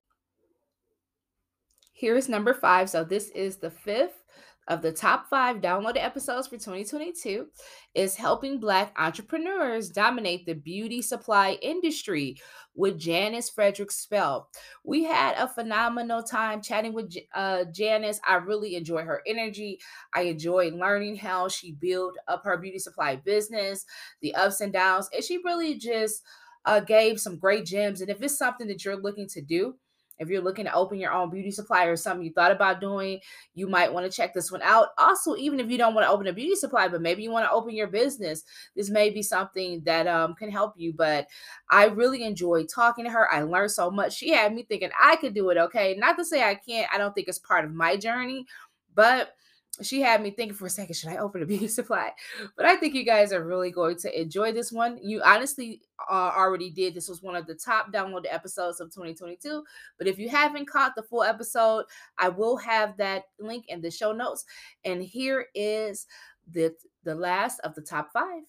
Here's 1.97 2.27
number 2.27 2.53
five. 2.53 2.89
So 2.89 3.05
this 3.05 3.29
is 3.29 3.55
the 3.55 3.71
fifth 3.71 4.21
of 4.67 4.81
the 4.81 4.91
top 4.91 5.29
five 5.29 5.61
downloaded 5.61 6.03
episodes 6.03 6.47
for 6.47 6.57
2022 6.57 7.47
is 7.93 8.17
helping 8.17 8.59
Black 8.59 8.93
entrepreneurs 8.97 9.91
dominate 9.91 10.45
the 10.45 10.55
beauty 10.55 11.01
supply 11.01 11.57
industry 11.61 12.35
with 12.75 12.99
Janice 12.99 13.49
Frederick 13.49 13.91
Spell. 13.91 14.49
We 14.83 15.05
had 15.05 15.35
a 15.37 15.47
phenomenal 15.47 16.21
time 16.21 16.61
chatting 16.61 16.91
with 16.91 17.15
uh, 17.33 17.63
Janice. 17.71 18.19
I 18.27 18.35
really 18.35 18.75
enjoy 18.75 19.03
her 19.03 19.21
energy. 19.25 19.79
I 20.13 20.23
enjoy 20.23 20.71
learning 20.71 21.15
how 21.15 21.47
she 21.47 21.71
built 21.71 22.15
up 22.27 22.43
her 22.43 22.57
beauty 22.57 22.79
supply 22.79 23.15
business, 23.15 23.85
the 24.21 24.35
ups 24.35 24.59
and 24.59 24.73
downs, 24.73 25.09
and 25.13 25.23
she 25.23 25.37
really 25.45 25.75
just 25.75 26.23
uh, 26.65 26.81
gave 26.81 27.21
some 27.21 27.37
great 27.39 27.65
gems. 27.65 28.01
And 28.01 28.09
if 28.09 28.21
it's 28.21 28.37
something 28.37 28.67
that 28.67 28.83
you're 28.83 29.01
looking 29.01 29.29
to 29.29 29.41
do, 29.41 29.75
if 30.17 30.29
you're 30.29 30.41
looking 30.41 30.65
to 30.65 30.73
open 30.73 30.99
your 30.99 31.11
own 31.11 31.29
beauty 31.29 31.51
supply 31.51 31.85
or 31.85 31.95
something 31.95 32.25
you 32.25 32.31
thought 32.31 32.51
about 32.51 32.81
doing, 32.81 33.19
you 33.53 33.67
might 33.67 33.91
want 33.91 34.09
to 34.09 34.15
check 34.15 34.33
this 34.33 34.51
one 34.51 34.61
out. 34.61 34.89
Also, 34.97 35.35
even 35.35 35.59
if 35.59 35.69
you 35.69 35.77
don't 35.77 35.93
want 35.93 36.05
to 36.05 36.11
open 36.11 36.27
a 36.27 36.33
beauty 36.33 36.55
supply, 36.55 36.87
but 36.87 37.01
maybe 37.01 37.23
you 37.23 37.31
want 37.31 37.45
to 37.45 37.51
open 37.51 37.75
your 37.75 37.87
business, 37.87 38.43
this 38.75 38.89
may 38.89 39.09
be 39.09 39.21
something 39.21 39.81
that 39.83 40.07
um, 40.07 40.33
can 40.35 40.49
help 40.49 40.73
you. 40.77 40.93
But 40.93 41.27
I 41.69 41.85
really 41.85 42.23
enjoyed 42.23 42.69
talking 42.73 43.05
to 43.05 43.11
her. 43.11 43.31
I 43.31 43.41
learned 43.41 43.71
so 43.71 43.91
much. 43.91 44.15
She 44.15 44.31
had 44.31 44.53
me 44.53 44.63
thinking 44.63 44.89
I 44.99 45.15
could 45.17 45.33
do 45.33 45.49
it. 45.49 45.57
Okay. 45.57 45.95
Not 45.97 46.17
to 46.17 46.25
say 46.25 46.43
I 46.43 46.55
can't, 46.55 46.87
I 46.93 46.97
don't 46.97 47.13
think 47.13 47.27
it's 47.27 47.39
part 47.39 47.65
of 47.65 47.73
my 47.73 47.97
journey, 47.97 48.45
but 48.93 49.33
she 49.81 50.01
had 50.01 50.21
me 50.21 50.31
thinking 50.31 50.55
for 50.55 50.67
a 50.67 50.69
second, 50.69 50.95
should 50.95 51.09
I 51.09 51.17
open 51.17 51.41
a 51.41 51.45
beauty 51.45 51.67
supply? 51.69 52.11
But 52.55 52.65
I 52.65 52.75
think 52.75 52.93
you 52.93 53.03
guys 53.03 53.33
are 53.33 53.43
really 53.43 53.71
going 53.71 53.97
to 53.97 54.21
enjoy 54.21 54.51
this 54.51 54.71
one. 54.71 54.99
You 55.01 55.21
honestly 55.23 55.81
uh, 56.09 56.31
already 56.35 56.69
did. 56.69 56.93
This 56.93 57.09
was 57.09 57.21
one 57.21 57.35
of 57.35 57.47
the 57.47 57.55
top 57.55 57.91
downloaded 57.91 58.31
episodes 58.31 58.79
of 58.79 58.89
2022. 58.89 59.63
But 59.97 60.07
if 60.07 60.17
you 60.17 60.29
haven't 60.29 60.69
caught 60.69 60.93
the 60.95 61.03
full 61.03 61.23
episode, 61.23 61.85
I 62.17 62.29
will 62.29 62.57
have 62.57 62.95
that 62.97 63.25
link 63.39 63.65
in 63.67 63.81
the 63.81 63.91
show 63.91 64.11
notes. 64.11 64.45
And 64.83 65.03
here 65.03 65.47
is 65.55 66.07
the 66.51 66.73
the 67.03 67.15
last 67.15 67.59
of 67.61 67.75
the 67.75 67.81
top 67.81 68.11
five. 68.11 68.43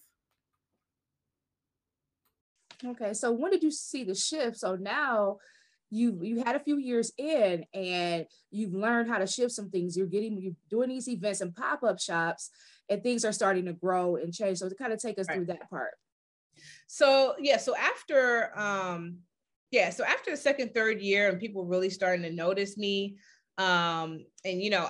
Okay, 2.85 3.13
so 3.13 3.31
when 3.31 3.51
did 3.51 3.63
you 3.63 3.71
see 3.71 4.03
the 4.03 4.13
shift? 4.13 4.57
So 4.57 4.75
now 4.75 5.37
you 5.89 6.19
you 6.21 6.43
had 6.43 6.55
a 6.55 6.59
few 6.59 6.77
years 6.77 7.11
in 7.17 7.65
and 7.73 8.25
you've 8.51 8.73
learned 8.73 9.09
how 9.09 9.17
to 9.17 9.27
shift 9.27 9.51
some 9.51 9.69
things. 9.69 9.95
You're 9.95 10.07
getting 10.07 10.41
you're 10.41 10.55
doing 10.69 10.89
these 10.89 11.07
events 11.07 11.41
and 11.41 11.55
pop-up 11.55 11.99
shops 11.99 12.49
and 12.89 13.01
things 13.01 13.23
are 13.25 13.31
starting 13.31 13.65
to 13.65 13.73
grow 13.73 14.15
and 14.17 14.33
change. 14.33 14.59
So 14.59 14.69
to 14.69 14.75
kind 14.75 14.93
of 14.93 14.99
take 14.99 15.19
us 15.19 15.27
right. 15.27 15.35
through 15.35 15.45
that 15.47 15.69
part. 15.69 15.93
So 16.87 17.35
yeah 17.39 17.57
so 17.57 17.75
after 17.75 18.57
um 18.57 19.17
yeah 19.71 19.89
so 19.89 20.03
after 20.03 20.31
the 20.31 20.37
second 20.37 20.73
third 20.73 21.01
year 21.01 21.29
and 21.29 21.39
people 21.39 21.65
really 21.65 21.89
starting 21.89 22.23
to 22.23 22.31
notice 22.31 22.77
me 22.77 23.17
um 23.57 24.25
and 24.45 24.61
you 24.61 24.69
know 24.69 24.89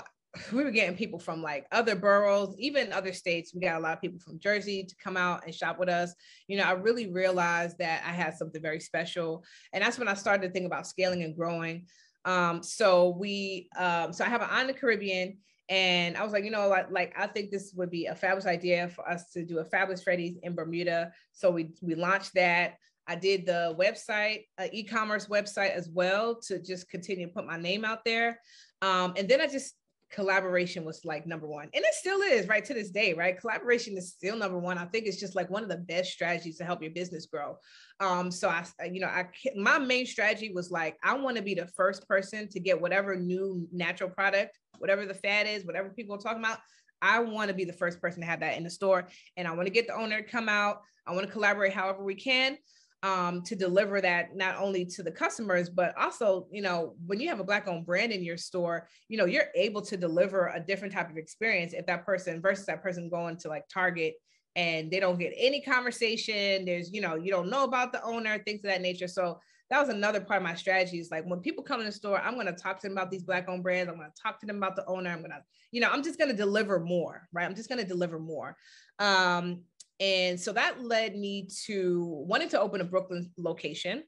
we 0.51 0.63
were 0.63 0.71
getting 0.71 0.95
people 0.95 1.19
from 1.19 1.41
like 1.41 1.65
other 1.71 1.95
boroughs, 1.95 2.55
even 2.57 2.91
other 2.93 3.13
states. 3.13 3.53
We 3.53 3.61
got 3.61 3.77
a 3.77 3.83
lot 3.83 3.93
of 3.93 4.01
people 4.01 4.19
from 4.19 4.39
Jersey 4.39 4.83
to 4.83 4.95
come 4.95 5.17
out 5.17 5.45
and 5.45 5.53
shop 5.53 5.79
with 5.79 5.89
us. 5.89 6.13
You 6.47 6.57
know, 6.57 6.63
I 6.63 6.71
really 6.71 7.11
realized 7.11 7.77
that 7.79 8.03
I 8.05 8.11
had 8.11 8.37
something 8.37 8.61
very 8.61 8.79
special. 8.79 9.43
And 9.73 9.83
that's 9.83 9.99
when 9.99 10.07
I 10.07 10.13
started 10.13 10.47
to 10.47 10.53
think 10.53 10.65
about 10.65 10.87
scaling 10.87 11.23
and 11.23 11.35
growing. 11.35 11.85
Um, 12.25 12.61
so 12.63 13.09
we, 13.09 13.69
um, 13.77 14.11
so 14.11 14.25
I 14.25 14.29
have 14.29 14.41
an 14.41 14.49
on 14.49 14.67
the 14.67 14.73
Caribbean 14.73 15.37
and 15.69 16.15
I 16.15 16.23
was 16.23 16.33
like, 16.33 16.45
you 16.45 16.51
know, 16.51 16.67
like, 16.69 16.91
like 16.91 17.13
I 17.17 17.27
think 17.27 17.51
this 17.51 17.73
would 17.75 17.89
be 17.89 18.05
a 18.05 18.15
fabulous 18.15 18.45
idea 18.45 18.87
for 18.89 19.07
us 19.09 19.31
to 19.31 19.43
do 19.43 19.59
a 19.59 19.65
fabulous 19.65 20.03
Freddy's 20.03 20.37
in 20.43 20.55
Bermuda. 20.55 21.11
So 21.33 21.51
we 21.51 21.71
we 21.81 21.95
launched 21.95 22.33
that. 22.35 22.75
I 23.07 23.15
did 23.15 23.45
the 23.45 23.75
website, 23.79 24.45
uh, 24.57 24.67
e-commerce 24.71 25.27
website 25.27 25.71
as 25.71 25.89
well 25.89 26.35
to 26.47 26.61
just 26.61 26.89
continue 26.89 27.27
to 27.27 27.33
put 27.33 27.45
my 27.45 27.57
name 27.57 27.85
out 27.85 28.03
there. 28.03 28.41
Um, 28.81 29.13
and 29.17 29.29
then 29.29 29.39
I 29.39 29.47
just 29.47 29.75
collaboration 30.09 30.85
was 30.85 31.03
like 31.03 31.27
number 31.27 31.47
one 31.47 31.69
and 31.73 31.83
it 31.83 31.93
still 31.93 32.21
is 32.21 32.47
right 32.47 32.63
to 32.63 32.73
this 32.73 32.89
day 32.89 33.13
right 33.13 33.39
collaboration 33.39 33.97
is 33.97 34.09
still 34.09 34.37
number 34.37 34.57
one 34.57 34.77
i 34.77 34.85
think 34.85 35.05
it's 35.05 35.19
just 35.19 35.35
like 35.35 35.49
one 35.49 35.63
of 35.63 35.69
the 35.69 35.77
best 35.77 36.11
strategies 36.11 36.57
to 36.57 36.63
help 36.63 36.81
your 36.81 36.91
business 36.91 37.25
grow 37.25 37.57
um 37.99 38.31
so 38.31 38.47
i 38.47 38.63
you 38.85 39.01
know 39.01 39.07
i 39.07 39.27
my 39.55 39.77
main 39.77 40.05
strategy 40.05 40.51
was 40.53 40.71
like 40.71 40.97
i 41.03 41.13
want 41.13 41.35
to 41.35 41.43
be 41.43 41.53
the 41.53 41.67
first 41.67 42.07
person 42.07 42.47
to 42.47 42.59
get 42.59 42.79
whatever 42.79 43.17
new 43.17 43.67
natural 43.73 44.09
product 44.09 44.57
whatever 44.77 45.05
the 45.05 45.13
fad 45.13 45.45
is 45.45 45.65
whatever 45.65 45.89
people 45.89 46.15
are 46.15 46.19
talking 46.19 46.43
about 46.43 46.59
I 46.99 47.19
want 47.19 47.49
to 47.49 47.53
be 47.53 47.63
the 47.63 47.73
first 47.73 48.01
person 48.01 48.21
to 48.21 48.27
have 48.27 48.39
that 48.39 48.57
in 48.57 48.63
the 48.63 48.71
store. 48.71 49.07
And 49.35 49.47
I 49.47 49.51
want 49.51 49.67
to 49.67 49.71
get 49.71 49.85
the 49.85 49.95
owner 49.95 50.19
to 50.19 50.27
come 50.27 50.49
out. 50.49 50.81
I 51.05 51.13
want 51.13 51.27
to 51.27 51.31
collaborate 51.31 51.71
however 51.71 52.03
we 52.03 52.15
can 52.15 52.57
um, 53.03 53.43
to 53.43 53.55
deliver 53.55 54.01
that 54.01 54.35
not 54.35 54.57
only 54.57 54.85
to 54.85 55.03
the 55.03 55.11
customers, 55.11 55.69
but 55.69 55.95
also, 55.97 56.47
you 56.51 56.61
know, 56.61 56.95
when 57.05 57.19
you 57.19 57.29
have 57.29 57.39
a 57.39 57.43
black 57.43 57.67
owned 57.67 57.85
brand 57.85 58.11
in 58.11 58.23
your 58.23 58.37
store, 58.37 58.87
you 59.07 59.17
know, 59.17 59.25
you're 59.25 59.49
able 59.55 59.81
to 59.83 59.97
deliver 59.97 60.47
a 60.47 60.59
different 60.59 60.93
type 60.93 61.09
of 61.09 61.17
experience 61.17 61.73
if 61.73 61.85
that 61.85 62.05
person 62.05 62.41
versus 62.41 62.65
that 62.65 62.81
person 62.81 63.09
going 63.09 63.37
to 63.37 63.49
like 63.49 63.67
Target 63.71 64.15
and 64.55 64.89
they 64.89 64.99
don't 64.99 65.19
get 65.19 65.33
any 65.37 65.61
conversation. 65.61 66.65
There's, 66.65 66.91
you 66.91 67.01
know, 67.01 67.15
you 67.15 67.29
don't 67.29 67.49
know 67.49 67.63
about 67.63 67.91
the 67.91 68.03
owner, 68.03 68.39
things 68.39 68.61
of 68.61 68.71
that 68.71 68.81
nature. 68.81 69.07
So 69.07 69.39
that 69.69 69.79
was 69.79 69.89
another 69.89 70.21
part 70.21 70.41
of 70.41 70.47
my 70.47 70.55
strategy 70.55 70.97
is 70.97 71.11
like 71.11 71.25
when 71.25 71.39
people 71.39 71.63
come 71.63 71.79
in 71.79 71.85
the 71.85 71.91
store, 71.91 72.19
I'm 72.19 72.33
going 72.33 72.47
to 72.47 72.53
talk 72.53 72.79
to 72.79 72.87
them 72.87 72.97
about 72.97 73.11
these 73.11 73.23
black 73.23 73.47
owned 73.47 73.63
brands. 73.63 73.91
I'm 73.91 73.97
going 73.97 74.09
to 74.09 74.21
talk 74.21 74.39
to 74.39 74.47
them 74.47 74.57
about 74.57 74.75
the 74.75 74.85
owner. 74.87 75.11
I'm 75.11 75.19
going 75.19 75.31
to, 75.31 75.43
you 75.71 75.81
know, 75.81 75.89
I'm 75.89 76.03
just 76.03 76.17
going 76.17 76.31
to 76.31 76.35
deliver 76.35 76.79
more, 76.79 77.27
right? 77.33 77.45
I'm 77.45 77.55
just 77.55 77.69
going 77.69 77.81
to 77.81 77.87
deliver 77.87 78.17
more. 78.17 78.55
Um, 78.97 79.61
and 79.99 80.39
so 80.39 80.53
that 80.53 80.81
led 80.81 81.15
me 81.15 81.47
to 81.65 82.03
wanting 82.27 82.49
to 82.49 82.59
open 82.59 82.81
a 82.81 82.85
Brooklyn 82.85 83.31
location. 83.37 84.03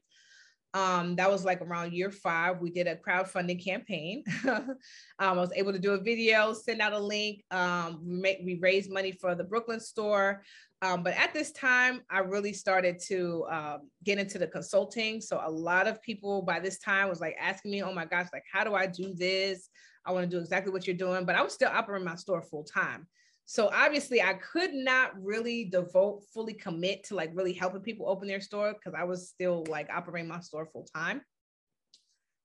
Um, 0.72 1.16
that 1.16 1.28
was 1.28 1.44
like 1.44 1.60
around 1.60 1.92
year 1.92 2.12
five. 2.12 2.60
We 2.60 2.70
did 2.70 2.86
a 2.86 2.94
crowdfunding 2.94 3.64
campaign. 3.64 4.22
um, 4.48 4.76
I 5.18 5.32
was 5.32 5.52
able 5.56 5.72
to 5.72 5.80
do 5.80 5.92
a 5.92 6.00
video, 6.00 6.52
send 6.52 6.80
out 6.80 6.92
a 6.92 6.98
link. 6.98 7.42
Um, 7.50 8.00
we, 8.06 8.14
make, 8.14 8.40
we 8.44 8.58
raised 8.60 8.90
money 8.90 9.10
for 9.10 9.34
the 9.34 9.42
Brooklyn 9.42 9.80
store. 9.80 10.44
Um, 10.82 11.02
but 11.02 11.14
at 11.14 11.34
this 11.34 11.50
time, 11.52 12.02
I 12.08 12.20
really 12.20 12.52
started 12.52 13.00
to 13.08 13.46
um, 13.50 13.78
get 14.04 14.18
into 14.18 14.38
the 14.38 14.46
consulting. 14.46 15.20
So 15.20 15.42
a 15.44 15.50
lot 15.50 15.88
of 15.88 16.00
people 16.02 16.40
by 16.42 16.60
this 16.60 16.78
time 16.78 17.08
was 17.08 17.20
like 17.20 17.36
asking 17.38 17.72
me, 17.72 17.82
oh 17.82 17.92
my 17.92 18.04
gosh, 18.04 18.28
like, 18.32 18.44
how 18.50 18.62
do 18.62 18.74
I 18.74 18.86
do 18.86 19.12
this? 19.12 19.68
I 20.06 20.12
want 20.12 20.30
to 20.30 20.36
do 20.36 20.40
exactly 20.40 20.72
what 20.72 20.86
you're 20.86 20.96
doing, 20.96 21.26
but 21.26 21.34
I 21.34 21.42
was 21.42 21.52
still 21.52 21.68
operating 21.68 22.06
my 22.06 22.14
store 22.14 22.42
full 22.42 22.64
time. 22.64 23.06
So 23.50 23.68
obviously, 23.74 24.22
I 24.22 24.34
could 24.34 24.72
not 24.72 25.10
really 25.20 25.64
devote, 25.64 26.22
fully 26.32 26.54
commit 26.54 27.02
to 27.06 27.16
like 27.16 27.32
really 27.34 27.52
helping 27.52 27.80
people 27.80 28.08
open 28.08 28.28
their 28.28 28.40
store 28.40 28.74
because 28.74 28.96
I 28.96 29.02
was 29.02 29.28
still 29.28 29.66
like 29.68 29.90
operating 29.90 30.28
my 30.28 30.38
store 30.38 30.68
full 30.72 30.86
time. 30.94 31.20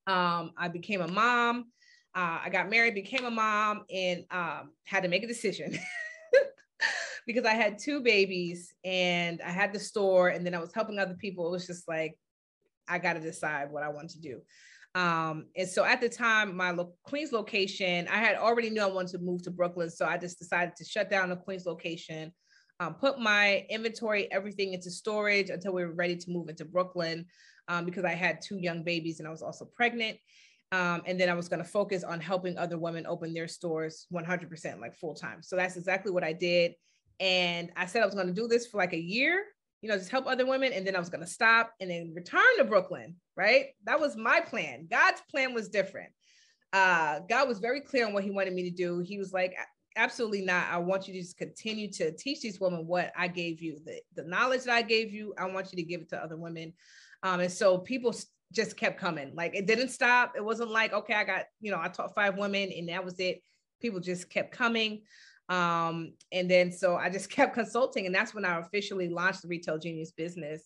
Um, 0.08 0.50
I 0.58 0.66
became 0.66 1.02
a 1.02 1.06
mom. 1.06 1.66
Uh, 2.12 2.40
I 2.44 2.48
got 2.50 2.70
married, 2.70 2.94
became 2.94 3.24
a 3.24 3.30
mom, 3.30 3.84
and 3.88 4.24
um, 4.32 4.72
had 4.84 5.04
to 5.04 5.08
make 5.08 5.22
a 5.22 5.28
decision 5.28 5.78
because 7.28 7.44
I 7.44 7.54
had 7.54 7.78
two 7.78 8.00
babies 8.00 8.74
and 8.84 9.40
I 9.42 9.50
had 9.50 9.72
the 9.72 9.78
store, 9.78 10.30
and 10.30 10.44
then 10.44 10.56
I 10.56 10.58
was 10.58 10.74
helping 10.74 10.98
other 10.98 11.14
people. 11.14 11.46
It 11.46 11.52
was 11.52 11.68
just 11.68 11.86
like 11.86 12.18
I 12.88 12.98
got 12.98 13.12
to 13.12 13.20
decide 13.20 13.70
what 13.70 13.84
I 13.84 13.90
want 13.90 14.10
to 14.10 14.20
do. 14.20 14.40
Um, 14.96 15.48
and 15.54 15.68
so 15.68 15.84
at 15.84 16.00
the 16.00 16.08
time, 16.08 16.56
my 16.56 16.70
lo- 16.70 16.94
Queens 17.02 17.30
location, 17.30 18.08
I 18.08 18.16
had 18.16 18.36
already 18.36 18.70
knew 18.70 18.80
I 18.80 18.86
wanted 18.86 19.12
to 19.12 19.18
move 19.18 19.42
to 19.42 19.50
Brooklyn. 19.50 19.90
So 19.90 20.06
I 20.06 20.16
just 20.16 20.38
decided 20.38 20.74
to 20.76 20.84
shut 20.84 21.10
down 21.10 21.28
the 21.28 21.36
Queens 21.36 21.66
location, 21.66 22.32
um, 22.80 22.94
put 22.94 23.20
my 23.20 23.66
inventory, 23.68 24.32
everything 24.32 24.72
into 24.72 24.90
storage 24.90 25.50
until 25.50 25.74
we 25.74 25.84
were 25.84 25.92
ready 25.92 26.16
to 26.16 26.30
move 26.30 26.48
into 26.48 26.64
Brooklyn 26.64 27.26
um, 27.68 27.84
because 27.84 28.06
I 28.06 28.14
had 28.14 28.40
two 28.40 28.56
young 28.56 28.82
babies 28.84 29.18
and 29.18 29.28
I 29.28 29.30
was 29.30 29.42
also 29.42 29.66
pregnant. 29.66 30.16
Um, 30.72 31.02
and 31.04 31.20
then 31.20 31.28
I 31.28 31.34
was 31.34 31.48
going 31.50 31.62
to 31.62 31.68
focus 31.68 32.02
on 32.02 32.18
helping 32.18 32.56
other 32.56 32.78
women 32.78 33.06
open 33.06 33.34
their 33.34 33.48
stores 33.48 34.06
100%, 34.10 34.80
like 34.80 34.96
full 34.96 35.14
time. 35.14 35.42
So 35.42 35.56
that's 35.56 35.76
exactly 35.76 36.10
what 36.10 36.24
I 36.24 36.32
did. 36.32 36.72
And 37.20 37.70
I 37.76 37.84
said 37.84 38.02
I 38.02 38.06
was 38.06 38.14
going 38.14 38.28
to 38.28 38.32
do 38.32 38.48
this 38.48 38.66
for 38.66 38.78
like 38.78 38.94
a 38.94 38.98
year 38.98 39.44
you 39.82 39.88
know, 39.88 39.96
just 39.96 40.10
help 40.10 40.26
other 40.26 40.46
women. 40.46 40.72
And 40.72 40.86
then 40.86 40.96
I 40.96 40.98
was 40.98 41.08
going 41.08 41.24
to 41.24 41.30
stop 41.30 41.72
and 41.80 41.90
then 41.90 42.12
return 42.14 42.56
to 42.58 42.64
Brooklyn, 42.64 43.16
right? 43.36 43.66
That 43.84 44.00
was 44.00 44.16
my 44.16 44.40
plan. 44.40 44.88
God's 44.90 45.20
plan 45.30 45.54
was 45.54 45.68
different. 45.68 46.10
Uh, 46.72 47.20
God 47.28 47.48
was 47.48 47.58
very 47.58 47.80
clear 47.80 48.06
on 48.06 48.12
what 48.12 48.24
he 48.24 48.30
wanted 48.30 48.54
me 48.54 48.68
to 48.68 48.76
do. 48.76 49.00
He 49.00 49.18
was 49.18 49.32
like, 49.32 49.54
absolutely 49.96 50.42
not. 50.42 50.66
I 50.70 50.78
want 50.78 51.08
you 51.08 51.14
to 51.14 51.20
just 51.20 51.38
continue 51.38 51.90
to 51.92 52.12
teach 52.12 52.40
these 52.40 52.60
women 52.60 52.86
what 52.86 53.12
I 53.16 53.28
gave 53.28 53.62
you, 53.62 53.78
the, 53.84 54.00
the 54.14 54.28
knowledge 54.28 54.64
that 54.64 54.74
I 54.74 54.82
gave 54.82 55.12
you. 55.12 55.34
I 55.38 55.46
want 55.46 55.72
you 55.72 55.76
to 55.76 55.82
give 55.82 56.02
it 56.02 56.10
to 56.10 56.22
other 56.22 56.36
women. 56.36 56.72
Um, 57.22 57.40
and 57.40 57.50
so 57.50 57.78
people 57.78 58.14
just 58.52 58.76
kept 58.76 59.00
coming. 59.00 59.32
Like 59.34 59.54
it 59.54 59.66
didn't 59.66 59.88
stop. 59.88 60.34
It 60.36 60.44
wasn't 60.44 60.70
like, 60.70 60.92
okay, 60.92 61.14
I 61.14 61.24
got, 61.24 61.44
you 61.60 61.70
know, 61.70 61.80
I 61.80 61.88
taught 61.88 62.14
five 62.14 62.36
women 62.36 62.70
and 62.76 62.88
that 62.88 63.04
was 63.04 63.18
it. 63.18 63.42
People 63.80 64.00
just 64.00 64.30
kept 64.30 64.52
coming. 64.52 65.02
Um, 65.48 66.12
and 66.32 66.50
then 66.50 66.72
so 66.72 66.96
I 66.96 67.08
just 67.08 67.30
kept 67.30 67.54
consulting, 67.54 68.06
and 68.06 68.14
that's 68.14 68.34
when 68.34 68.44
I 68.44 68.58
officially 68.58 69.08
launched 69.08 69.42
the 69.42 69.48
Retail 69.48 69.78
Genius 69.78 70.12
business 70.12 70.62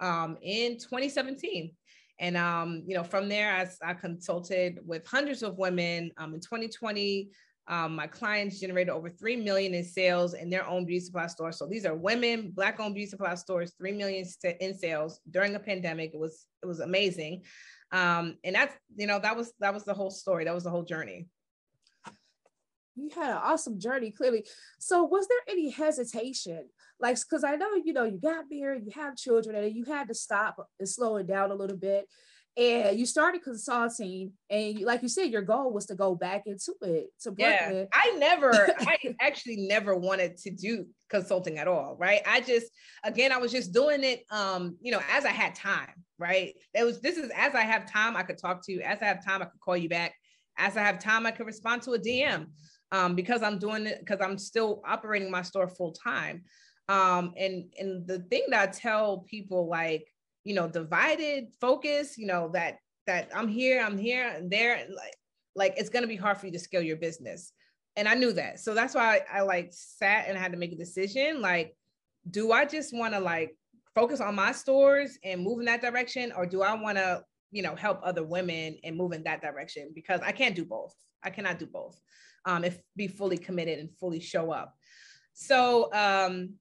um, 0.00 0.36
in 0.42 0.78
2017. 0.78 1.72
And 2.20 2.36
um, 2.36 2.82
you 2.86 2.94
know, 2.96 3.04
from 3.04 3.28
there, 3.28 3.52
I, 3.52 3.90
I 3.90 3.94
consulted 3.94 4.80
with 4.84 5.06
hundreds 5.06 5.42
of 5.42 5.56
women. 5.56 6.10
Um, 6.18 6.34
in 6.34 6.40
2020, 6.40 7.30
um, 7.68 7.94
my 7.94 8.06
clients 8.06 8.58
generated 8.58 8.88
over 8.88 9.10
three 9.10 9.36
million 9.36 9.74
in 9.74 9.84
sales 9.84 10.34
in 10.34 10.50
their 10.50 10.66
own 10.66 10.84
beauty 10.84 11.04
supply 11.04 11.26
stores. 11.26 11.58
So 11.58 11.66
these 11.66 11.84
are 11.84 11.94
women, 11.94 12.50
black-owned 12.50 12.94
beauty 12.94 13.10
supply 13.10 13.34
stores, 13.34 13.74
three 13.78 13.92
million 13.92 14.26
in 14.60 14.74
sales 14.76 15.20
during 15.30 15.54
a 15.54 15.60
pandemic. 15.60 16.12
It 16.14 16.18
was 16.18 16.46
it 16.62 16.66
was 16.66 16.80
amazing, 16.80 17.42
um, 17.92 18.36
and 18.42 18.54
that's 18.54 18.74
you 18.96 19.06
know 19.06 19.20
that 19.20 19.36
was 19.36 19.52
that 19.60 19.72
was 19.72 19.84
the 19.84 19.94
whole 19.94 20.10
story. 20.10 20.44
That 20.44 20.54
was 20.54 20.64
the 20.64 20.70
whole 20.70 20.84
journey 20.84 21.28
you 23.00 23.10
had 23.14 23.30
an 23.30 23.40
awesome 23.42 23.78
journey 23.78 24.10
clearly. 24.10 24.44
So 24.78 25.04
was 25.04 25.26
there 25.28 25.54
any 25.54 25.70
hesitation? 25.70 26.68
Like 27.00 27.16
because 27.16 27.44
i 27.44 27.54
know 27.54 27.74
you 27.84 27.92
know 27.92 28.04
you 28.04 28.18
got 28.18 28.46
married 28.50 28.82
you 28.84 28.92
have 29.00 29.16
children 29.16 29.54
and 29.56 29.74
you 29.74 29.84
had 29.84 30.08
to 30.08 30.14
stop 30.14 30.56
and 30.78 30.88
slow 30.88 31.16
it 31.16 31.26
down 31.26 31.50
a 31.50 31.54
little 31.54 31.76
bit. 31.76 32.06
And 32.56 32.98
you 32.98 33.06
started 33.06 33.44
consulting 33.44 34.32
and 34.50 34.80
you, 34.80 34.84
like 34.84 35.02
you 35.02 35.08
said 35.08 35.30
your 35.30 35.42
goal 35.42 35.72
was 35.72 35.86
to 35.86 35.94
go 35.94 36.16
back 36.16 36.42
into 36.46 36.74
it 36.82 37.06
to 37.22 37.30
Brooklyn. 37.30 37.36
yeah 37.72 37.84
i 37.92 38.10
never 38.18 38.52
i 38.80 39.14
actually 39.20 39.68
never 39.68 39.94
wanted 39.94 40.36
to 40.38 40.50
do 40.50 40.86
consulting 41.08 41.58
at 41.58 41.68
all 41.68 41.96
right? 41.98 42.20
I 42.26 42.40
just 42.40 42.66
again 43.04 43.30
i 43.32 43.36
was 43.36 43.52
just 43.52 43.72
doing 43.72 44.02
it 44.02 44.24
um 44.30 44.76
you 44.80 44.90
know 44.90 45.00
as 45.10 45.24
i 45.24 45.30
had 45.30 45.54
time 45.54 45.94
right? 46.18 46.54
It 46.74 46.82
was 46.82 47.00
this 47.00 47.16
is 47.16 47.30
as 47.36 47.54
i 47.54 47.62
have 47.62 47.90
time 47.90 48.16
i 48.16 48.24
could 48.24 48.38
talk 48.38 48.64
to 48.64 48.72
you. 48.72 48.80
As 48.80 49.00
i 49.02 49.04
have 49.04 49.24
time 49.24 49.40
i 49.40 49.44
could 49.44 49.60
call 49.60 49.76
you 49.76 49.88
back. 49.88 50.14
As 50.56 50.76
i 50.76 50.80
have 50.80 50.98
time 50.98 51.26
i 51.26 51.30
could 51.30 51.46
respond 51.46 51.82
to 51.82 51.92
a 51.92 51.98
dm 51.98 52.46
um, 52.92 53.14
because 53.14 53.42
I'm 53.42 53.58
doing 53.58 53.86
it 53.86 54.00
because 54.00 54.20
I'm 54.20 54.38
still 54.38 54.82
operating 54.86 55.30
my 55.30 55.42
store 55.42 55.68
full 55.68 55.92
time. 55.92 56.44
Um, 56.88 57.34
and 57.36 57.72
and 57.78 58.06
the 58.06 58.20
thing 58.20 58.44
that 58.50 58.68
I 58.68 58.72
tell 58.72 59.18
people 59.28 59.68
like 59.68 60.06
you 60.44 60.54
know 60.54 60.68
divided 60.68 61.48
focus, 61.60 62.16
you 62.16 62.26
know 62.26 62.50
that 62.54 62.78
that 63.06 63.30
I'm 63.34 63.48
here, 63.48 63.82
I'm 63.82 63.98
here 63.98 64.28
and 64.28 64.50
there, 64.50 64.76
and 64.76 64.94
like 64.94 65.14
like 65.54 65.74
it's 65.76 65.90
gonna 65.90 66.06
be 66.06 66.16
hard 66.16 66.38
for 66.38 66.46
you 66.46 66.52
to 66.52 66.58
scale 66.58 66.82
your 66.82 66.96
business. 66.96 67.52
And 67.96 68.08
I 68.08 68.14
knew 68.14 68.32
that, 68.34 68.60
so 68.60 68.74
that's 68.74 68.94
why 68.94 69.22
I, 69.32 69.38
I 69.38 69.40
like 69.42 69.70
sat 69.72 70.26
and 70.28 70.38
had 70.38 70.52
to 70.52 70.58
make 70.58 70.72
a 70.72 70.76
decision. 70.76 71.42
Like, 71.42 71.76
do 72.30 72.52
I 72.52 72.64
just 72.64 72.96
want 72.96 73.12
to 73.12 73.20
like 73.20 73.56
focus 73.94 74.20
on 74.20 74.36
my 74.36 74.52
stores 74.52 75.18
and 75.24 75.42
move 75.42 75.58
in 75.58 75.66
that 75.66 75.82
direction, 75.82 76.32
or 76.34 76.46
do 76.46 76.62
I 76.62 76.74
want 76.74 76.96
to 76.96 77.22
you 77.50 77.62
know 77.62 77.74
help 77.74 78.00
other 78.02 78.24
women 78.24 78.78
and 78.82 78.96
move 78.96 79.12
in 79.12 79.24
that 79.24 79.42
direction? 79.42 79.90
Because 79.94 80.20
I 80.22 80.32
can't 80.32 80.54
do 80.54 80.64
both. 80.64 80.94
I 81.22 81.30
cannot 81.30 81.58
do 81.58 81.66
both 81.66 82.00
um, 82.48 82.64
if 82.64 82.80
be 82.96 83.06
fully 83.06 83.36
committed 83.36 83.78
and 83.78 83.94
fully 84.00 84.20
show 84.20 84.50
up. 84.50 84.74
So 85.34 85.92
um, 85.92 86.54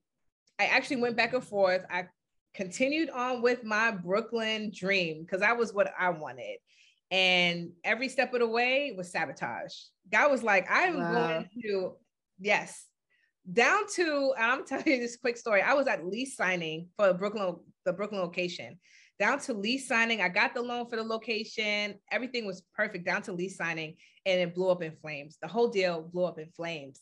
I 0.60 0.66
actually 0.66 0.98
went 0.98 1.16
back 1.16 1.34
and 1.34 1.44
forth. 1.44 1.86
I 1.90 2.10
continued 2.54 3.10
on 3.10 3.42
with 3.42 3.64
my 3.64 3.92
Brooklyn 3.92 4.72
dream 4.76 5.22
because 5.24 5.40
that 5.40 5.58
was 5.58 5.74
what 5.74 5.92
I 5.98 6.10
wanted. 6.10 6.58
And 7.10 7.72
every 7.86 8.10
step 8.10 8.34
of 8.34 8.42
the 8.42 8.48
way 8.48 8.94
was 8.98 9.10
sabotage. 9.10 9.74
God 10.12 10.30
was 10.30 10.44
like, 10.44 10.68
I'm 10.70 10.98
wow. 10.98 11.14
going 11.14 11.50
to, 11.64 11.94
yes, 12.38 12.86
down 13.52 13.84
to, 13.96 14.34
I'm 14.38 14.66
telling 14.66 14.88
you 14.88 15.00
this 15.00 15.16
quick 15.16 15.38
story. 15.38 15.62
I 15.62 15.74
was 15.74 15.88
at 15.88 16.06
lease 16.06 16.36
signing 16.36 16.90
for 16.98 17.14
Brooklyn, 17.14 17.56
the 17.86 17.94
Brooklyn 17.94 18.20
location. 18.20 18.78
Down 19.20 19.40
to 19.40 19.54
lease 19.54 19.88
signing, 19.88 20.22
I 20.22 20.30
got 20.30 20.54
the 20.54 20.62
loan 20.62 20.88
for 20.90 20.96
the 20.96 21.04
location. 21.04 21.96
Everything 22.12 22.46
was 22.46 22.62
perfect 22.76 23.06
down 23.06 23.24
to 23.24 23.34
lease 23.34 23.58
signing, 23.58 23.96
and 24.26 24.40
it 24.40 24.54
blew 24.54 24.70
up 24.70 24.84
in 24.84 24.96
flames. 25.02 25.38
The 25.42 25.48
whole 25.48 25.70
deal 25.70 26.04
blew 26.04 26.26
up 26.26 26.38
in 26.38 26.50
flames, 26.50 27.02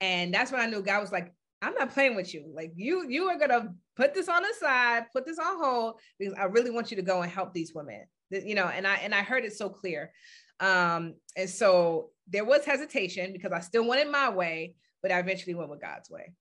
and 0.00 0.34
that's 0.34 0.50
when 0.50 0.60
I 0.60 0.66
knew 0.66 0.82
God 0.82 1.00
was 1.00 1.12
like, 1.12 1.32
I'm 1.62 1.74
not 1.74 1.92
playing 1.92 2.16
with 2.16 2.34
you. 2.34 2.50
Like 2.52 2.72
you, 2.74 3.08
you 3.08 3.28
are 3.28 3.38
gonna 3.38 3.72
put 3.96 4.14
this 4.14 4.28
on 4.28 4.42
the 4.42 4.52
side, 4.58 5.04
put 5.12 5.24
this 5.24 5.38
on 5.38 5.62
hold 5.62 6.00
because 6.18 6.34
I 6.34 6.44
really 6.44 6.70
want 6.70 6.90
you 6.90 6.96
to 6.96 7.02
go 7.02 7.22
and 7.22 7.30
help 7.30 7.54
these 7.54 7.72
women. 7.74 8.04
You 8.30 8.54
know, 8.54 8.66
and 8.66 8.86
I 8.86 8.96
and 8.96 9.14
I 9.14 9.22
heard 9.22 9.44
it 9.44 9.52
so 9.52 9.68
clear. 9.68 10.12
Um, 10.58 11.14
and 11.36 11.48
so 11.48 12.10
there 12.28 12.44
was 12.44 12.64
hesitation 12.64 13.32
because 13.32 13.52
I 13.52 13.60
still 13.60 13.84
wanted 13.84 14.10
my 14.10 14.30
way, 14.30 14.74
but 15.02 15.12
I 15.12 15.18
eventually 15.18 15.54
went 15.54 15.70
with 15.70 15.80
God's 15.80 16.10
way. 16.10 16.32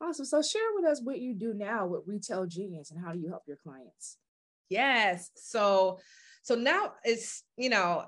Awesome. 0.00 0.24
So 0.24 0.40
share 0.42 0.62
with 0.74 0.86
us 0.86 1.00
what 1.02 1.18
you 1.18 1.34
do 1.34 1.52
now 1.54 1.86
with 1.86 2.02
Retail 2.06 2.46
Genius 2.46 2.90
and 2.90 3.04
how 3.04 3.12
do 3.12 3.18
you 3.18 3.28
help 3.28 3.42
your 3.46 3.58
clients? 3.62 4.16
Yes. 4.70 5.30
So 5.36 5.98
so 6.42 6.54
now 6.54 6.94
it's, 7.04 7.44
you 7.56 7.68
know, 7.68 8.06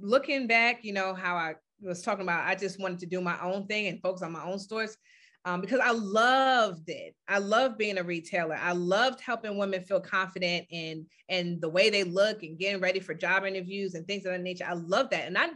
looking 0.00 0.46
back, 0.46 0.82
you 0.82 0.92
know, 0.92 1.14
how 1.14 1.36
I 1.36 1.54
was 1.80 2.02
talking 2.02 2.22
about, 2.22 2.46
I 2.46 2.54
just 2.54 2.80
wanted 2.80 3.00
to 3.00 3.06
do 3.06 3.20
my 3.20 3.38
own 3.40 3.66
thing 3.66 3.86
and 3.86 4.00
focus 4.00 4.22
on 4.22 4.32
my 4.32 4.44
own 4.44 4.58
stores. 4.58 4.96
Um, 5.44 5.60
because 5.60 5.78
I 5.78 5.92
loved 5.92 6.88
it. 6.88 7.14
I 7.28 7.38
love 7.38 7.78
being 7.78 7.98
a 7.98 8.02
retailer. 8.02 8.58
I 8.60 8.72
loved 8.72 9.20
helping 9.20 9.56
women 9.56 9.84
feel 9.84 10.00
confident 10.00 10.66
in 10.70 11.06
and 11.28 11.60
the 11.60 11.68
way 11.68 11.88
they 11.88 12.02
look 12.02 12.42
and 12.42 12.58
getting 12.58 12.80
ready 12.80 12.98
for 12.98 13.14
job 13.14 13.44
interviews 13.44 13.94
and 13.94 14.04
things 14.08 14.26
of 14.26 14.32
that 14.32 14.40
nature. 14.40 14.66
I 14.68 14.72
love 14.72 15.10
that. 15.10 15.26
And 15.26 15.38
I 15.38 15.50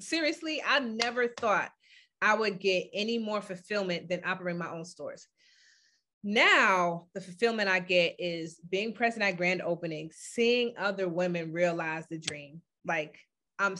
seriously, 0.00 0.62
I 0.66 0.80
never 0.80 1.28
thought 1.28 1.70
I 2.22 2.34
would 2.34 2.60
get 2.60 2.88
any 2.92 3.18
more 3.18 3.40
fulfillment 3.40 4.08
than 4.08 4.22
operating 4.24 4.58
my 4.58 4.70
own 4.70 4.84
stores. 4.84 5.26
Now, 6.22 7.06
the 7.14 7.20
fulfillment 7.20 7.70
I 7.70 7.80
get 7.80 8.16
is 8.18 8.60
being 8.68 8.92
present 8.92 9.22
at 9.22 9.38
grand 9.38 9.62
openings, 9.62 10.16
seeing 10.18 10.74
other 10.78 11.08
women 11.08 11.52
realize 11.52 12.04
the 12.10 12.18
dream. 12.18 12.60
Like 12.84 13.18
I'm, 13.58 13.76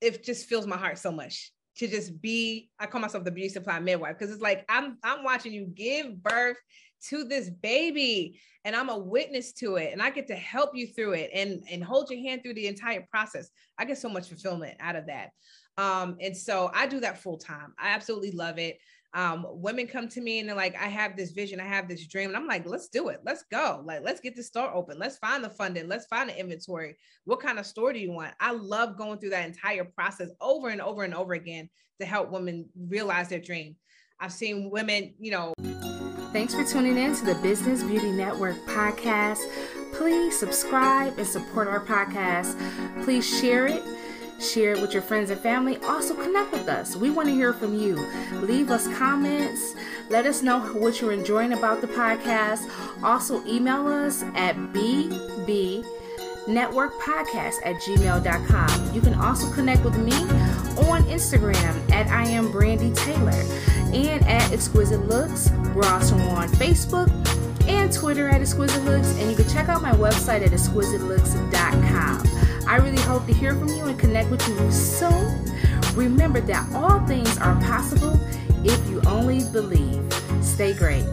it 0.00 0.24
just 0.24 0.48
fills 0.48 0.66
my 0.66 0.76
heart 0.76 0.98
so 0.98 1.12
much 1.12 1.52
to 1.76 1.86
just 1.86 2.20
be. 2.20 2.70
I 2.80 2.86
call 2.86 3.00
myself 3.00 3.24
the 3.24 3.30
beauty 3.30 3.48
supply 3.48 3.78
midwife 3.78 4.18
because 4.18 4.32
it's 4.32 4.42
like 4.42 4.64
I'm 4.68 4.98
I'm 5.04 5.22
watching 5.22 5.52
you 5.52 5.66
give 5.66 6.20
birth 6.20 6.56
to 7.10 7.22
this 7.22 7.48
baby 7.48 8.40
and 8.64 8.74
I'm 8.74 8.88
a 8.88 8.98
witness 8.98 9.52
to 9.54 9.76
it 9.76 9.92
and 9.92 10.02
I 10.02 10.10
get 10.10 10.26
to 10.28 10.34
help 10.34 10.74
you 10.74 10.88
through 10.88 11.12
it 11.12 11.30
and 11.32 11.62
and 11.70 11.82
hold 11.82 12.10
your 12.10 12.20
hand 12.20 12.42
through 12.42 12.54
the 12.54 12.66
entire 12.66 13.06
process. 13.08 13.50
I 13.78 13.84
get 13.84 13.98
so 13.98 14.08
much 14.08 14.28
fulfillment 14.28 14.76
out 14.80 14.96
of 14.96 15.06
that. 15.06 15.30
Um, 15.78 16.16
and 16.20 16.36
so 16.36 16.70
I 16.74 16.86
do 16.86 17.00
that 17.00 17.22
full 17.22 17.38
time. 17.38 17.72
I 17.78 17.90
absolutely 17.90 18.32
love 18.32 18.58
it. 18.58 18.78
Um, 19.14 19.46
women 19.48 19.86
come 19.86 20.08
to 20.08 20.20
me 20.20 20.38
and 20.38 20.48
they're 20.48 20.56
like, 20.56 20.76
I 20.76 20.86
have 20.86 21.16
this 21.16 21.30
vision, 21.30 21.60
I 21.60 21.64
have 21.64 21.88
this 21.88 22.06
dream. 22.06 22.28
And 22.28 22.36
I'm 22.36 22.46
like, 22.46 22.66
let's 22.66 22.88
do 22.88 23.08
it. 23.08 23.20
Let's 23.24 23.44
go. 23.50 23.82
Like, 23.86 24.02
let's 24.02 24.20
get 24.20 24.36
the 24.36 24.42
store 24.42 24.74
open. 24.74 24.98
Let's 24.98 25.16
find 25.16 25.42
the 25.42 25.48
funding. 25.48 25.88
Let's 25.88 26.06
find 26.06 26.28
the 26.28 26.38
inventory. 26.38 26.96
What 27.24 27.40
kind 27.40 27.58
of 27.58 27.64
store 27.64 27.92
do 27.92 28.00
you 28.00 28.12
want? 28.12 28.34
I 28.40 28.52
love 28.52 28.98
going 28.98 29.18
through 29.18 29.30
that 29.30 29.46
entire 29.46 29.84
process 29.84 30.28
over 30.40 30.68
and 30.68 30.82
over 30.82 31.04
and 31.04 31.14
over 31.14 31.32
again 31.32 31.70
to 32.00 32.06
help 32.06 32.30
women 32.30 32.66
realize 32.76 33.28
their 33.28 33.40
dream. 33.40 33.76
I've 34.20 34.32
seen 34.32 34.68
women, 34.70 35.14
you 35.18 35.30
know. 35.30 35.54
Thanks 36.32 36.54
for 36.54 36.64
tuning 36.64 36.98
in 36.98 37.14
to 37.14 37.24
the 37.24 37.36
Business 37.36 37.82
Beauty 37.82 38.10
Network 38.10 38.56
podcast. 38.66 39.38
Please 39.94 40.38
subscribe 40.38 41.16
and 41.16 41.26
support 41.26 41.66
our 41.66 41.80
podcast. 41.80 42.54
Please 43.04 43.26
share 43.40 43.66
it 43.66 43.82
Share 44.40 44.74
it 44.74 44.80
with 44.80 44.92
your 44.92 45.02
friends 45.02 45.30
and 45.30 45.40
family. 45.40 45.78
Also, 45.78 46.14
connect 46.14 46.52
with 46.52 46.68
us. 46.68 46.94
We 46.94 47.10
want 47.10 47.28
to 47.28 47.34
hear 47.34 47.52
from 47.52 47.78
you. 47.78 47.96
Leave 48.40 48.70
us 48.70 48.86
comments. 48.96 49.74
Let 50.08 50.26
us 50.26 50.42
know 50.42 50.60
what 50.60 51.00
you're 51.00 51.12
enjoying 51.12 51.52
about 51.52 51.80
the 51.80 51.88
podcast. 51.88 52.70
Also, 53.02 53.44
email 53.46 53.86
us 53.88 54.22
at 54.34 54.56
bb 54.72 55.84
networkpodcast 56.46 57.56
at 57.64 57.76
gmail.com. 57.76 58.94
You 58.94 59.00
can 59.00 59.14
also 59.14 59.52
connect 59.52 59.84
with 59.84 59.98
me 59.98 60.12
on 60.88 61.02
Instagram 61.04 61.90
at 61.90 62.06
I 62.08 62.24
am 62.28 62.50
Brandy 62.50 62.92
Taylor 62.92 63.44
and 63.92 64.24
at 64.26 64.50
Exquisite 64.52 65.06
Looks. 65.08 65.50
We're 65.74 65.86
also 65.86 66.16
on 66.16 66.48
Facebook 66.50 67.08
and 67.68 67.92
Twitter 67.92 68.28
at 68.28 68.40
Exquisite 68.40 68.82
Looks, 68.84 69.10
and 69.18 69.30
you 69.30 69.36
can 69.36 69.48
check 69.48 69.68
out 69.68 69.82
my 69.82 69.92
website 69.92 70.42
at 70.42 70.52
exquisitelooks.com. 70.52 72.37
I 72.68 72.76
really 72.76 73.00
hope 73.00 73.24
to 73.26 73.32
hear 73.32 73.54
from 73.54 73.68
you 73.68 73.86
and 73.86 73.98
connect 73.98 74.30
with 74.30 74.46
you 74.46 74.70
soon. 74.70 75.42
Remember 75.94 76.38
that 76.42 76.70
all 76.74 77.00
things 77.06 77.38
are 77.38 77.58
possible 77.62 78.20
if 78.62 78.90
you 78.90 79.00
only 79.06 79.42
believe. 79.52 80.04
Stay 80.42 80.74
great. 80.74 81.06